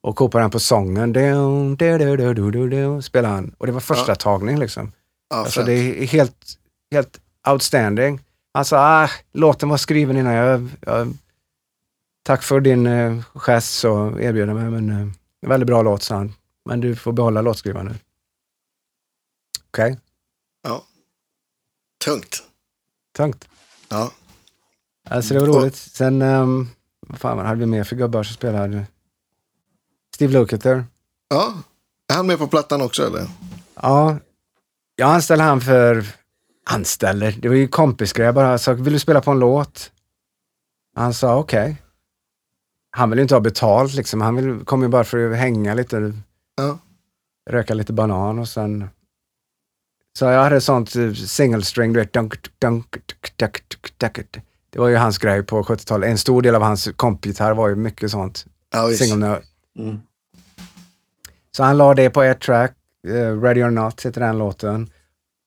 [0.00, 1.12] och kopade den på sången.
[1.12, 1.20] Du,
[1.76, 3.54] du, du, du, du, du, du, spelade han.
[3.58, 4.16] Och det var första Ja.
[4.16, 4.92] tagning liksom.
[5.30, 6.36] ja Alltså det är helt,
[6.92, 8.20] helt outstanding.
[8.54, 11.14] Han sa, ah, låten var skriven innan jag, jag
[12.24, 15.14] Tack för din uh, gest jag mig, men en
[15.48, 16.32] väldigt bra låt sa han.
[16.64, 17.94] Men du får behålla låtskrivaren nu.
[19.68, 19.98] Okej,
[22.04, 22.42] Tungt.
[23.16, 23.48] tungt.
[23.88, 24.12] Ja.
[25.10, 25.76] Alltså det var roligt.
[25.76, 26.68] Sen, um,
[27.06, 28.86] vad fan vad hade vi mer för gubbar som spelade?
[30.14, 30.84] Steve Lukather.
[31.28, 31.54] ja.
[32.08, 33.26] Är han med på plattan också eller?
[33.74, 34.16] Ja,
[34.96, 36.06] jag anställde han för,
[36.64, 38.26] anställer, det var ju kompisgrej.
[38.26, 39.92] Jag bara sa, vill du spela på en låt?
[40.94, 41.82] Han sa okej.
[42.96, 44.20] Han vill ju inte ha betalt liksom.
[44.20, 46.12] Han vill, kom ju bara för att hänga lite,
[46.56, 46.78] Ja.
[47.50, 48.88] röka lite banan och sen
[50.18, 54.44] så jag hade sånt eh, single string, du vet, dunk, dunk, dunk, dunk, dunk, dunk.
[54.70, 56.10] Det var ju hans grej på 70-talet.
[56.10, 58.46] En stor del av hans kompgitarr var ju mycket sånt.
[58.72, 58.88] Ja.
[58.92, 59.42] Single.
[59.78, 60.00] Mm.
[61.56, 62.72] Så han la det på ett track,
[63.08, 64.90] uh, Ready or Not heter den låten.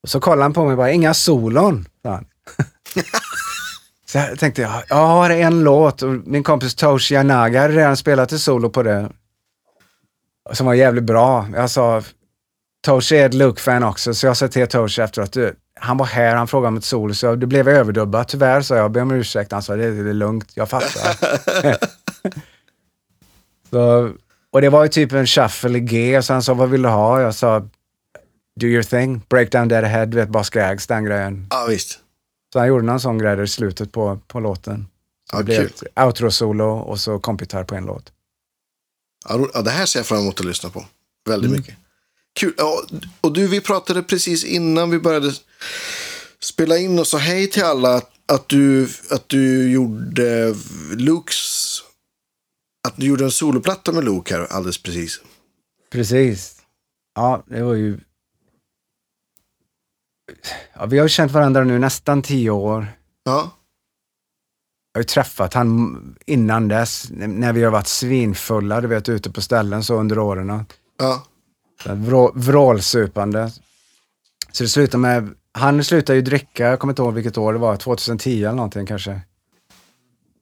[0.04, 2.26] Och så kollade han på mig och bara, inga solon, sa han.
[4.12, 7.74] så jag tänkte, ja, ja, det är en låt och min kompis Toshi Yanaga hade
[7.74, 9.10] redan spelat ett solo på det.
[10.52, 11.48] Som var jävligt bra.
[11.56, 12.02] Jag sa,
[12.86, 16.36] Toshi är ett Luke-fan också, så jag sa till Toshi efteråt, du, han var här,
[16.36, 18.28] han frågade om ett solo, så det blev överdubbat.
[18.28, 19.52] Tyvärr sa jag, jag ber om ursäkt.
[19.52, 21.18] Han sa, det, det är lugnt, jag fattar.
[23.70, 24.12] så,
[24.52, 26.90] och det var ju typ en shuffle i G, så han sa, vad vill du
[26.90, 27.22] ha?
[27.22, 27.60] Jag sa,
[28.60, 31.48] do your thing, break down dead ahead, du vet, bara skags, den grejen.
[31.50, 32.00] Ja, visst.
[32.58, 34.88] Så han gjorde någon sån grej där i slutet på, på låten.
[35.32, 38.12] Ja, det blev ett outro-solo och så kompitar på en låt.
[39.30, 40.86] Ja, det här ser jag fram emot att lyssna på.
[41.30, 41.60] Väldigt Mm.
[41.60, 41.76] mycket.
[42.40, 42.54] Kul.
[42.58, 42.84] Ja,
[43.22, 45.34] och du, vi pratade precis innan vi började
[46.40, 50.56] spela in och sa hej till alla att, att, du, att du gjorde
[50.96, 51.80] Lukes...
[52.88, 55.20] Att du gjorde en soloplatta med Luke här alldeles precis.
[55.92, 56.56] Precis.
[57.16, 58.00] Ja, det var ju...
[60.74, 62.88] Ja, vi har ju känt varandra nu nästan tio år.
[63.24, 63.52] Ja,
[64.94, 69.32] Jag har ju träffat han innan dess, när vi har varit svinfulla, du vet, ute
[69.32, 70.66] på ställen så under åren.
[71.00, 71.24] ja,
[71.86, 73.52] Vrå, vrålsupande.
[74.52, 77.60] Så det slutade med, han slutade ju dricka, jag kommer inte ihåg vilket år det
[77.60, 79.22] var, 2010 eller någonting kanske.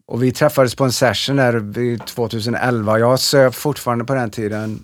[0.07, 2.99] Och vi träffades på en session där vid 2011.
[2.99, 4.83] Jag söp fortfarande på den tiden.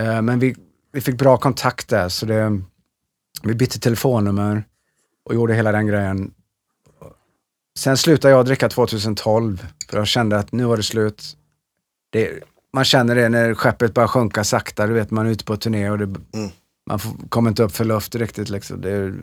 [0.00, 0.56] Eh, Men vi,
[0.92, 2.60] vi fick bra kontakt där, så det,
[3.42, 4.64] vi bytte telefonnummer
[5.24, 6.34] och gjorde hela den grejen.
[7.78, 11.36] Sen slutade jag dricka 2012, för jag kände att nu var det slut.
[12.10, 12.30] Det,
[12.72, 15.90] man känner det när skeppet börjar sjunka sakta, du vet man är ute på turné
[15.90, 16.50] och det, Mm.
[16.86, 18.48] man får, kommer inte upp för luft riktigt.
[18.48, 18.80] Liksom.
[18.80, 19.14] Det,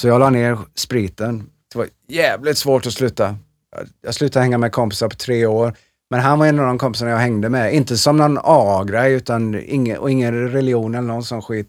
[0.00, 1.50] så jag la ner spriten.
[1.72, 3.36] Det var jävligt svårt att sluta.
[3.76, 5.74] Jag- Jag slutade hänga med kompisar på tre år.
[6.10, 7.74] Men han var en av de kompisarna jag hängde med.
[7.74, 11.68] Inte som någon A-grej utan ingen, och ingen religion eller någon sån skit.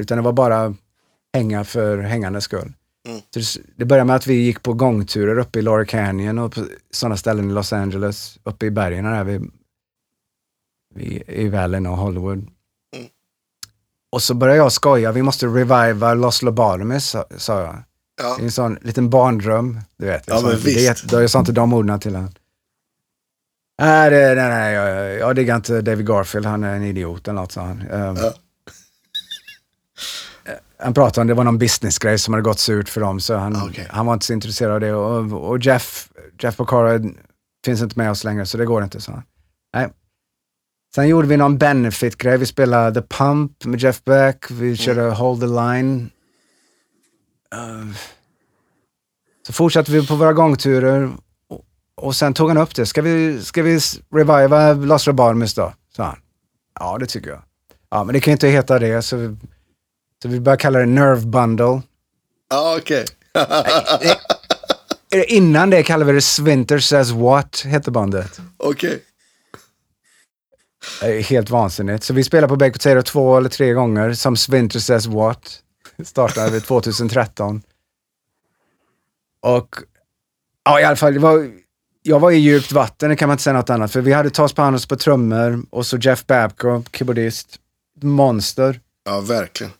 [0.00, 0.74] Utan det var bara
[1.34, 2.72] hänga för hängandets skull.
[3.08, 3.20] Mm.
[3.30, 6.52] Så det, det började med att vi gick på gångturer uppe i Laura Canyon och
[6.54, 9.50] på sådana ställen i Los Angeles, uppe i bergen där vid,
[10.94, 12.38] vid, i Vallen och Hollywood.
[12.96, 13.08] Mm.
[14.12, 17.82] Och så började jag skoja, vi måste reviva Los Lobotomies, sa, sa jag.
[18.22, 18.34] ja.
[18.36, 20.24] Det är en sån liten barndröm, du vet.
[20.26, 21.04] Ja, men det, visst.
[21.04, 22.30] då jag sa inte de orden till honom.
[23.82, 27.40] Nej, det, nej, nej jag, jag diggar inte David Garfield, han är en idiot eller
[27.40, 27.90] något, sa han.
[27.90, 28.34] Um, Ja.
[30.82, 33.56] Han pratade om det var någon businessgrej som hade gått surt för dem, så han,
[33.56, 33.86] Okej.
[33.90, 34.92] han var inte så intresserad av det.
[34.92, 37.00] Och, och Jeff, Jeff Porcara
[37.64, 39.22] finns inte med oss längre, så det går inte, han.
[39.74, 39.88] Nej.
[40.94, 42.38] Sen gjorde vi någon benefit-grej.
[42.38, 44.50] Vi spelade The Pump med Jeff Beck.
[44.50, 46.10] Vi körde Hold the Line.
[47.52, 47.96] Eh,
[49.46, 51.10] så fortsatte vi på våra gångturer
[51.48, 51.64] och,
[51.94, 52.86] och sen tog han upp det.
[52.86, 53.78] Ska vi, ska vi
[54.14, 55.72] reviva Los Rebarmes då?
[55.96, 56.18] sa han.
[56.80, 57.42] Ja, det tycker jag.
[57.90, 59.36] Ja, men det kan ju inte heta det, så vi,
[60.22, 61.82] så vi började kalla det Nerve Bundle.
[62.50, 63.04] ja okej.
[65.14, 68.40] Eh, Innan det kallade vi det Svinter Says What, hette bandet.
[68.56, 69.02] Okej.
[71.02, 72.04] Är helt vansinnigt.
[72.04, 75.58] Så vi spelade på Baked Potato två eller tre gånger som Svinter Says What.
[76.04, 77.62] Startade vi 2013.
[79.40, 79.76] Och
[80.64, 81.50] ja, i alla fall, det var,
[82.02, 83.92] jag var i djupt vatten, det kan man inte säga något annat.
[83.92, 87.58] För vi hade Toss Panos på trummor och så Jeff Babcock, keyboardist.
[88.02, 88.80] Monster.
[89.04, 89.72] Ja, verkligen.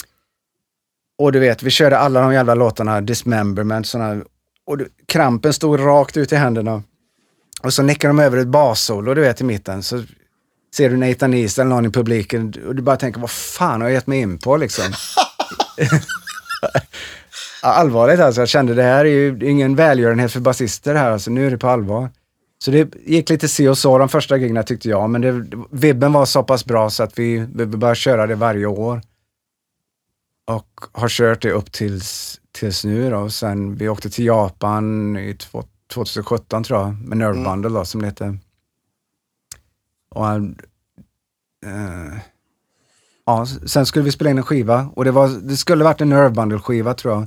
[1.22, 4.22] Och du vet, vi körde alla de jävla låtarna, Dismemberment, såna,
[4.66, 6.82] och du, krampen stod rakt ut i händerna.
[7.62, 9.82] Och så nickar de över ett bassolo, du vet, i mitten.
[9.82, 10.02] Så
[10.74, 13.88] ser du Nathan East eller någon i publiken och du bara tänker, vad fan har
[13.88, 14.84] jag gett mig in på liksom?
[17.62, 21.46] Allvarligt alltså, jag kände det här är ju ingen välgörenhet för basister här, alltså nu
[21.46, 22.10] är det på allvar.
[22.64, 26.12] Så det gick lite si och så de första grejerna tyckte jag, men det, vibben
[26.12, 29.00] var så pass bra så att vi, vi började köra det varje år.
[30.44, 33.30] Och har kört det upp tills, tills nu då.
[33.30, 35.36] Sen vi åkte till Japan i
[35.92, 38.38] 2017 tror jag, med Nerve Bundle då, som det heter.
[40.08, 40.24] Och,
[41.66, 42.18] uh,
[43.26, 46.08] ja, sen skulle vi spela in en skiva och det, var, det skulle varit en
[46.08, 47.26] Nerve Bundle-skiva tror jag.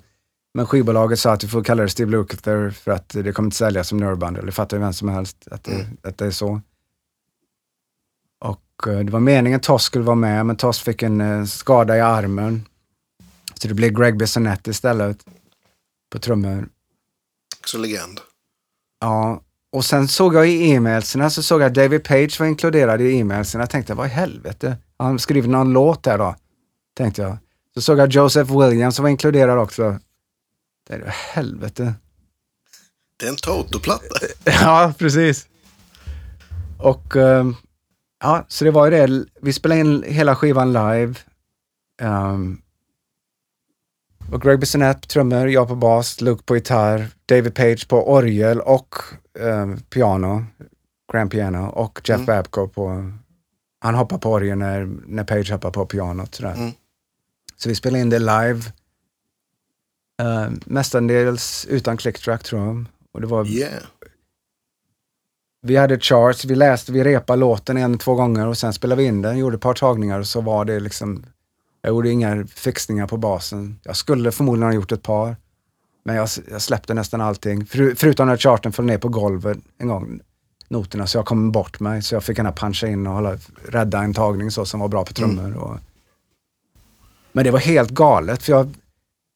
[0.53, 3.57] Men skivbolaget sa att vi får kalla det Steve Lukather för att det kommer inte
[3.57, 4.41] säljas som Nerve Bundle.
[4.45, 5.97] Det fattar ju vem som helst att det, mm.
[6.03, 6.61] att det är så.
[8.39, 11.45] Och uh, det var meningen att Toss skulle vara med, men Toss fick en uh,
[11.45, 12.65] skada i armen.
[13.61, 15.25] Så det blev Greg Bissonette istället
[16.11, 16.69] på trummor.
[17.59, 18.19] Också legend.
[18.99, 19.41] Ja,
[19.71, 23.17] och sen såg jag i e-mailserna så såg jag att David Page var inkluderad i
[23.17, 23.61] e-mailserna.
[23.61, 24.77] Jag tänkte, vad i helvete?
[24.97, 26.35] Han skrivit någon låt där då,
[26.97, 27.37] tänkte jag.
[27.73, 29.99] Så såg jag Joseph Williams var inkluderad också.
[30.87, 31.93] Det är helvete.
[33.17, 34.15] Det är en Toto-platta.
[34.43, 35.47] ja, precis.
[36.79, 37.55] Och um,
[38.23, 39.25] ja, så det var ju det.
[39.41, 41.15] Vi spelade in hela skivan live.
[42.01, 42.61] Um,
[44.31, 48.61] och Greg Bissonette på trummor, jag på bas, Luke på gitarr, David Page på orgel
[48.61, 48.95] och
[49.39, 50.45] um, piano,
[51.13, 52.25] grand piano och Jeff mm.
[52.25, 53.11] Babcock på,
[53.79, 56.35] han hoppar på orgeln när, när Page hoppar på pianot.
[56.35, 56.53] Sådär.
[56.53, 56.71] Mm.
[57.57, 58.61] Så vi spelade in det live.
[60.21, 62.85] Uh, mestadels utan clicktrack tror jag.
[63.11, 63.45] Och det var...
[63.45, 63.83] Yeah.
[65.61, 69.07] Vi hade charts, vi läste, vi repade låten en, två gånger och sen spelade vi
[69.07, 71.25] in den, gjorde ett par tagningar och så var det liksom...
[71.85, 73.79] Jag gjorde inga fixningar på basen.
[73.83, 75.35] Jag skulle förmodligen ha gjort ett par.
[76.03, 77.65] Men jag, jag släppte nästan allting.
[77.65, 80.19] För, förutom när charten föll ner på golvet en gång,
[80.67, 82.01] noterna, så jag kom bort mig.
[82.01, 83.37] Så jag fick gärna puncha in och hålla,
[83.67, 85.45] rädda en tagning så som var bra på trummor.
[85.45, 85.57] Mm.
[85.57, 85.77] Och...
[87.31, 88.73] Men det var helt galet, för jag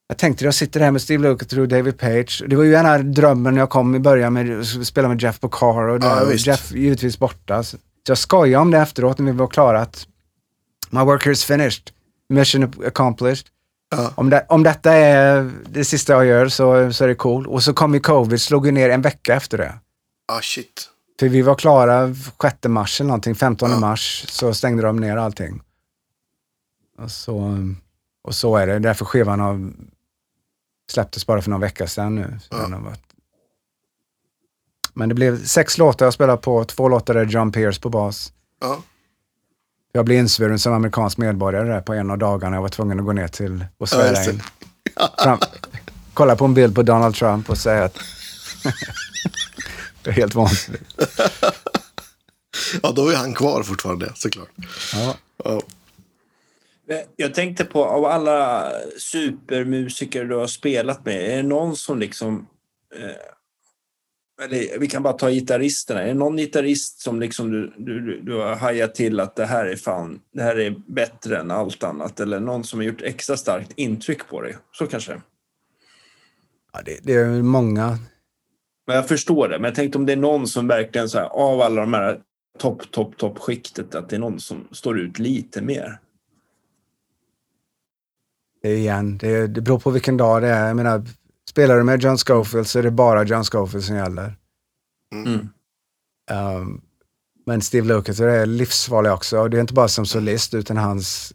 [0.08, 2.44] jag tänkte jag sitter här med Steve Lukather och David Page.
[2.48, 5.22] Det var ju den här drömmen när jag kom i början med att spela med
[5.22, 7.64] Jeff Porcar och ja, Jeff givetvis borta.
[7.64, 7.78] Så
[8.08, 10.08] jag skojade om det efteråt när vi var klara att
[10.90, 11.92] my work is finished,
[12.30, 13.48] mission accomplished.
[13.92, 14.12] Ja.
[14.16, 17.48] Om, det, om detta är det sista jag gör så, så är det cool.
[17.48, 19.80] Och så kom ju covid, slog ju ner en vecka efter det.
[20.28, 20.90] Ah shit.
[21.20, 23.80] För vi var klara 6 mars eller någonting, 15 ja.
[23.80, 25.62] mars så stängde de ner allting.
[26.98, 27.58] Och så,
[28.24, 29.72] och så är det, därför skivan har
[30.92, 32.40] släpptes bara för någon vecka sedan nu.
[32.50, 32.94] Ja.
[34.94, 38.34] Men det blev sex låtar jag spelade på, två låtar är John Pierce på bas.
[38.62, 38.82] Ja.
[39.92, 42.56] Jag blev insvuren som amerikansk medborgare där på en av dagarna.
[42.56, 44.42] Jag var tvungen att gå ner till och svära ja, in.
[45.24, 45.40] Fram,
[46.14, 47.94] kolla på en bild på Donald Trump och säga att
[50.04, 50.84] det är helt vansinnigt.
[52.84, 54.50] ja, då är han kvar fortfarande såklart.
[54.94, 55.16] Ja.
[55.44, 55.62] ja.
[57.16, 62.48] Jag tänkte på, av alla supermusiker du har spelat med, är det någon som liksom...
[62.96, 63.39] Eh,
[64.42, 66.02] eller vi kan bara ta gitarristerna.
[66.02, 69.66] Är det någon gitarrist som liksom du, du, du har hajat till att det här
[69.66, 72.20] är fan, det här är bättre än allt annat?
[72.20, 74.56] Eller någon som har gjort extra starkt intryck på dig?
[74.72, 75.22] Så kanske?
[76.74, 77.98] Ja, det, det är många.
[78.88, 81.26] Men jag förstår det, men jag tänkte om det är någon som verkligen så här,
[81.26, 82.20] av alla de här
[82.60, 86.00] topp, topp, topp skiktet, att det är någon som står ut lite mer
[88.64, 90.68] igen, det, det beror på vilken dag det är.
[90.68, 91.06] Jag menar,
[91.50, 94.36] spelar du med John Scofield så är det bara John Scofield som gäller.
[95.16, 95.50] Mm.
[96.32, 96.82] Um,
[97.46, 99.40] men Steve Lukather är livsfarlig också.
[99.40, 101.34] Och det är inte bara som solist utan hans,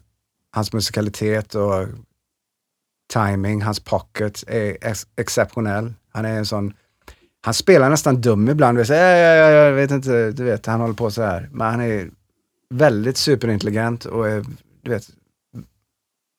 [0.51, 1.87] hans musikalitet och
[3.13, 5.93] timing, hans pocket är ex exceptionell.
[6.09, 6.73] Han är en sån,
[7.41, 8.79] han spelar nästan dum ibland.
[8.79, 11.49] Jag, jag, jag, vet inte, du vet, han håller på så här.
[11.51, 12.09] Men han är
[12.69, 14.45] väldigt superintelligent och är,
[14.81, 15.09] du vet,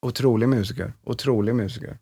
[0.01, 0.93] Otrolig musiker.
[1.03, 1.97] Otrolig musiker.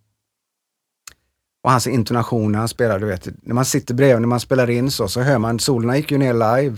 [1.65, 4.69] Och hans intonation när han spelar, du vet, när man sitter bredvid, när man spelar
[4.69, 6.77] in så, så hör man, solerna gick ju ner live.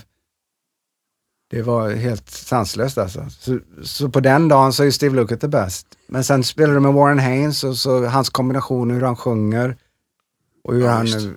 [1.49, 3.25] Det var helt sanslöst alltså.
[3.29, 5.87] Så, så på den dagen så är Steve Lukather bäst.
[6.07, 9.77] Men sen spelar du med Warren Haynes och så hans kombination, hur han sjunger
[10.63, 11.25] och hur ja, han just.
[11.25, 11.33] Eh,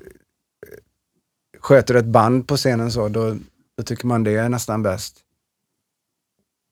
[1.60, 3.36] sköter ett band på scenen så, då,
[3.76, 5.16] då tycker man det är nästan bäst.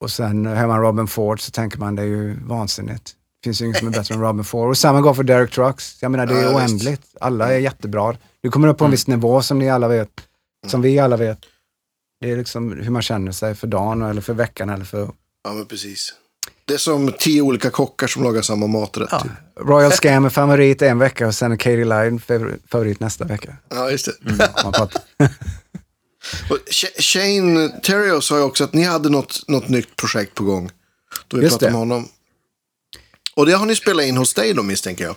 [0.00, 3.18] Och sen hör man Robin Ford så tänker man det är ju vansinnigt.
[3.40, 4.69] Det finns ju inget som är bättre än Robin Ford.
[4.69, 6.02] Och samma går för Derek Trucks.
[6.02, 7.02] Jag menar det är ja, oändligt.
[7.20, 8.16] Alla är jättebra.
[8.40, 8.93] Du kommer upp på en mm.
[8.93, 10.09] viss nivå som ni alla vet.
[10.66, 11.39] Som vi alla vet.
[12.20, 15.10] Det är liksom hur man känner sig för dagen eller för veckan eller för...
[15.44, 16.15] Ja men precis.
[16.65, 19.09] Det är som tio olika kockar som lagar samma maträtt.
[19.10, 19.20] Ja.
[19.20, 19.32] typ.
[19.60, 23.56] Royal Scam är favorit en vecka och sen är Katie Line favor- favorit nästa vecka.
[23.69, 24.35] Ja, just det.
[24.62, 24.90] Pratar.
[26.51, 30.44] Och Sh- Shane Terrio sa ju också att ni hade något, något nytt projekt på
[30.44, 30.70] gång.
[31.28, 31.73] Då vi Just pratade det.
[31.73, 32.09] med honom.
[33.39, 35.16] Och det har ni spelat in hos dig då misstänker jag.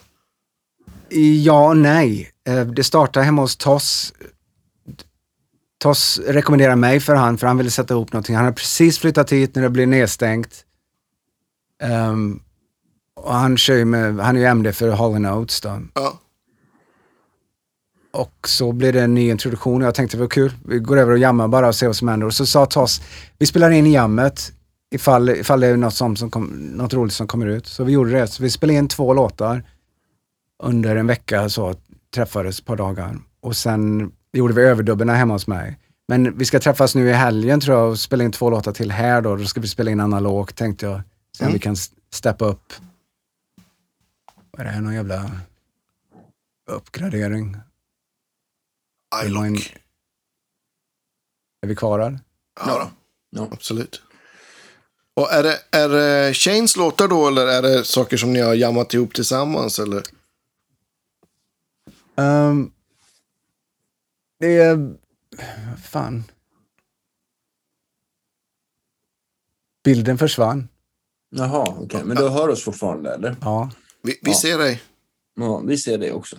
[1.43, 2.31] Ja och nej.
[2.47, 4.13] Eh, Det startade hemma hos Toss.
[5.79, 8.35] Toss rekommenderade mig för han, för han ville sätta ihop någonting.
[8.35, 10.65] Han hade precis flyttat hit när det blev nedstängt.
[11.83, 12.39] Ehm,
[13.15, 15.81] och han kör ju med, han är ju MD för Hall Notes då.
[15.93, 16.19] Ja.
[18.13, 20.53] Och så blev det en ny introduktion och jag tänkte det var kul.
[20.65, 22.27] Vi går över och jammar bara och ser vad som händer.
[22.27, 23.01] Och så sa Toss,
[23.37, 24.53] vi spelar in jammet
[24.91, 26.45] ifall, ifall det är något, som, som kom,
[26.77, 27.67] något roligt som kommer ut.
[27.67, 28.27] Så vi gjorde det.
[28.27, 29.63] Så vi spelade in två låtar
[30.63, 31.75] under en vecka så
[32.15, 33.17] träffades ett par dagar.
[33.39, 35.77] Och sen gjorde vi överdubbarna hemma hos mig.
[36.07, 38.91] Men vi ska träffas nu i helgen tror jag och spela in två låtar till
[38.91, 39.35] här då.
[39.35, 41.01] Då ska vi spela in analogt tänkte jag.
[41.37, 41.53] Se om Mm.
[41.53, 41.75] vi kan
[42.13, 42.73] steppa upp.
[44.51, 45.31] Vad är det här, någon jävla
[46.71, 47.57] uppgradering?
[49.11, 49.77] Var en- iLock.
[51.61, 52.19] Är vi kvar här?
[52.65, 52.91] Ja,
[53.29, 53.47] Ja.
[53.51, 54.01] absolut.
[55.13, 58.53] Och är det, är det Shanes låtar då eller är det saker som ni har
[58.53, 59.79] jammat ihop tillsammans?
[59.79, 60.03] Eller?
[62.15, 62.71] Um,
[64.39, 64.95] det är...
[65.83, 66.23] Fan.
[69.83, 70.67] Bilden försvann.
[71.29, 72.01] Jaha, okej.
[72.05, 73.35] Men du hör oss fortfarande, eller?
[73.41, 73.71] Ja.
[74.01, 74.37] Vi, vi Ja.
[74.37, 74.81] ser dig.
[75.35, 76.37] Ja, vi ser det också.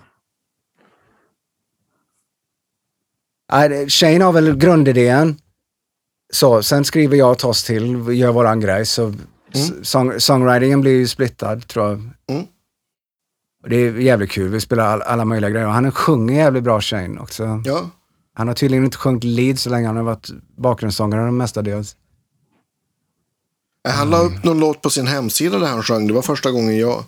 [3.53, 5.41] Nej, Shane har väl grundidén.
[6.33, 8.87] Så, sen skriver jag och Toss till, gör våran grej.
[8.87, 9.15] Så
[9.55, 11.99] s- song, songwritingen blir ju splittad tror jag.
[12.31, 12.47] Mm.
[13.69, 15.67] Det är jävligt kul, vi spelar all, alla möjliga grejer.
[15.67, 17.63] Och Han sjunger jävligt bra Shane också.
[17.65, 17.91] Ja.
[18.35, 21.97] Han har tydligen inte sjungit lead så länge, han har varit bakgrundssångare mestadels.
[23.89, 26.07] Han la upp någon låt på sin hemsida där han sjöng.
[26.07, 27.05] Det var första gången jag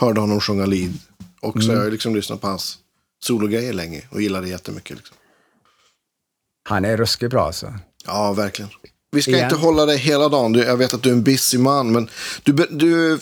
[0.00, 0.92] hörde honom sjunga lead.
[1.40, 2.78] Och så har jag liksom lyssnat på hans
[3.24, 4.96] sologrejer länge och gillar det jättemycket.
[4.96, 5.16] Liksom.
[6.68, 7.74] Han är ruskigt bra alltså.
[8.08, 8.70] Ja, verkligen.
[9.10, 9.44] Vi ska Igen.
[9.44, 10.54] inte hålla dig hela dagen.
[10.54, 11.92] Jag vet att du är en busy man.
[11.92, 12.10] Men
[12.42, 13.18] du, du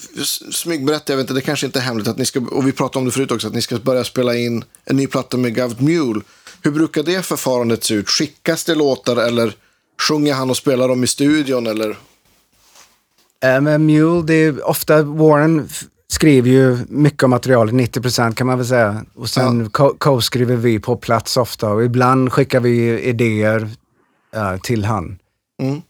[0.53, 2.09] smygberättar, jag vet inte, det kanske inte är hemligt.
[2.09, 3.47] Att ni ska, och vi pratade om det förut också.
[3.49, 6.21] Att ni ska börja spela in en ny platta med Govt Mule.
[6.63, 8.09] Hur brukar det förfarandet se ut?
[8.09, 9.53] Skickas det låtar eller
[10.09, 11.67] sjunger han och spelar dem i studion?
[11.67, 11.91] Eller?
[13.45, 15.69] Äh, men Mule, det är ofta Warren
[16.09, 19.05] skriver ju mycket om materialet, 90% kan man väl säga.
[19.15, 23.71] Och sen co- co-skriver vi på plats ofta och ibland skickar vi idéer
[24.35, 25.19] eh, till han.
[25.63, 25.83] Mm.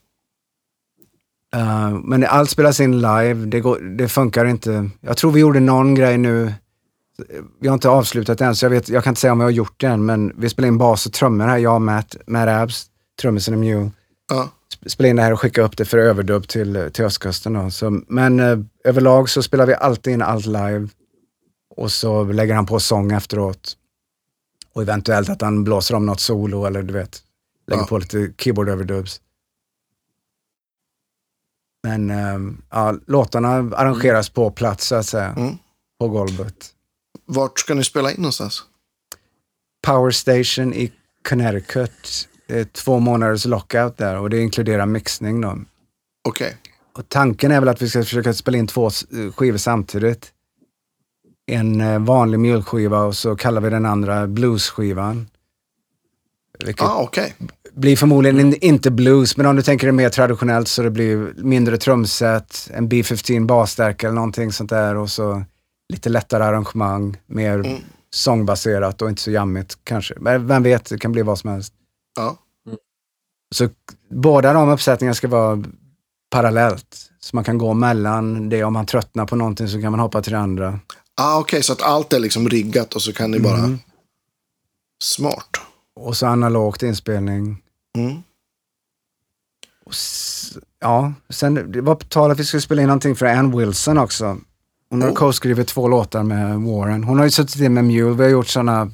[1.54, 4.90] Eh, men allt spelas in live, det, går, det funkar inte.
[5.00, 6.52] Jag tror vi gjorde någon grej nu,
[7.60, 9.50] vi har inte avslutat än så jag, vet, jag kan inte säga om vi har
[9.50, 12.48] gjort det än, men vi spelar in bas och trummor här, jag och Matt, Matt
[12.48, 12.86] Abs,
[13.20, 13.90] trummisen i Mule
[14.30, 14.48] Ja.
[14.74, 17.52] sp- spela in det här och skicka upp det för överdubb till, till östkusten.
[17.52, 17.70] Då.
[17.70, 20.88] Så, men eh, överlag så spelar vi alltid in allt live
[21.76, 23.76] och så lägger han på sång efteråt.
[24.72, 27.22] Och eventuellt att han blåser om något solo eller du vet,
[27.66, 27.86] lägger Ja.
[27.86, 29.20] på lite keyboard overdubs.
[31.82, 32.38] Men eh,
[32.70, 35.54] ja, låtarna arrangeras på plats så att säga, Mm.
[36.00, 36.72] på golvet.
[37.26, 38.62] Vart ska ni spela in någonstans?
[39.86, 40.92] Power Station i
[41.28, 42.28] Connecticut.
[42.46, 45.58] Det är två månaders lockout där och det inkluderar mixning då.
[46.28, 46.56] Okej.
[46.92, 49.04] Och tanken är väl att vi ska försöka spela in två s-
[49.36, 50.32] skivor samtidigt.
[51.46, 55.28] En eh, vanlig mjölkskiva och så kallar vi den andra bluesskivan.
[56.64, 57.34] Vilket Ah, okej.
[57.76, 61.34] Blir förmodligen in- inte blues, men om du tänker det mer traditionellt så det blir
[61.36, 65.44] mindre trumset, en B15 basstärka eller någonting sånt där och så
[65.92, 67.76] lite lättare arrangemang, mer Mm.
[68.10, 70.14] sångbaserat och inte så jammigt kanske.
[70.20, 71.72] Men vem vet, det kan bli vad som helst.
[72.16, 72.36] Ja.
[73.54, 73.68] Så
[74.10, 75.64] båda de uppsättningarna ska vara
[76.30, 76.96] parallellt.
[77.20, 78.64] Så man kan gå mellan det.
[78.64, 80.80] Om man tröttnar på någonting så kan man hoppa till det andra.
[81.20, 83.58] Ah, okej, så att allt är liksom riggat och så kan ni bara...
[83.58, 83.78] Mm.
[85.04, 85.48] Smart.
[86.00, 87.62] Och så analogt inspelning.
[87.96, 88.22] Mm.
[90.80, 93.98] Ja, sen det var på tal att vi skulle spela in någonting för Ann Wilson
[93.98, 94.38] också.
[94.90, 95.14] Hon har Oh.
[95.14, 97.04] co-skrivit två låtar med Warren.
[97.04, 98.14] Hon har ju suttit in med Mule.
[98.16, 98.90] Vi har gjort sådana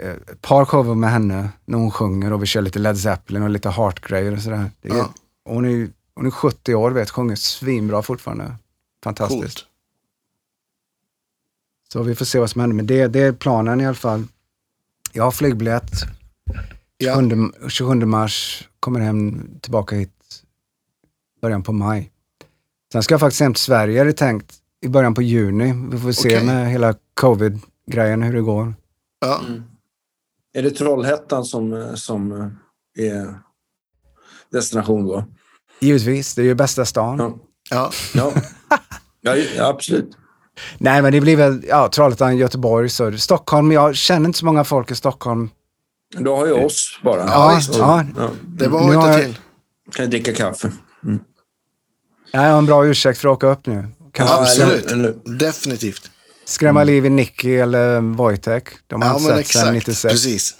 [0.00, 3.42] eh, ett par shower med henne när hon sjunger och vi kör lite Led Zeppelin
[3.42, 4.70] och lite Heart-grejer och sådär.
[4.80, 5.14] Det är, Ja.
[5.44, 8.54] hon, är, hon är 70 år vet, sjunger svinbra fortfarande.
[9.04, 9.40] Fantastiskt.
[9.40, 9.66] Coolt.
[11.92, 12.76] Så vi får se vad som händer.
[12.76, 14.24] Men det, det är planen i alla fall.
[15.12, 15.90] Jag har flygbiljett.
[17.04, 17.14] Ja.
[17.14, 20.10] 27, 27 mars, kommer hem tillbaka hit
[21.42, 22.10] början på maj.
[22.92, 24.54] Sen ska jag faktiskt hem till Sverige, är det tänkt,
[24.84, 25.88] i början på juni.
[25.92, 26.46] Vi får se Okej.
[26.46, 28.74] med hela covid-grejen hur det går.
[29.20, 29.40] Ja.
[30.54, 32.32] Är det Trollhättan som, som
[32.98, 33.38] är
[34.52, 35.24] destination då?
[35.80, 37.18] Givetvis, det är ju bästa stan.
[37.18, 37.38] Ja.
[37.70, 37.90] Ja.
[38.14, 38.32] Ja,
[39.20, 40.16] ja, ja absolut.
[40.78, 43.72] Nej, men det blir väl ja, Trollhättan, Göteborg, så Stockholm.
[43.72, 45.50] Jag känner inte så många folk i Stockholm.
[46.18, 47.20] Du har ju oss bara.
[47.26, 47.74] Ja, visst.
[47.74, 49.34] ja, Ja, Det var inte jag- till.
[49.92, 50.72] kan jag dricka kaffe.
[52.32, 53.88] jag har en bra ursäkt för att åka upp nu.
[54.12, 54.86] Kanske Ja, Absolut.
[54.86, 56.10] eller- eller- Definitivt.
[56.44, 58.68] skrämma liv i Nicky eller Wojtek.
[58.86, 59.74] De har Ja, inte sett sedan exakt.
[59.74, 60.12] 96.
[60.12, 60.54] Precis.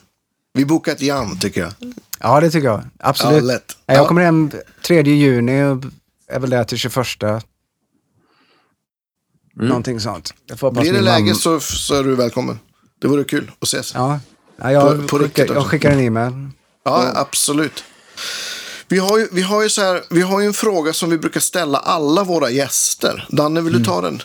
[0.55, 1.73] Vi bokar ett jam, tycker jag.
[2.19, 2.83] Ja, det tycker jag.
[2.99, 3.43] Absolut.
[3.43, 3.77] Ja, lätt.
[3.87, 4.09] Jag Ja.
[4.09, 4.51] kommer hem
[4.87, 5.85] 3 juni och
[6.29, 7.43] är väl där till 21.
[9.57, 10.35] Någonting sånt.
[10.47, 12.59] Jag får hoppas Blir det läge så, så är du välkommen.
[13.01, 13.95] Det vore kul att ses.
[13.95, 14.21] Ja,
[14.57, 15.71] Ja, ja jag, På- på riktigt skickar, jag också.
[15.71, 16.33] skickar en e-mail.
[17.15, 17.85] absolut.
[18.89, 21.19] Vi har, ju, vi, har ju så här, vi har ju en fråga som vi
[21.19, 23.27] brukar ställa alla våra gäster.
[23.31, 24.23] Danne, vill du ta den?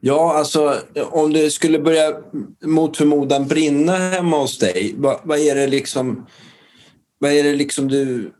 [0.00, 0.80] Ja, alltså
[1.10, 2.12] om det skulle börja
[2.64, 6.26] mot förmodan brinna hemma hos dig, vad, vad är det liksom
[7.18, 8.32] vad är det liksom du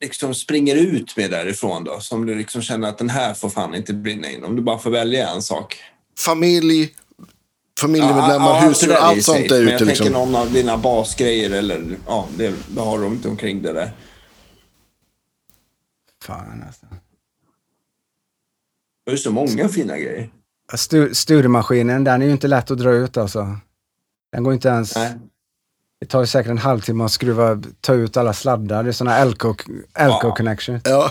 [0.00, 2.00] liksom springer ut med därifrån då?
[2.00, 4.44] Som du liksom känner att den här får fan inte brinna in.
[4.44, 5.76] Om du bara får välja en sak.
[6.18, 6.94] Familj,
[7.80, 9.84] familjemedlemmar, Ja, husdjur, är allt sånt där Men jag ute.
[9.86, 10.12] tänker Liksom.
[10.12, 13.90] någon av dina basgrejer eller ja, det, det har du inte omkring det där.
[16.22, 16.86] Fan alltså.
[19.06, 20.30] Det är så många fina grejer.
[20.74, 23.56] Stu, studiemaskinen, den är ju inte lätt att dra ut alltså.
[24.32, 24.96] Den går inte ens...
[24.96, 25.12] Nej.
[26.00, 28.82] Det tar ju säkert en halvtimme att skruva, ta ut alla sladdar.
[28.82, 29.54] Det är sådana Elco
[29.94, 30.32] Ja.
[30.84, 31.10] Ja,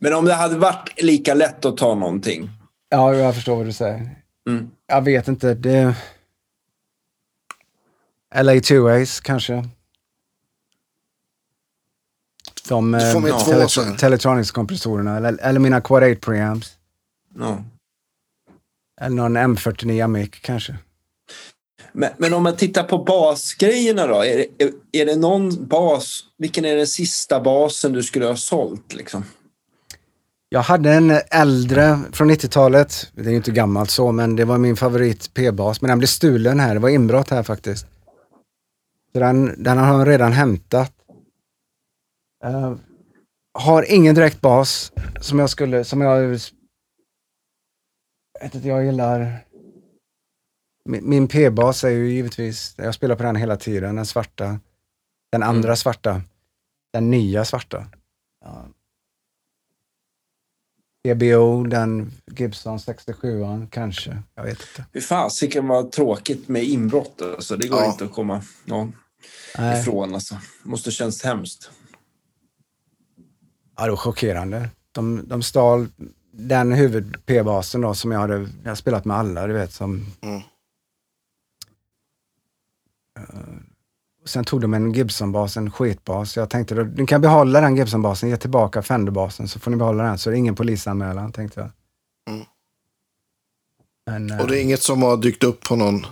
[0.00, 2.50] Men om det hade varit lika lätt att ta någonting.
[2.88, 4.16] Ja, jag förstår vad du säger.
[4.48, 4.68] Mm.
[4.88, 5.54] Jag vet inte.
[5.54, 5.94] Det...
[8.34, 9.68] LA 2A's kanske.
[12.68, 13.00] De eh,
[13.66, 13.96] så här.
[13.96, 15.16] Teletronics-kompressorerna.
[15.16, 16.76] Eller, eller mina Quad 8 preamps.
[17.38, 17.64] Ja.
[19.00, 20.76] Eller någon M49 mic kanske.
[21.92, 24.24] Men, men om man tittar på basgrejerna då.
[24.24, 26.24] Är det, är, är det någon bas?
[26.38, 28.94] Vilken är den sista basen du skulle ha sålt?
[28.94, 29.24] Liksom?
[30.50, 33.12] Jag hade en äldre från 90-talet.
[33.14, 35.80] Det är ju inte gammalt så, men det var min favorit P-bas.
[35.80, 36.74] Men den blev stulen här.
[36.74, 37.86] Det var inbrott här faktiskt.
[39.12, 40.92] Så den, den har jag redan hämtat.
[42.44, 42.74] Eh,
[43.58, 46.28] har ingen direkt bas som jag skulle, som jag...
[48.40, 49.44] Vet inte, jag gillar...
[50.84, 54.60] Min, min P-bas är ju givetvis, jag spelar på den hela tiden, den svarta.
[55.32, 56.22] Den andra svarta.
[56.92, 57.86] Den nya svarta.
[58.44, 58.66] Ja.
[61.02, 64.22] EBO, den Gibson 67 kanske.
[64.34, 64.84] Jag vet inte.
[64.92, 67.22] Fy fasiken vad tråkigt med inbrott.
[67.22, 67.56] Alltså.
[67.56, 67.92] Det går Ja.
[67.92, 68.88] inte att komma ja,
[69.58, 69.80] Nej.
[69.80, 70.14] ifrån.
[70.14, 70.36] Alltså.
[70.62, 71.70] måste känns hemskt.
[73.76, 74.68] Ja, det var chockerande.
[74.92, 75.88] De, de stal
[76.32, 79.72] den huvud-P-basen då som jag hade jag spelat med alla, du vet.
[79.72, 80.42] Som, Mm.
[84.28, 86.36] Sen tog de en Gibson-bas, en skitbas.
[86.36, 90.04] Jag tänkte, då, ni kan behålla den Gibson-basen, ge tillbaka Fender-basen så får ni behålla
[90.04, 90.18] den.
[90.18, 91.70] Så det är ingen polisanmälan, tänkte jag.
[92.34, 92.46] Mm.
[94.06, 96.06] Men, och det är inget som har dykt upp på någon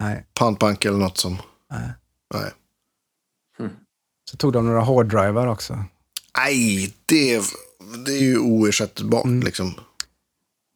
[0.00, 1.36] nej, pantbank eller något som...
[1.70, 1.90] nej.
[2.34, 2.50] Nej.
[4.30, 5.84] Så tog de några hårddrivar också.
[6.38, 7.42] Nej, det,
[8.06, 9.42] det är ju oersättbart Mm.
[9.42, 9.74] liksom.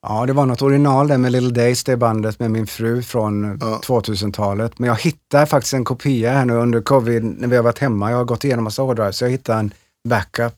[0.02, 3.58] Ja, det var något original där med Little Days, det bandet med min fru från
[3.60, 3.80] Ja.
[3.84, 4.78] 2000-talet.
[4.78, 8.10] Men jag hittade faktiskt en kopia här nu under covid när vi har varit hemma.
[8.10, 9.74] Jag har gått igenom massa hårddrive, så jag hittade en
[10.08, 10.54] backup.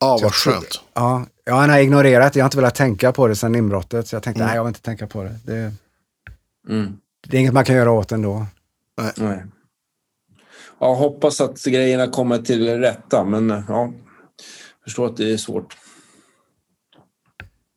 [0.00, 0.80] Ja, jag vad skönt.
[0.94, 2.38] Ja, jag har ignorerat det.
[2.38, 4.08] Jag har inte velat tänka på det sedan inbrottet.
[4.08, 4.46] Så jag tänkte, Mm.
[4.48, 5.38] nej, jag vill inte tänka på det.
[5.44, 5.72] det.
[6.68, 6.96] Mm.
[7.28, 8.46] Det är inget man kan göra åt ändå.
[9.16, 9.44] Nej.
[10.78, 13.92] Ja, hoppas att grejerna kommer till rätta, men ja, jag
[14.84, 15.76] förstår att det är svårt.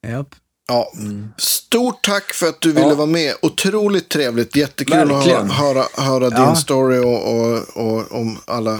[0.07, 0.35] Japp.
[0.71, 0.91] Ja.
[1.37, 2.95] Stort tack för att du ville Ja.
[2.95, 3.33] vara med.
[3.41, 4.55] Otroligt trevligt.
[4.55, 5.45] Jättekul Verkligen.
[5.51, 6.45] att höra, höra Ja.
[6.45, 8.79] din story och, och, och om alla,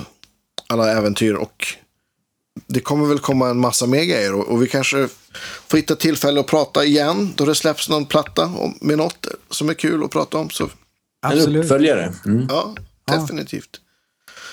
[0.69, 1.33] alla äventyr.
[1.33, 1.67] Och
[2.67, 4.33] det kommer väl komma en massa mer grejer.
[4.33, 5.07] Och, och vi kanske
[5.67, 7.33] får hitta tillfälle att prata igen.
[7.35, 10.49] Då det släpps någon platta om, med något som är kul att prata om.
[10.49, 10.69] Så En
[11.31, 11.63] Absolut.
[11.63, 12.13] uppföljare.
[12.25, 12.47] Mm.
[12.49, 12.75] ja,
[13.07, 13.69] definitivt.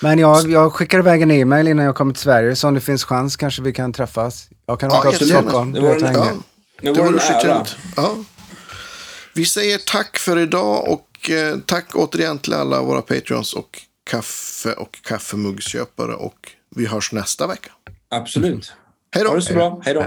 [0.03, 2.81] Men jag, jag skickar iväg en e-mail innan jag kommer till Sverige, så om det
[2.81, 4.49] finns chans kanske vi kan träffas.
[4.67, 5.29] Jag kan Ja, åka upp till.
[5.29, 5.73] Stockholm.
[5.73, 6.15] Det var en-.
[6.15, 6.33] Ja,
[6.83, 7.67] Det var en ära.
[7.97, 8.17] Ja.
[9.35, 14.73] Vi säger tack för idag och eh, tack återigen till alla våra patreons och kaffe
[14.73, 16.15] och kaffemuggsköpare.
[16.15, 17.71] Och vi hörs nästa vecka.
[18.11, 18.73] Absolut.
[19.15, 19.31] Hej då!
[19.31, 19.81] Ha det så bra.
[19.85, 20.05] Hej då.